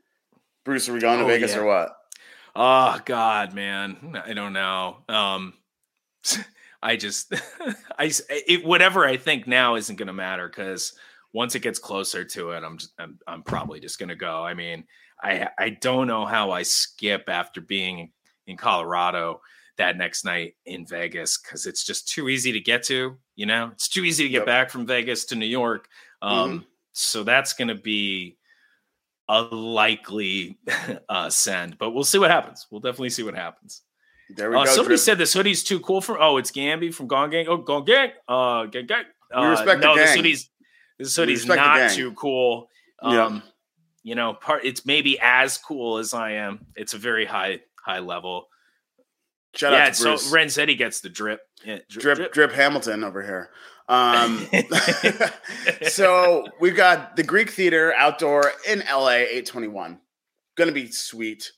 Bruce, 0.67 0.89
are 0.89 0.93
we 0.93 0.99
going 0.99 1.19
to 1.19 1.23
Oh, 1.23 1.27
Vegas 1.27 1.53
yeah. 1.53 1.59
or 1.59 1.65
what? 1.65 1.95
Oh 2.53 2.99
God, 3.05 3.53
man, 3.53 4.21
I 4.25 4.33
don't 4.33 4.51
know. 4.51 4.97
Um, 5.07 5.53
I 6.83 6.97
just, 6.97 7.33
I 7.97 8.11
it, 8.29 8.65
whatever 8.65 9.05
I 9.05 9.15
think 9.15 9.47
now 9.47 9.75
isn't 9.75 9.95
going 9.95 10.07
to 10.07 10.13
matter 10.13 10.49
because 10.49 10.91
once 11.31 11.55
it 11.55 11.61
gets 11.61 11.79
closer 11.79 12.25
to 12.25 12.51
it, 12.51 12.65
I'm 12.65 12.77
just, 12.79 12.91
I'm, 12.99 13.17
I'm 13.27 13.43
probably 13.43 13.79
just 13.79 13.97
going 13.97 14.09
to 14.09 14.15
go. 14.15 14.43
I 14.43 14.53
mean, 14.55 14.83
I, 15.23 15.47
I 15.57 15.69
don't 15.69 16.07
know 16.07 16.25
how 16.25 16.51
I 16.51 16.63
skip 16.63 17.29
after 17.29 17.61
being 17.61 18.11
in 18.45 18.57
Colorado 18.57 19.39
that 19.77 19.97
next 19.97 20.25
night 20.25 20.55
in 20.65 20.85
Vegas 20.85 21.37
because 21.37 21.65
it's 21.65 21.85
just 21.85 22.09
too 22.09 22.27
easy 22.27 22.51
to 22.51 22.59
get 22.59 22.83
to. 22.83 23.17
You 23.37 23.45
know, 23.45 23.69
it's 23.71 23.87
too 23.87 24.03
easy 24.03 24.23
to 24.23 24.29
get 24.29 24.39
Yep. 24.39 24.45
back 24.47 24.69
from 24.71 24.85
Vegas 24.85 25.23
to 25.25 25.35
New 25.35 25.45
York. 25.45 25.87
Um, 26.21 26.65
so 26.91 27.23
that's 27.23 27.53
going 27.53 27.69
to 27.69 27.75
be 27.75 28.35
a 29.29 29.41
likely 29.43 30.57
uh, 31.09 31.29
send, 31.29 31.77
but 31.77 31.91
we'll 31.91 32.03
see 32.03 32.17
what 32.17 32.31
happens. 32.31 32.65
We'll 32.71 32.81
definitely 32.81 33.11
see 33.11 33.23
what 33.23 33.35
happens. 33.35 33.83
There 34.29 34.49
we 34.49 34.57
Uh, 34.57 34.63
go. 34.65 34.71
somebody 34.71 34.95
Drip. 34.95 34.99
said 34.99 35.17
this 35.19 35.33
hoodie's 35.33 35.63
too 35.63 35.79
cool 35.79 36.01
for. 36.01 36.19
Oh, 36.21 36.37
it's 36.37 36.51
Gambi 36.51 36.93
from 36.93 37.07
Gone 37.07 37.29
Gang. 37.29 37.47
Oh, 37.47 37.57
Gone 37.57 37.85
Gang. 37.85 38.11
Uh, 38.27 38.65
gang, 38.65 38.85
gang. 38.87 39.03
Uh, 39.33 39.41
We 39.43 39.47
respect 39.49 39.81
the 39.81 39.87
no, 39.87 39.95
this 39.95 40.15
hoodie's 40.15 40.49
this 40.97 41.15
hoodie's 41.15 41.45
not 41.45 41.91
too 41.91 42.11
cool. 42.13 42.69
Yeah. 43.03 43.25
Um, 43.25 43.43
you 44.03 44.15
know, 44.15 44.33
part 44.33 44.65
it's 44.65 44.85
maybe 44.85 45.19
as 45.21 45.57
cool 45.57 45.97
as 45.99 46.13
I 46.13 46.31
am. 46.31 46.65
It's 46.75 46.93
a 46.93 46.97
very 46.97 47.25
high 47.25 47.59
high 47.85 47.99
level. 47.99 48.47
Shout 49.57 49.73
yeah, 49.73 49.85
out 49.85 49.87
to 49.87 49.93
so 49.95 50.09
Bruce. 50.11 50.31
Renzetti 50.31 50.77
gets 50.77 51.01
the 51.01 51.09
drip. 51.09 51.41
Yeah, 51.65 51.79
drip, 51.89 52.31
drip 52.31 52.51
Hamilton 52.51 53.03
over 53.03 53.23
here. 53.23 53.49
Um, 53.89 54.47
so 55.87 56.45
we've 56.59 56.75
got 56.75 57.15
the 57.15 57.23
Greek 57.23 57.49
Theater 57.49 57.93
outdoor 57.95 58.51
in 58.69 58.83
LA, 58.89 59.09
821. 59.09 59.99
Gonna 60.55 60.71
be 60.71 60.91
sweet. 60.91 61.51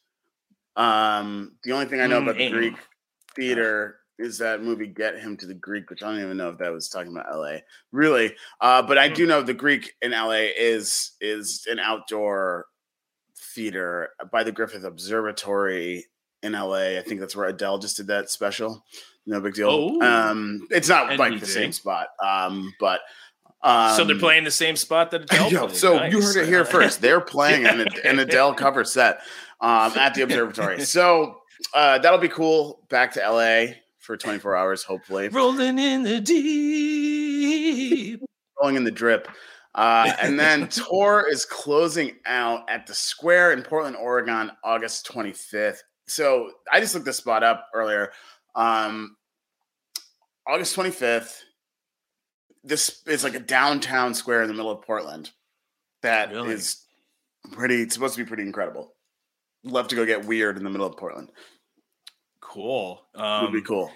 Um, 0.76 1.58
the 1.64 1.74
only 1.74 1.88
thing 1.88 2.00
I 2.00 2.08
know 2.08 2.20
Mm, 2.20 2.24
about 2.24 2.38
the 2.38 2.50
Greek 2.50 2.76
Theater 3.36 4.00
is 4.18 4.38
that 4.38 4.62
movie 4.62 4.88
Get 4.88 5.20
Him 5.20 5.36
to 5.38 5.46
the 5.46 5.54
Greek, 5.54 5.90
which 5.90 6.02
I 6.04 6.12
don't 6.12 6.24
even 6.24 6.38
know 6.38 6.50
if 6.50 6.58
that 6.60 6.72
was 6.72 6.88
talking 6.90 7.12
about 7.12 7.34
LA. 7.36 7.58
Really. 7.92 8.36
Uh, 8.62 8.82
but 8.82 8.98
I 8.98 9.10
do 9.10 9.26
know 9.26 9.42
the 9.42 9.54
Greek 9.54 9.94
in 10.02 10.12
LA 10.12 10.48
is 10.58 11.12
is 11.20 11.66
an 11.70 11.80
outdoor 11.80 12.66
theater 13.38 14.10
by 14.32 14.44
the 14.44 14.52
Griffith 14.52 14.84
Observatory 14.84 16.06
in 16.44 16.54
LA. 16.54 16.98
I 16.98 17.04
think 17.06 17.20
that's 17.20 17.36
where 17.36 17.48
Adele 17.48 17.80
just 17.80 17.98
did 17.98 18.08
that 18.08 18.30
special. 18.30 18.86
No 19.26 19.40
big 19.42 19.54
deal. 19.54 19.70
Oh. 19.70 20.02
Um, 20.02 20.68
it's 20.72 20.90
not 20.90 21.18
like 21.18 21.40
the 21.40 21.46
same 21.46 21.72
spot. 21.72 22.08
Um, 22.24 22.74
but 22.80 23.02
um, 23.62 23.96
so 23.96 24.04
they're 24.06 24.18
playing 24.18 24.44
the 24.46 24.52
same 24.52 24.76
spot 24.76 25.12
that 25.12 25.24
Adele 25.24 25.52
Yo, 25.52 25.68
so 25.68 26.04
you 26.06 26.22
heard 26.22 26.38
it 26.38 26.48
here 26.48 26.66
first. 26.66 27.02
They're 27.02 27.22
playing 27.22 27.66
an, 27.66 27.86
an 28.04 28.20
Adele 28.26 28.54
cover 28.54 28.84
set 28.84 29.20
um, 29.62 29.92
at 29.98 30.14
the 30.16 30.22
observatory. 30.22 30.84
So 30.86 31.36
uh, 31.74 32.00
that'll 32.00 32.20
be 32.20 32.30
cool. 32.30 32.86
Back 32.90 33.12
to 33.14 33.20
LA 33.20 33.74
for 34.00 34.16
24 34.16 34.56
hours, 34.56 34.84
hopefully. 34.84 35.28
Rolling 35.28 35.78
in 35.78 36.04
the 36.04 36.22
deep. 36.22 37.60
Rolling 38.60 38.78
in 38.78 38.86
the 38.86 38.92
drip. 38.92 39.28
Uh, 39.76 40.12
and 40.22 40.40
then 40.40 40.68
tour 40.70 41.28
is 41.30 41.46
closing 41.46 42.16
out 42.26 42.68
at 42.70 42.88
the 42.88 42.94
Square 42.94 43.52
in 43.54 43.62
Portland, 43.62 43.96
Oregon, 43.98 44.52
August 44.64 45.08
25th. 45.12 45.80
So 46.10 46.52
I 46.72 46.80
just 46.80 46.94
looked 46.94 47.06
this 47.06 47.18
spot 47.18 47.44
up 47.44 47.68
earlier. 47.74 48.12
Um, 48.56 49.16
August 50.48 50.76
25th. 50.76 51.42
This 52.64 53.02
is 53.06 53.24
like 53.24 53.36
a 53.36 53.40
downtown 53.40 54.14
square 54.14 54.42
in 54.42 54.48
the 54.48 54.54
middle 54.54 54.72
of 54.72 54.82
Portland. 54.82 55.30
That 56.02 56.32
is 56.34 56.86
Really? 57.46 57.56
pretty. 57.56 57.82
It's 57.84 57.94
supposed 57.94 58.16
to 58.16 58.24
be 58.24 58.28
pretty 58.28 58.44
incredible. 58.44 58.94
Love 59.64 59.88
to 59.90 59.96
go 59.96 60.06
get 60.06 60.26
weird 60.26 60.58
in 60.58 60.64
the 60.64 60.70
middle 60.70 60.88
of 60.88 60.98
Portland. 60.98 61.32
Cool. 62.42 63.06
Would 63.16 63.22
Um, 63.24 63.52
be 63.54 63.62
cool. 63.62 63.92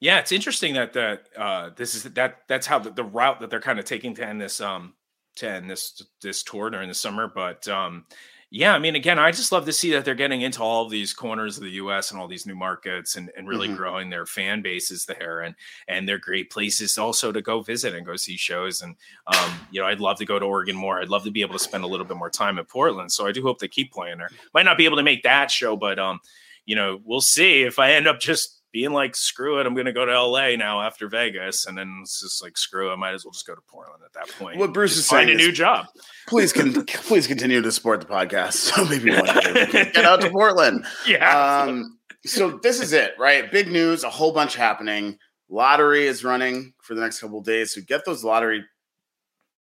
Yeah, 0.00 0.18
it's 0.18 0.32
interesting 0.32 0.74
that 0.74 0.94
that 0.94 1.28
uh, 1.36 1.70
this 1.76 1.94
is 1.94 2.04
that 2.04 2.38
that's 2.48 2.66
how 2.66 2.78
the, 2.78 2.90
the 2.90 3.04
route 3.04 3.40
that 3.40 3.50
they're 3.50 3.60
kind 3.60 3.78
of 3.78 3.84
taking 3.84 4.14
to 4.14 4.26
end 4.26 4.40
this 4.40 4.60
um 4.60 4.94
to 5.36 5.48
end 5.48 5.68
this 5.70 6.02
this 6.22 6.42
tour 6.42 6.70
during 6.70 6.88
the 6.88 6.94
summer. 6.94 7.30
But 7.32 7.68
um, 7.68 8.06
yeah, 8.52 8.74
I 8.74 8.80
mean, 8.80 8.96
again, 8.96 9.18
I 9.18 9.30
just 9.30 9.52
love 9.52 9.64
to 9.66 9.72
see 9.72 9.92
that 9.92 10.04
they're 10.04 10.14
getting 10.16 10.40
into 10.42 10.60
all 10.60 10.84
of 10.84 10.90
these 10.90 11.12
corners 11.12 11.56
of 11.56 11.62
the 11.62 11.70
U.S. 11.72 12.10
and 12.10 12.18
all 12.20 12.26
these 12.26 12.46
new 12.46 12.56
markets 12.56 13.14
and, 13.14 13.30
and 13.36 13.46
really 13.46 13.68
Mhm. 13.68 13.76
growing 13.76 14.10
their 14.10 14.26
fan 14.26 14.60
bases 14.60 15.04
there 15.06 15.40
and 15.42 15.54
and 15.86 16.08
they're 16.08 16.18
great 16.18 16.50
places 16.50 16.98
also 16.98 17.30
to 17.30 17.40
go 17.40 17.60
visit 17.62 17.94
and 17.94 18.04
go 18.04 18.16
see 18.16 18.36
shows. 18.36 18.82
And 18.82 18.96
um, 19.28 19.52
you 19.70 19.80
know, 19.80 19.86
I'd 19.86 20.00
love 20.00 20.18
to 20.18 20.24
go 20.26 20.38
to 20.40 20.44
Oregon 20.44 20.74
more. 20.74 21.00
I'd 21.00 21.08
love 21.08 21.22
to 21.24 21.30
be 21.30 21.42
able 21.42 21.52
to 21.54 21.58
spend 21.60 21.84
a 21.84 21.86
little 21.86 22.06
bit 22.06 22.16
more 22.16 22.30
time 22.30 22.58
in 22.58 22.64
Portland. 22.64 23.12
So 23.12 23.26
I 23.26 23.32
do 23.32 23.42
hope 23.42 23.60
they 23.60 23.68
keep 23.68 23.92
playing 23.92 24.18
there. 24.18 24.30
Might 24.52 24.64
not 24.66 24.76
be 24.76 24.84
able 24.84 24.96
to 24.96 25.02
make 25.04 25.22
that 25.22 25.50
show, 25.50 25.76
but 25.76 25.98
um, 26.00 26.18
you 26.66 26.74
know, 26.74 27.00
we'll 27.04 27.20
see 27.20 27.62
if 27.62 27.78
I 27.78 27.92
end 27.92 28.08
up 28.08 28.18
just 28.20 28.59
being 28.72 28.92
like, 28.92 29.16
screw 29.16 29.58
it, 29.60 29.66
I'm 29.66 29.74
going 29.74 29.86
to 29.86 29.92
go 29.92 30.04
to 30.06 30.22
LA 30.22 30.54
now 30.56 30.80
after 30.82 31.08
Vegas, 31.08 31.66
and 31.66 31.76
then 31.76 31.98
it's 32.02 32.20
just 32.20 32.42
like, 32.42 32.56
screw 32.56 32.88
it, 32.90 32.92
I 32.92 32.96
might 32.96 33.14
as 33.14 33.24
well 33.24 33.32
just 33.32 33.46
go 33.46 33.54
to 33.54 33.60
Portland 33.68 34.02
at 34.04 34.12
that 34.12 34.28
point. 34.38 34.58
What 34.58 34.72
Bruce 34.72 34.92
Just 34.92 35.00
is 35.04 35.08
saying 35.08 35.26
find 35.28 35.30
a 35.30 35.40
is- 35.40 35.46
new 35.48 35.52
job. 35.52 35.86
Please, 36.28 36.52
can 36.52 36.84
please 36.86 37.26
continue 37.26 37.60
to 37.62 37.72
support 37.72 38.00
the 38.00 38.06
podcast. 38.06 38.52
So 38.54 38.84
maybe 38.84 39.10
one 39.10 39.24
day 39.24 39.52
we 39.54 39.66
get 39.72 39.96
out 40.04 40.20
to 40.20 40.30
Portland. 40.30 40.84
Yeah. 41.06 41.62
Um, 41.64 41.98
so 42.24 42.60
this 42.62 42.80
is 42.80 42.92
it, 42.92 43.14
right? 43.18 43.50
Big 43.50 43.68
news, 43.68 44.04
a 44.04 44.10
whole 44.10 44.32
bunch 44.32 44.54
happening. 44.54 45.18
Lottery 45.48 46.06
is 46.06 46.22
running 46.22 46.74
for 46.82 46.94
the 46.94 47.00
next 47.00 47.18
couple 47.20 47.38
of 47.40 47.44
days. 47.44 47.74
So 47.74 47.80
get 47.84 48.04
those 48.04 48.22
lottery 48.22 48.64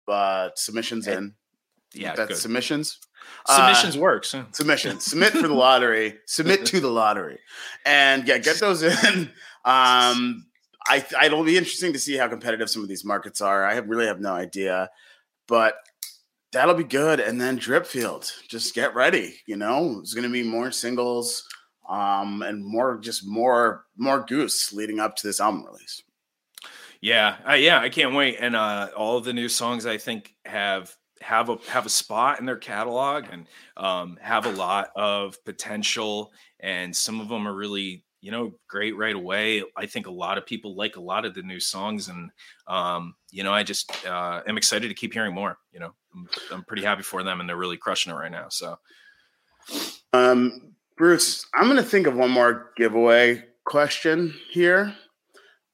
uh, 0.07 0.51
submissions 0.55 1.09
in. 1.09 1.35
yeah. 1.95 2.15
That's 2.15 2.29
good. 2.29 2.37
submissions. 2.37 2.99
Uh, 3.47 3.57
Submissions 3.57 3.99
works. 3.99 4.33
huh? 4.33 4.45
submission. 4.53 5.01
Submit 5.01 5.33
for 5.33 5.49
the 5.49 5.55
lottery. 5.55 6.19
Submit 6.27 6.65
to 6.67 6.81
the 6.81 6.91
lottery, 6.91 7.39
and 7.85 8.27
yeah, 8.27 8.39
get 8.39 8.59
those 8.59 8.83
in. 8.83 9.31
Um, 9.67 10.47
I 10.87 11.05
it'll 11.25 11.45
be 11.45 11.57
interesting 11.57 11.93
to 11.95 11.99
see 11.99 12.17
how 12.17 12.29
competitive 12.29 12.69
some 12.71 12.83
of 12.83 12.89
these 12.89 13.05
markets 13.05 13.41
are. 13.41 13.65
I 13.65 13.75
have, 13.75 13.89
really 13.89 14.07
have 14.07 14.21
no 14.21 14.33
idea, 14.33 14.91
but 15.49 15.77
that'll 16.53 16.75
be 16.75 16.85
good. 16.85 17.21
And 17.21 17.41
then 17.41 17.57
drip 17.57 17.85
Dripfield, 17.85 18.31
just 18.49 18.75
get 18.75 18.95
ready. 18.95 19.37
You 19.47 19.57
know, 19.57 19.99
it's 20.01 20.15
going 20.15 20.27
to 20.27 20.33
be 20.33 20.43
more 20.43 20.71
singles, 20.71 21.47
um, 21.89 22.43
and 22.43 22.65
more 22.65 22.99
just 22.99 23.27
more 23.27 23.85
more 23.97 24.25
goose 24.27 24.73
leading 24.73 25.01
up 25.01 25.17
to 25.17 25.27
this 25.27 25.41
album 25.41 25.65
release. 25.65 26.03
Yeah, 27.01 27.37
uh, 27.47 27.53
yeah, 27.55 27.81
I 27.81 27.91
can't 27.91 28.15
wait. 28.15 28.37
And 28.41 28.57
uh, 28.57 28.89
all 28.97 29.19
of 29.19 29.25
the 29.25 29.35
new 29.35 29.49
songs 29.49 29.85
I 29.85 29.99
think 29.99 30.35
have 30.47 30.95
have 31.25 31.49
a 31.49 31.57
have 31.69 31.87
a 31.87 31.91
spot 31.91 32.39
in 32.39 32.47
their 32.47 32.57
catalog 32.57 33.25
and 33.33 33.47
um, 33.77 34.19
have 34.21 34.47
a 34.47 34.53
lot 34.53 34.91
of 34.95 35.43
potential. 35.45 36.33
And 36.61 36.95
some 36.95 37.21
of 37.21 37.29
them 37.29 37.49
are 37.49 37.55
really 37.55 38.05
you 38.21 38.31
know 38.31 38.53
great 38.69 38.97
right 38.97 39.15
away. 39.15 39.63
I 39.77 39.87
think 39.87 40.07
a 40.07 40.13
lot 40.13 40.39
of 40.39 40.47
people 40.47 40.77
like 40.77 40.97
a 40.97 41.01
lot 41.01 41.25
of 41.25 41.35
the 41.35 41.43
new 41.43 41.61
songs, 41.61 42.09
and 42.09 42.31
um, 42.67 43.15
you 43.31 43.43
know 43.43 43.53
I 43.53 43.63
just 43.63 44.07
uh, 44.07 44.43
am 44.47 44.57
excited 44.57 44.89
to 44.89 44.95
keep 44.95 45.13
hearing 45.13 45.35
more. 45.35 45.59
You 45.73 45.81
know, 45.81 45.95
I'm, 46.15 46.29
I'm 46.53 46.65
pretty 46.65 46.83
happy 46.83 47.03
for 47.03 47.23
them, 47.23 47.41
and 47.41 47.49
they're 47.49 47.57
really 47.57 47.77
crushing 47.77 48.13
it 48.13 48.17
right 48.17 48.33
now. 48.33 48.47
So 48.51 48.79
Um, 50.13 50.75
Bruce, 50.97 51.47
I'm 51.55 51.65
going 51.65 51.77
to 51.77 51.83
think 51.83 52.07
of 52.07 52.15
one 52.15 52.31
more 52.31 52.71
giveaway 52.77 53.45
question 53.65 54.35
here. 54.51 54.95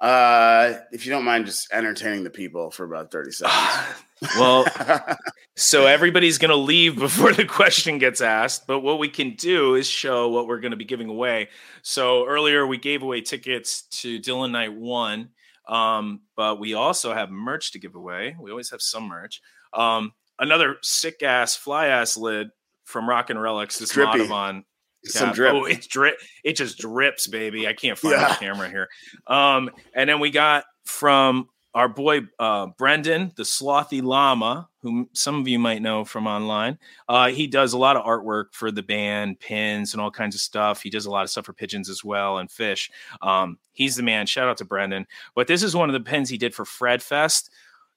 Uh, 0.01 0.79
if 0.93 1.05
you 1.05 1.13
don't 1.13 1.25
mind 1.25 1.45
just 1.45 1.71
entertaining 1.73 2.25
the 2.25 2.31
people 2.31 2.71
for 2.71 2.85
about 2.85 3.11
30 3.11 3.33
seconds. 3.33 4.03
well, 4.39 4.65
So 5.61 5.85
everybody's 5.87 6.39
going 6.39 6.51
to 6.51 6.57
leave 6.57 6.97
before 6.99 7.33
the 7.33 7.45
question 7.45 7.99
gets 7.99 8.21
asked. 8.21 8.67
But 8.67 8.81
what 8.81 8.99
we 8.99 9.09
can 9.09 9.35
do 9.35 9.75
is 9.75 9.87
show 9.87 10.29
what 10.31 10.47
we're 10.47 10.61
going 10.61 10.71
to 10.71 10.77
be 10.77 10.85
giving 10.87 11.09
away. 11.09 11.49
So 11.83 12.27
earlier 12.27 12.67
we 12.67 12.79
gave 12.79 13.03
away 13.03 13.21
tickets 13.21 13.83
to 14.01 14.19
Dillon 14.19 14.53
Night 14.53 14.73
One, 14.73 15.31
um, 15.69 16.23
but 16.37 16.59
we 16.59 16.75
also 16.75 17.13
have 17.13 17.31
merch 17.31 17.73
to 17.73 17.79
give 17.79 17.95
away. 17.95 18.37
We 18.41 18.51
always 18.51 18.71
have 18.71 18.81
some 18.81 19.05
merch. 19.05 19.41
Um, 19.75 20.13
another 20.39 20.77
sick 20.83 21.23
ass 21.23 21.57
fly 21.57 21.89
ass 21.89 22.17
lid 22.17 22.49
from 22.85 23.09
Rock 23.09 23.31
and 23.31 23.41
Relics. 23.41 23.79
This 23.79 23.91
Drippy. 23.91 24.21
Modavon 24.21 24.65
Some 25.05 25.33
drip. 25.33 25.53
Oh, 25.55 25.65
it 25.67 25.87
drip. 25.89 26.17
It 26.43 26.57
just 26.57 26.79
drips, 26.79 27.27
baby. 27.27 27.69
I 27.69 27.75
can't 27.75 27.99
find 27.99 28.13
Yeah. 28.15 28.29
the 28.29 28.35
camera 28.35 28.69
here. 28.71 28.89
Um, 29.27 29.71
and 29.95 30.09
then 30.09 30.21
we 30.21 30.31
got 30.31 30.65
from 30.87 31.49
our 31.75 31.89
boy 31.89 32.23
uh, 32.39 32.67
Brendan, 32.79 33.33
the 33.37 33.45
Slothy 33.45 34.03
Llama, 34.03 34.69
whom 34.83 35.09
some 35.13 35.41
of 35.41 35.47
you 35.47 35.59
might 35.59 35.83
know 35.83 36.05
from 36.05 36.27
online. 36.27 36.79
Uh, 37.09 37.29
he 37.29 37.47
does 37.47 37.73
a 37.73 37.79
lot 37.79 37.97
of 37.97 38.05
artwork 38.05 38.53
for 38.53 38.71
the 38.71 38.83
band, 38.83 39.39
pins, 39.39 39.93
and 39.93 40.01
all 40.01 40.11
kinds 40.11 40.35
of 40.35 40.41
stuff. 40.41 40.83
He 40.83 40.91
does 40.91 41.07
a 41.07 41.11
lot 41.11 41.23
of 41.23 41.31
stuff 41.31 41.47
for 41.47 41.53
pigeons 41.53 41.89
as 41.89 42.03
well 42.03 42.39
and 42.39 42.49
Phish. 42.49 42.91
Um, 43.23 43.59
he's 43.73 43.97
the 43.97 44.03
man. 44.03 44.27
Shout 44.27 44.49
out 44.49 44.57
to 44.59 44.65
Brendan. 44.65 45.07
But 45.35 45.47
this 45.47 45.63
is 45.63 45.77
one 45.77 45.89
of 45.89 45.93
the 45.93 46.01
pins 46.01 46.29
he 46.29 46.39
did 46.39 46.55
for 46.55 46.65
Fred 46.65 47.03
Fest. 47.03 47.51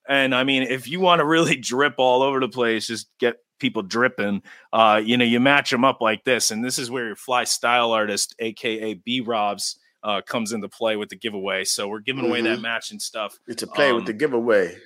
And 0.08 0.36
I 0.36 0.44
mean, 0.44 0.64
if 0.64 0.88
you 0.88 1.00
want 1.00 1.20
to 1.20 1.26
really 1.26 1.56
drip 1.58 1.96
all 1.98 2.22
over 2.22 2.40
the 2.40 2.50
place, 2.50 2.88
just 2.88 3.08
get 3.20 3.38
people 3.60 3.82
dripping. 3.82 4.44
Uh, 4.72 5.02
you 5.04 5.18
know, 5.18 5.26
you 5.26 5.40
match 5.40 5.72
them 5.72 5.86
up 5.86 6.02
like 6.02 6.26
this, 6.26 6.52
and 6.52 6.64
this 6.64 6.78
is 6.78 6.92
where 6.92 7.08
your 7.08 7.16
fly 7.16 7.46
style 7.46 7.92
artist, 7.92 8.36
aka 8.40 8.94
B 8.94 9.22
Robs, 9.22 9.80
uh, 10.04 10.22
comes 10.22 10.52
into 10.52 10.68
play 10.70 10.96
with 10.96 11.10
the 11.10 11.16
giveaway. 11.16 11.64
So 11.64 11.88
we're 11.88 12.00
giving 12.00 12.26
away 12.26 12.42
that 12.42 12.60
Mhm. 12.60 12.62
matching 12.62 13.00
stuff. 13.00 13.38
It's 13.48 13.64
a 13.64 13.68
play 13.68 13.92
with 13.94 14.02
Um, 14.02 14.06
the 14.06 14.14
giveaway. 14.14 14.78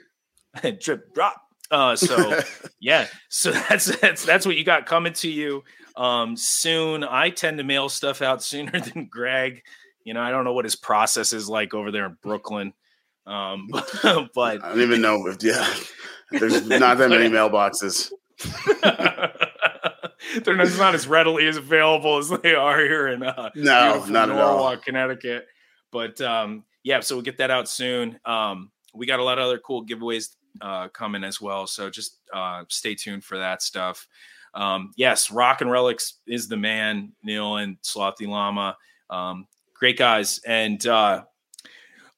drip 0.80 1.14
drop. 1.14 1.42
Uh, 1.70 1.96
so 1.96 2.40
yeah, 2.80 3.08
so 3.30 3.52
that's 3.70 3.86
that's 4.00 4.26
that's 4.26 4.46
what 4.46 4.56
you 4.56 4.64
got 4.64 4.86
coming 4.86 5.14
to 5.14 5.30
you 5.30 5.64
um, 5.96 6.36
soon. 6.38 7.04
I 7.04 7.30
tend 7.30 7.58
to 7.58 7.64
mail 7.64 7.90
stuff 7.90 8.22
out 8.22 8.42
sooner 8.44 8.80
than 8.80 9.08
Greg. 9.12 9.64
You 10.04 10.14
know, 10.14 10.22
I 10.22 10.32
don't 10.32 10.46
know 10.46 10.54
what 10.54 10.64
his 10.66 10.76
process 10.78 11.34
is 11.34 11.50
like 11.50 11.74
over 11.74 11.92
there 11.92 12.06
in 12.06 12.18
Brooklyn, 12.24 12.72
um, 13.26 13.68
but 14.34 14.64
I 14.64 14.70
don't 14.70 14.82
even 14.82 15.02
know 15.02 15.28
if 15.28 15.44
yeah. 15.44 15.68
There's 16.32 16.66
not 16.68 16.98
that 16.98 17.10
many 17.10 17.30
mailboxes. 17.30 18.12
they're 20.44 20.56
not, 20.56 20.78
not 20.78 20.96
as 20.96 21.08
readily 21.08 21.48
as 21.48 21.58
available 21.58 22.18
as 22.18 22.30
they 22.30 22.56
are 22.56 22.80
here 22.80 23.08
in 23.08 23.24
uh, 23.24 23.50
No, 23.56 24.04
not 24.08 24.30
at 24.30 24.38
all. 24.38 24.58
Norwalk, 24.58 24.84
Connecticut. 24.84 25.48
But 25.92 26.20
um, 26.22 26.64
yeah, 26.84 27.00
so 27.00 27.16
we'll 27.16 27.24
get 27.24 27.38
that 27.38 27.52
out 27.52 27.68
soon. 27.68 28.20
Um, 28.26 28.72
we 28.94 29.06
got 29.06 29.20
a 29.20 29.24
lot 29.24 29.38
of 29.38 29.46
other 29.46 29.60
cool 29.60 29.86
giveaways 29.86 30.30
uh, 30.62 30.90
coming 30.90 31.24
as 31.24 31.40
well. 31.40 31.68
So 31.68 31.90
just 31.90 32.20
uh, 32.34 32.64
stay 32.70 32.96
tuned 32.96 33.24
for 33.24 33.38
that 33.38 33.62
stuff. 33.62 34.08
Um, 34.54 34.92
yes, 34.98 35.32
Rock 35.32 35.62
and 35.62 35.70
Relics 35.70 36.16
is 36.26 36.48
the 36.48 36.58
man, 36.58 37.14
Neil 37.24 37.58
and 37.58 37.78
Slothy 37.82 38.28
Llama. 38.28 38.76
Um, 39.10 39.48
great 39.76 39.98
guys. 39.98 40.40
And 40.46 40.86
uh, 40.88 41.24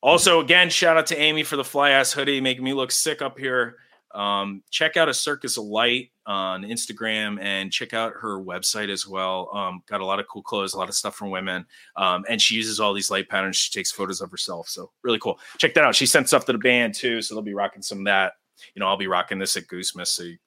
also, 0.02 0.40
again, 0.40 0.70
shout 0.70 0.98
out 0.98 1.08
to 1.08 1.18
Amy 1.20 1.44
for 1.44 1.58
the 1.58 1.64
fly 1.64 1.92
ass 1.92 2.14
hoodie, 2.14 2.42
making 2.42 2.64
me 2.64 2.74
look 2.74 2.92
sick 2.92 3.22
up 3.22 3.38
here. 3.38 3.76
Um, 4.14 4.64
check 4.72 4.98
out 4.98 5.10
a 5.10 5.14
Circus 5.14 5.58
of 5.58 5.66
Light 5.66 6.12
on 6.26 6.64
Instagram 6.64 7.42
and 7.42 7.72
check 7.72 7.94
out 7.94 8.14
her 8.22 8.40
website 8.40 8.90
as 8.90 9.08
well. 9.08 9.50
Um, 9.54 9.84
got 9.88 10.02
a 10.02 10.06
lot 10.06 10.20
of 10.20 10.28
cool 10.28 10.42
clothes, 10.42 10.74
a 10.74 10.78
lot 10.78 10.90
of 10.90 10.96
stuff 10.96 11.16
from 11.16 11.30
women. 11.30 11.66
Um, 11.96 12.26
and 12.28 12.42
she 12.42 12.56
uses 12.56 12.80
all 12.80 12.94
these 12.94 13.12
light 13.12 13.30
patterns. 13.30 13.58
She 13.58 13.72
takes 13.72 13.92
photos 13.92 14.22
of 14.22 14.32
herself. 14.32 14.68
So 14.68 14.92
really 15.04 15.20
cool. 15.20 15.40
Check 15.58 15.74
that 15.76 15.84
out. 15.84 15.96
She 15.96 16.06
sent 16.06 16.28
stuff 16.28 16.46
to 16.46 16.52
the 16.52 16.58
band 16.58 16.96
too. 16.96 17.22
So 17.22 17.36
they'll 17.36 17.42
be 17.42 17.54
rocking 17.54 17.82
some 17.82 18.00
of 18.00 18.06
that. 18.06 18.34
You 18.76 18.80
know, 18.80 18.88
I'll 18.88 18.98
be 18.98 19.08
rocking 19.08 19.40
this 19.40 19.56
at 19.58 19.68
Goosemas. 19.68 20.08
So, 20.08 20.24
you, 20.24 20.38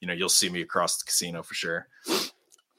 you 0.00 0.08
know, 0.08 0.14
you'll 0.14 0.28
see 0.28 0.48
me 0.48 0.60
across 0.60 0.98
the 0.98 1.04
casino 1.04 1.42
for 1.42 1.54
sure. 1.54 1.86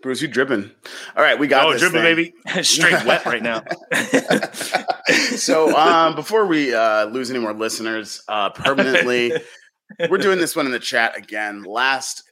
Bruce, 0.04 0.22
you 0.22 0.28
dripping. 0.28 0.70
All 1.16 1.24
right, 1.24 1.40
we 1.40 1.48
got 1.48 1.66
oh, 1.66 1.72
this 1.72 1.82
dripping, 1.82 2.02
thing. 2.02 2.34
baby. 2.44 2.64
Straight 2.64 3.06
wet 3.06 3.26
right 3.26 3.42
now. 3.42 3.64
so 5.38 5.76
um, 5.78 6.14
before 6.14 6.46
we 6.46 6.74
uh, 6.74 7.06
lose 7.06 7.30
any 7.30 7.40
more 7.40 7.54
listeners 7.54 8.22
uh, 8.28 8.50
permanently, 8.50 9.32
we're 10.10 10.18
doing 10.18 10.40
this 10.40 10.56
one 10.56 10.66
in 10.66 10.72
the 10.72 10.80
chat 10.80 11.18
again. 11.18 11.64
Last 11.64 12.24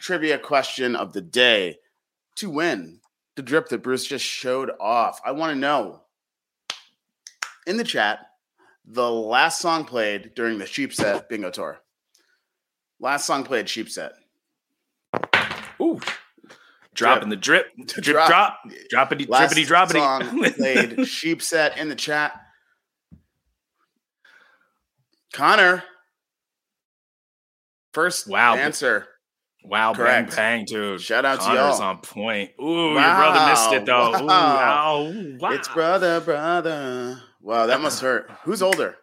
trivia 0.00 0.38
question 0.38 0.94
of 0.96 1.12
the 1.12 1.20
day: 1.22 1.78
To 2.36 2.50
win 2.50 3.00
the 3.36 3.42
drip 3.42 3.68
that 3.68 3.82
Bruce 3.82 4.06
just 4.06 4.24
showed 4.24 4.70
off. 4.80 5.20
I 5.24 5.32
want 5.32 5.52
to 5.52 5.58
know 5.58 6.02
in 7.66 7.76
the 7.76 7.84
chat 7.84 8.20
the 8.84 9.10
last 9.10 9.60
song 9.60 9.84
played 9.84 10.32
during 10.34 10.58
the 10.58 10.66
Sheep 10.66 10.92
Set 10.94 11.28
Bingo 11.28 11.50
Tour. 11.50 11.78
Last 13.00 13.26
song 13.26 13.44
played 13.44 13.68
Sheep 13.68 13.90
Set. 13.90 14.12
Ooh. 15.80 16.00
Dropping 16.94 17.28
the 17.28 17.36
drip, 17.36 17.66
drip, 17.86 18.04
Drop. 18.04 18.28
drop, 18.28 18.60
droppity, 19.10 19.28
Last 19.28 19.54
drippity, 19.54 19.66
droppity. 19.66 19.92
song 19.92 20.52
played 20.96 21.06
Sheep 21.06 21.42
Set 21.42 21.76
in 21.76 21.90
the 21.90 21.94
chat. 21.94 22.32
Connor. 25.34 25.84
First 27.96 28.28
Wow. 28.28 28.56
answer. 28.56 29.08
wow, 29.64 29.94
Correct. 29.94 30.28
bang, 30.36 30.36
bang, 30.58 30.64
dude. 30.66 31.00
Shout 31.00 31.24
out 31.24 31.36
to 31.40 31.46
Connor's 31.46 31.78
y'all. 31.78 31.88
on 31.88 31.98
point. 32.00 32.50
Ooh, 32.60 32.92
your 32.92 33.00
brother 33.00 33.50
missed 33.50 33.72
it 33.72 33.86
though. 33.86 34.08
Ooh, 34.10 34.26
Wow. 34.26 35.06
wow. 35.06 35.12
wow. 35.40 35.50
It's 35.52 35.68
brother, 35.68 36.20
brother. 36.20 37.22
Wow, 37.40 37.64
that 37.64 37.80
must 37.80 38.02
hurt. 38.02 38.30
Who's 38.44 38.60
older? 38.68 38.98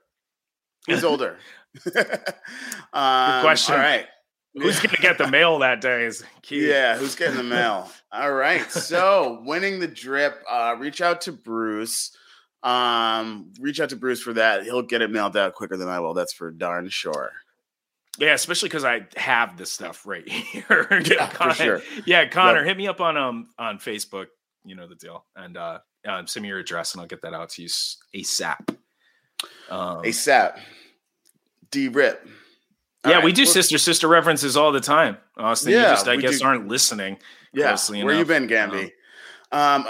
Who's 0.86 1.04
older? 1.04 1.40
um, 2.94 3.42
question. 3.42 3.74
All 3.74 3.82
right. 3.82 4.06
Who's 4.54 4.80
gonna 4.80 4.98
get 5.02 5.18
the 5.18 5.28
mail 5.28 5.58
that 5.60 5.82
day? 5.82 6.06
Is 6.06 6.24
key. 6.44 6.70
Yeah, 6.70 6.96
who's 6.96 7.16
getting 7.16 7.38
the 7.38 7.44
mail? 7.44 7.90
All 8.12 8.32
right. 8.32 8.70
So 8.72 9.42
winning 9.44 9.80
the 9.80 9.88
drip, 9.88 10.40
uh, 10.48 10.76
reach 10.78 11.02
out 11.02 11.22
to 11.22 11.32
Bruce. 11.32 12.16
Um, 12.62 13.54
reach 13.60 13.80
out 13.80 13.90
to 13.90 13.96
Bruce 13.96 14.22
for 14.22 14.34
that. 14.34 14.66
He'll 14.66 14.84
get 14.84 15.02
it 15.02 15.10
mailed 15.10 15.36
out 15.36 15.56
quicker 15.56 15.78
than 15.78 15.90
I 15.90 16.00
will. 16.00 16.14
That's 16.14 16.32
for 16.34 16.52
darn 16.52 16.90
sure. 16.90 17.32
Yeah, 18.20 18.34
especially 18.34 18.70
because 18.70 18.84
I 18.86 19.08
have 19.16 19.58
this 19.58 19.72
stuff 19.72 20.06
right 20.06 20.28
here. 20.30 20.88
Yeah, 21.06 21.28
for 21.28 21.36
Connor- 21.38 21.54
sure. 21.54 21.82
Yeah, 22.06 22.28
Connor, 22.28 22.64
hit 22.64 22.78
me 22.78 22.88
up 22.88 23.02
on 23.02 23.18
um 23.18 23.50
on 23.58 23.80
Facebook. 23.80 24.28
You 24.66 24.76
know 24.76 24.88
the 24.88 24.96
deal, 24.96 25.26
and 25.36 25.58
uh, 25.58 25.80
uh 26.08 26.26
send 26.26 26.44
me 26.44 26.50
your 26.50 26.60
address, 26.60 26.94
and 26.94 27.02
I'll 27.02 27.08
get 27.08 27.22
that 27.24 27.34
out 27.34 27.50
to 27.52 27.62
you 27.64 27.68
ASAP. 27.68 28.70
Um, 29.70 30.04
ASAP. 30.04 30.60
D 31.72 31.88
rip. 31.88 32.26
yeah, 33.06 33.24
we 33.24 33.32
do 33.34 33.46
sister 33.46 33.78
sister 33.78 34.08
references 34.08 34.56
all 34.56 34.72
the 34.72 34.80
time. 34.80 35.18
Austin, 35.36 35.72
you 35.72 35.80
Yeah, 35.80 35.90
just 35.90 36.08
I 36.08 36.16
guess 36.18 36.40
do. 36.40 36.46
aren't 36.46 36.68
listening. 36.68 37.18
Yeah, 37.52 37.76
where 37.90 38.16
you 38.16 38.26
been, 38.26 38.48
Gamby? 38.48 38.86
Um, 38.86 38.92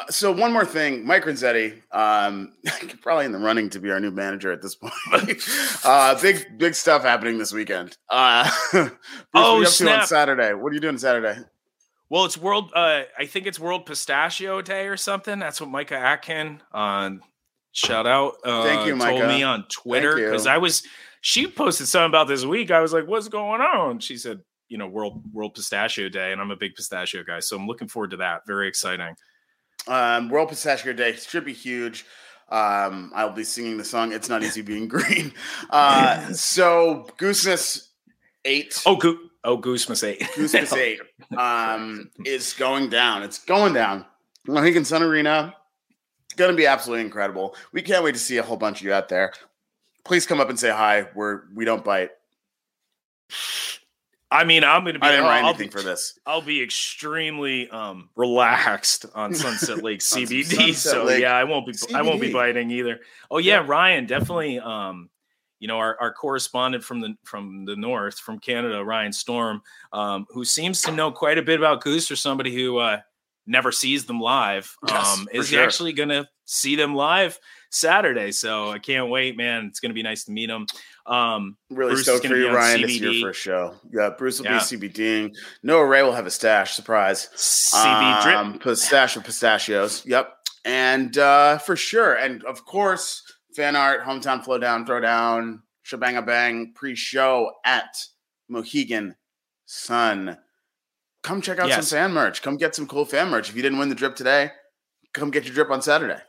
so 0.10 0.32
one 0.32 0.52
more 0.52 0.66
thing, 0.66 1.06
Mike 1.06 1.24
Renzetti, 1.24 1.82
um, 1.92 2.54
probably 3.02 3.26
in 3.26 3.32
the 3.32 3.38
running 3.40 3.70
to 3.72 3.80
be 3.80 3.92
our 3.92 4.00
new 4.00 4.12
manager 4.12 4.52
at 4.52 4.62
this 4.62 4.76
point. 5.10 5.42
uh, 5.86 6.20
big, 6.22 6.58
big 6.58 6.76
stuff 6.76 7.04
happening 7.04 7.38
this 7.38 7.54
weekend. 7.54 7.98
Uh, 8.10 8.50
Oh, 9.34 9.60
you 9.60 9.66
up 9.66 9.66
to 9.66 9.66
on 9.66 9.66
snap. 9.68 10.06
Saturday? 10.06 10.54
What 10.54 10.72
are 10.72 10.76
you 10.76 10.82
doing 10.82 10.98
Saturday? 10.98 11.40
Well, 12.10 12.26
it's 12.26 12.38
world. 12.38 12.72
Uh, 12.76 13.04
I 13.18 13.26
think 13.26 13.48
it's 13.48 13.60
World 13.60 13.86
Pistachio 13.86 14.62
Day 14.62 14.88
or 14.88 14.98
something. 14.98 15.40
That's 15.40 15.60
what 15.60 15.70
Micah 15.70 15.98
Atkin 15.98 16.62
on 16.72 17.22
shout 17.72 18.06
out. 18.06 18.36
Uh, 18.44 18.64
Thank 18.64 18.86
you, 18.86 18.96
Micah. 18.96 19.20
Told 19.20 19.30
me 19.30 19.42
on 19.44 19.66
Twitter 19.70 20.16
because 20.16 20.46
I 20.46 20.58
was. 20.58 20.84
She 21.22 21.48
posted 21.48 21.88
something 21.88 22.10
about 22.12 22.28
this 22.28 22.46
week. 22.46 22.70
I 22.70 22.82
was 22.82 22.94
like, 22.94 23.08
"What's 23.08 23.30
going 23.30 23.62
on?" 23.62 24.00
She 24.00 24.18
said, 24.18 24.42
"You 24.68 24.78
know, 24.78 24.88
World 24.88 25.24
World 25.34 25.56
Pistachio 25.56 26.10
Day," 26.10 26.32
and 26.34 26.40
I'm 26.40 26.52
a 26.52 26.56
big 26.56 26.76
pistachio 26.76 27.24
guy, 27.24 27.40
so 27.40 27.56
I'm 27.56 27.66
looking 27.66 27.88
forward 27.88 28.12
to 28.12 28.18
that. 28.18 28.46
Very 28.46 28.68
exciting. 28.68 29.16
Um, 29.88 30.30
World 30.30 30.50
Pistachio 30.50 30.94
Day 30.94 31.14
should 31.14 31.46
be 31.46 31.54
huge. 31.54 32.06
Um, 32.50 33.12
I'll 33.16 33.32
be 33.32 33.44
singing 33.44 33.78
the 33.78 33.84
song 33.84 34.14
"It's 34.14 34.30
Not 34.30 34.44
Easy 34.44 34.62
Being 34.62 34.88
Green." 34.88 35.34
Uh, 35.70 36.32
so 36.34 37.08
Gooseness 37.18 37.88
Eight. 38.46 38.82
Oh, 38.86 38.96
Go- 38.96 39.18
oh, 39.44 39.58
Goosemas 39.58 40.04
eight. 40.04 40.22
Goosemas 40.36 40.74
Eight 40.74 41.00
um, 41.38 42.12
is 42.26 42.54
going 42.54 42.90
down. 42.90 43.24
It's 43.24 43.40
going 43.44 43.74
down. 43.74 44.06
Mohegan 44.46 44.86
Sun 44.86 45.04
Arena. 45.04 45.56
It's 46.26 46.34
going 46.36 46.52
to 46.52 46.58
be 46.58 46.68
absolutely 46.68 47.06
incredible. 47.06 47.56
We 47.72 47.82
can't 47.82 48.04
wait 48.04 48.14
to 48.14 48.20
see 48.20 48.38
a 48.38 48.44
whole 48.44 48.58
bunch 48.58 48.82
of 48.82 48.86
you 48.86 48.94
out 48.94 49.10
there. 49.10 49.34
Please 50.04 50.26
come 50.26 50.42
up 50.42 50.50
and 50.50 50.60
say 50.60 50.70
hi. 50.70 51.08
We're 51.16 51.44
we 51.54 51.66
don't 51.66 51.84
bite. 51.84 52.12
I 54.34 54.46
mean, 54.46 54.64
I'm 54.64 54.84
gonna 54.84 54.98
be. 54.98 55.06
I 55.06 55.12
didn't 55.12 55.26
write 55.26 55.44
I'll, 55.44 55.50
anything 55.50 55.68
be 55.68 55.72
for 55.72 55.84
this. 55.84 56.18
I'll 56.26 56.42
be 56.42 56.64
extremely 56.64 57.70
um 57.70 58.10
relaxed 58.16 59.06
on 59.14 59.34
Sunset 59.36 59.84
Lake 59.84 60.00
CBD. 60.00 60.46
Sunset 60.46 60.76
so 60.76 61.04
Lake 61.04 61.22
yeah, 61.22 61.36
I 61.36 61.44
won't 61.44 61.68
be 61.68 61.74
I 61.94 62.02
won't 62.02 62.20
be 62.20 62.34
biting 62.34 62.72
either. 62.72 63.00
Oh 63.30 63.38
yeah, 63.38 63.64
Ryan, 63.66 64.08
definitely 64.08 64.60
um 64.60 65.10
you 65.60 65.68
know 65.68 65.78
our, 65.78 65.96
our 66.02 66.12
correspondent 66.12 66.84
from 66.84 67.00
the 67.00 67.16
from 67.24 67.66
the 67.66 67.76
north 67.76 68.18
from 68.20 68.40
Canada, 68.40 68.84
Ryan 68.84 69.14
Storm, 69.14 69.62
um, 69.94 70.26
who 70.30 70.44
seems 70.44 70.82
to 70.82 70.92
know 70.92 71.12
quite 71.12 71.38
a 71.38 71.44
bit 71.44 71.60
about 71.60 71.84
Goose 71.84 72.10
or 72.10 72.16
somebody 72.16 72.54
who 72.54 72.80
uh 72.80 72.98
never 73.46 73.72
sees 73.72 74.06
them 74.06 74.20
live. 74.20 74.76
Yes, 74.88 75.18
um 75.20 75.28
is 75.32 75.50
sure. 75.50 75.64
actually 75.64 75.94
gonna 75.94 76.28
see 76.46 76.76
them 76.76 76.96
live 76.96 77.38
Saturday. 77.70 78.32
So 78.32 78.72
I 78.72 78.80
can't 78.80 79.10
wait, 79.10 79.38
man. 79.38 79.66
It's 79.66 79.80
gonna 79.80 79.94
be 79.94 80.04
nice 80.04 80.24
to 80.24 80.32
meet 80.32 80.50
him. 80.50 80.66
Um 81.06 81.58
Really 81.70 81.92
Bruce 81.94 82.04
stoked 82.04 82.26
for 82.28 82.36
you, 82.36 82.50
Ryan. 82.54 82.82
This 82.82 82.92
is 82.92 83.00
your 83.02 83.12
CBD. 83.14 83.22
first 83.22 83.42
show. 83.42 83.76
Yeah, 83.92 84.10
Bruce 84.18 84.40
will 84.40 84.46
Yeah. 84.48 84.60
be 84.60 84.64
CBDing. 84.90 85.36
Noah 85.62 85.86
Ray 85.86 86.02
will 86.04 86.14
have 86.14 86.26
a 86.26 86.32
stash. 86.32 86.74
Surprise. 86.74 87.28
CB 87.36 88.24
drip. 88.24 88.36
Um, 88.38 88.60
pistachio 88.60 89.22
pistachios. 89.22 90.06
Yep. 90.06 90.34
And 90.66 91.18
uh, 91.18 91.58
for 91.58 91.76
sure. 91.76 92.14
And 92.14 92.44
of 92.46 92.64
course, 92.66 93.22
fan 93.56 93.76
art, 93.76 94.04
hometown 94.04 94.44
flow 94.46 94.58
down, 94.58 94.86
throw 94.86 95.02
down, 95.02 95.62
shebang 95.82 96.16
a 96.16 96.22
bang, 96.22 96.72
pre-show 96.74 97.52
at 97.66 97.98
Mohegan 98.48 99.16
Sun. 99.66 100.38
Come 101.22 101.42
check 101.42 101.60
out 101.60 101.68
Yes. 101.68 101.88
some 101.90 101.98
fan 101.98 102.14
merch. 102.14 102.42
Come 102.42 102.56
get 102.58 102.76
some 102.76 102.88
cool 102.88 103.04
fan 103.06 103.30
merch. 103.30 103.50
If 103.50 103.56
you 103.58 103.62
didn't 103.62 103.78
win 103.80 103.90
the 103.90 103.96
drip 103.96 104.16
today, 104.16 104.52
come 105.14 105.32
get 105.32 105.44
your 105.46 105.54
drip 105.54 105.70
on 105.70 105.82
Saturday. 105.82 106.20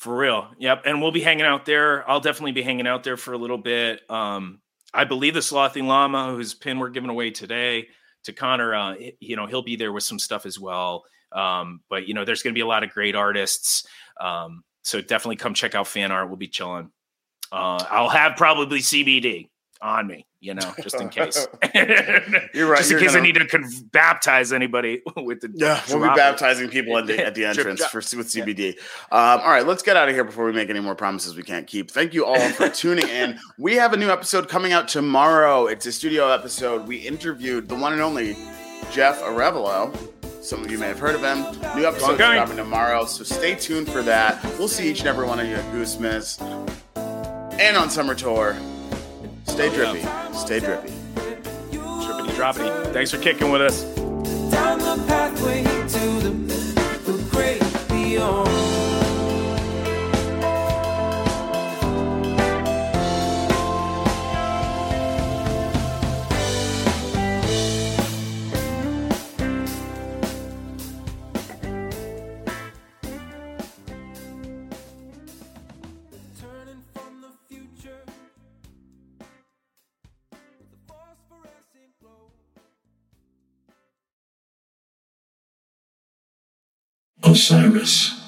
For 0.00 0.16
real. 0.16 0.48
Yep. 0.58 0.82
And 0.86 1.02
we'll 1.02 1.12
be 1.12 1.20
hanging 1.20 1.44
out 1.44 1.66
there. 1.66 2.08
I'll 2.08 2.20
definitely 2.20 2.52
be 2.52 2.62
hanging 2.62 2.86
out 2.86 3.04
there 3.04 3.18
for 3.18 3.34
a 3.34 3.38
little 3.38 3.58
bit. 3.58 4.00
Um, 4.10 4.60
I 4.94 5.04
believe 5.04 5.34
the 5.34 5.42
Slothing 5.42 5.86
Llama, 5.86 6.32
whose 6.34 6.54
pin 6.54 6.78
we're 6.78 6.88
giving 6.88 7.10
away 7.10 7.30
today 7.30 7.88
to 8.24 8.32
Connor, 8.32 8.74
uh, 8.74 8.94
you 9.20 9.36
know, 9.36 9.44
he'll 9.44 9.62
be 9.62 9.76
there 9.76 9.92
with 9.92 10.02
some 10.02 10.18
stuff 10.18 10.46
as 10.46 10.58
well. 10.58 11.04
Um, 11.32 11.82
but, 11.90 12.08
you 12.08 12.14
know, 12.14 12.24
there's 12.24 12.42
going 12.42 12.54
to 12.54 12.58
be 12.58 12.62
a 12.62 12.66
lot 12.66 12.82
of 12.82 12.90
great 12.90 13.14
artists. 13.14 13.86
Um, 14.18 14.64
so 14.82 15.02
definitely 15.02 15.36
come 15.36 15.52
check 15.52 15.74
out 15.74 15.86
fan 15.86 16.10
art. 16.10 16.28
We'll 16.28 16.36
be 16.36 16.48
chilling. 16.48 16.90
Uh, 17.52 17.84
I'll 17.90 18.08
have 18.08 18.36
probably 18.36 18.80
CBD 18.80 19.50
on 19.82 20.06
me, 20.06 20.26
you 20.40 20.52
know, 20.54 20.74
just 20.82 21.00
in 21.00 21.08
case. 21.10 21.46
You're 22.54 22.68
right, 22.68 22.78
Just 22.78 22.92
in 22.92 22.98
case 22.98 23.10
I 23.10 23.14
gonna- 23.14 23.20
need 23.22 23.34
to 23.36 23.46
con- 23.46 23.64
baptize 23.92 24.52
anybody 24.52 25.02
with 25.16 25.40
the. 25.40 25.50
Yeah, 25.54 25.80
we'll 25.88 26.00
be 26.00 26.06
it. 26.08 26.16
baptizing 26.16 26.68
people 26.68 26.98
at 26.98 27.06
the, 27.06 27.24
at 27.24 27.34
the 27.34 27.44
entrance 27.46 27.84
for 27.86 27.98
with 27.98 28.28
CBD. 28.28 28.78
Um, 29.10 29.40
all 29.40 29.48
right, 29.50 29.66
let's 29.66 29.82
get 29.82 29.96
out 29.96 30.08
of 30.08 30.14
here 30.14 30.24
before 30.24 30.44
we 30.44 30.52
make 30.52 30.68
any 30.70 30.80
more 30.80 30.94
promises 30.94 31.34
we 31.36 31.42
can't 31.42 31.66
keep. 31.66 31.90
Thank 31.90 32.12
you 32.14 32.24
all 32.26 32.38
for 32.50 32.68
tuning 32.68 33.08
in. 33.08 33.38
We 33.58 33.74
have 33.76 33.92
a 33.92 33.96
new 33.96 34.10
episode 34.10 34.48
coming 34.48 34.72
out 34.72 34.88
tomorrow. 34.88 35.66
It's 35.66 35.86
a 35.86 35.92
studio 35.92 36.28
episode. 36.30 36.86
We 36.86 36.96
interviewed 36.98 37.68
the 37.68 37.74
one 37.76 37.92
and 37.92 38.02
only 38.02 38.36
Jeff 38.90 39.20
Arevalo. 39.22 39.96
Some 40.42 40.64
of 40.64 40.70
you 40.70 40.78
may 40.78 40.88
have 40.88 40.98
heard 40.98 41.14
of 41.14 41.22
him. 41.22 41.42
New 41.76 41.86
episode 41.86 42.18
coming 42.18 42.56
tomorrow, 42.56 43.04
so 43.04 43.24
stay 43.24 43.54
tuned 43.54 43.90
for 43.90 44.02
that. 44.02 44.42
We'll 44.58 44.68
see 44.68 44.90
each 44.90 45.00
and 45.00 45.08
every 45.08 45.26
one 45.26 45.38
of 45.38 45.46
you 45.46 45.54
at 45.54 45.64
Goosemas 45.72 46.40
and 47.60 47.76
on 47.76 47.90
summer 47.90 48.14
tour. 48.14 48.56
Stay 49.50 49.68
Oh, 49.68 49.74
drippy. 49.74 49.98
yeah. 50.00 50.32
Stay 50.32 50.60
drippy. 50.60 50.90
Trippity 51.72 52.30
droppity. 52.38 52.92
Thanks 52.92 53.10
for 53.10 53.18
kicking 53.18 53.50
with 53.50 53.62
us. 53.62 53.84
Osiris. 87.30 88.19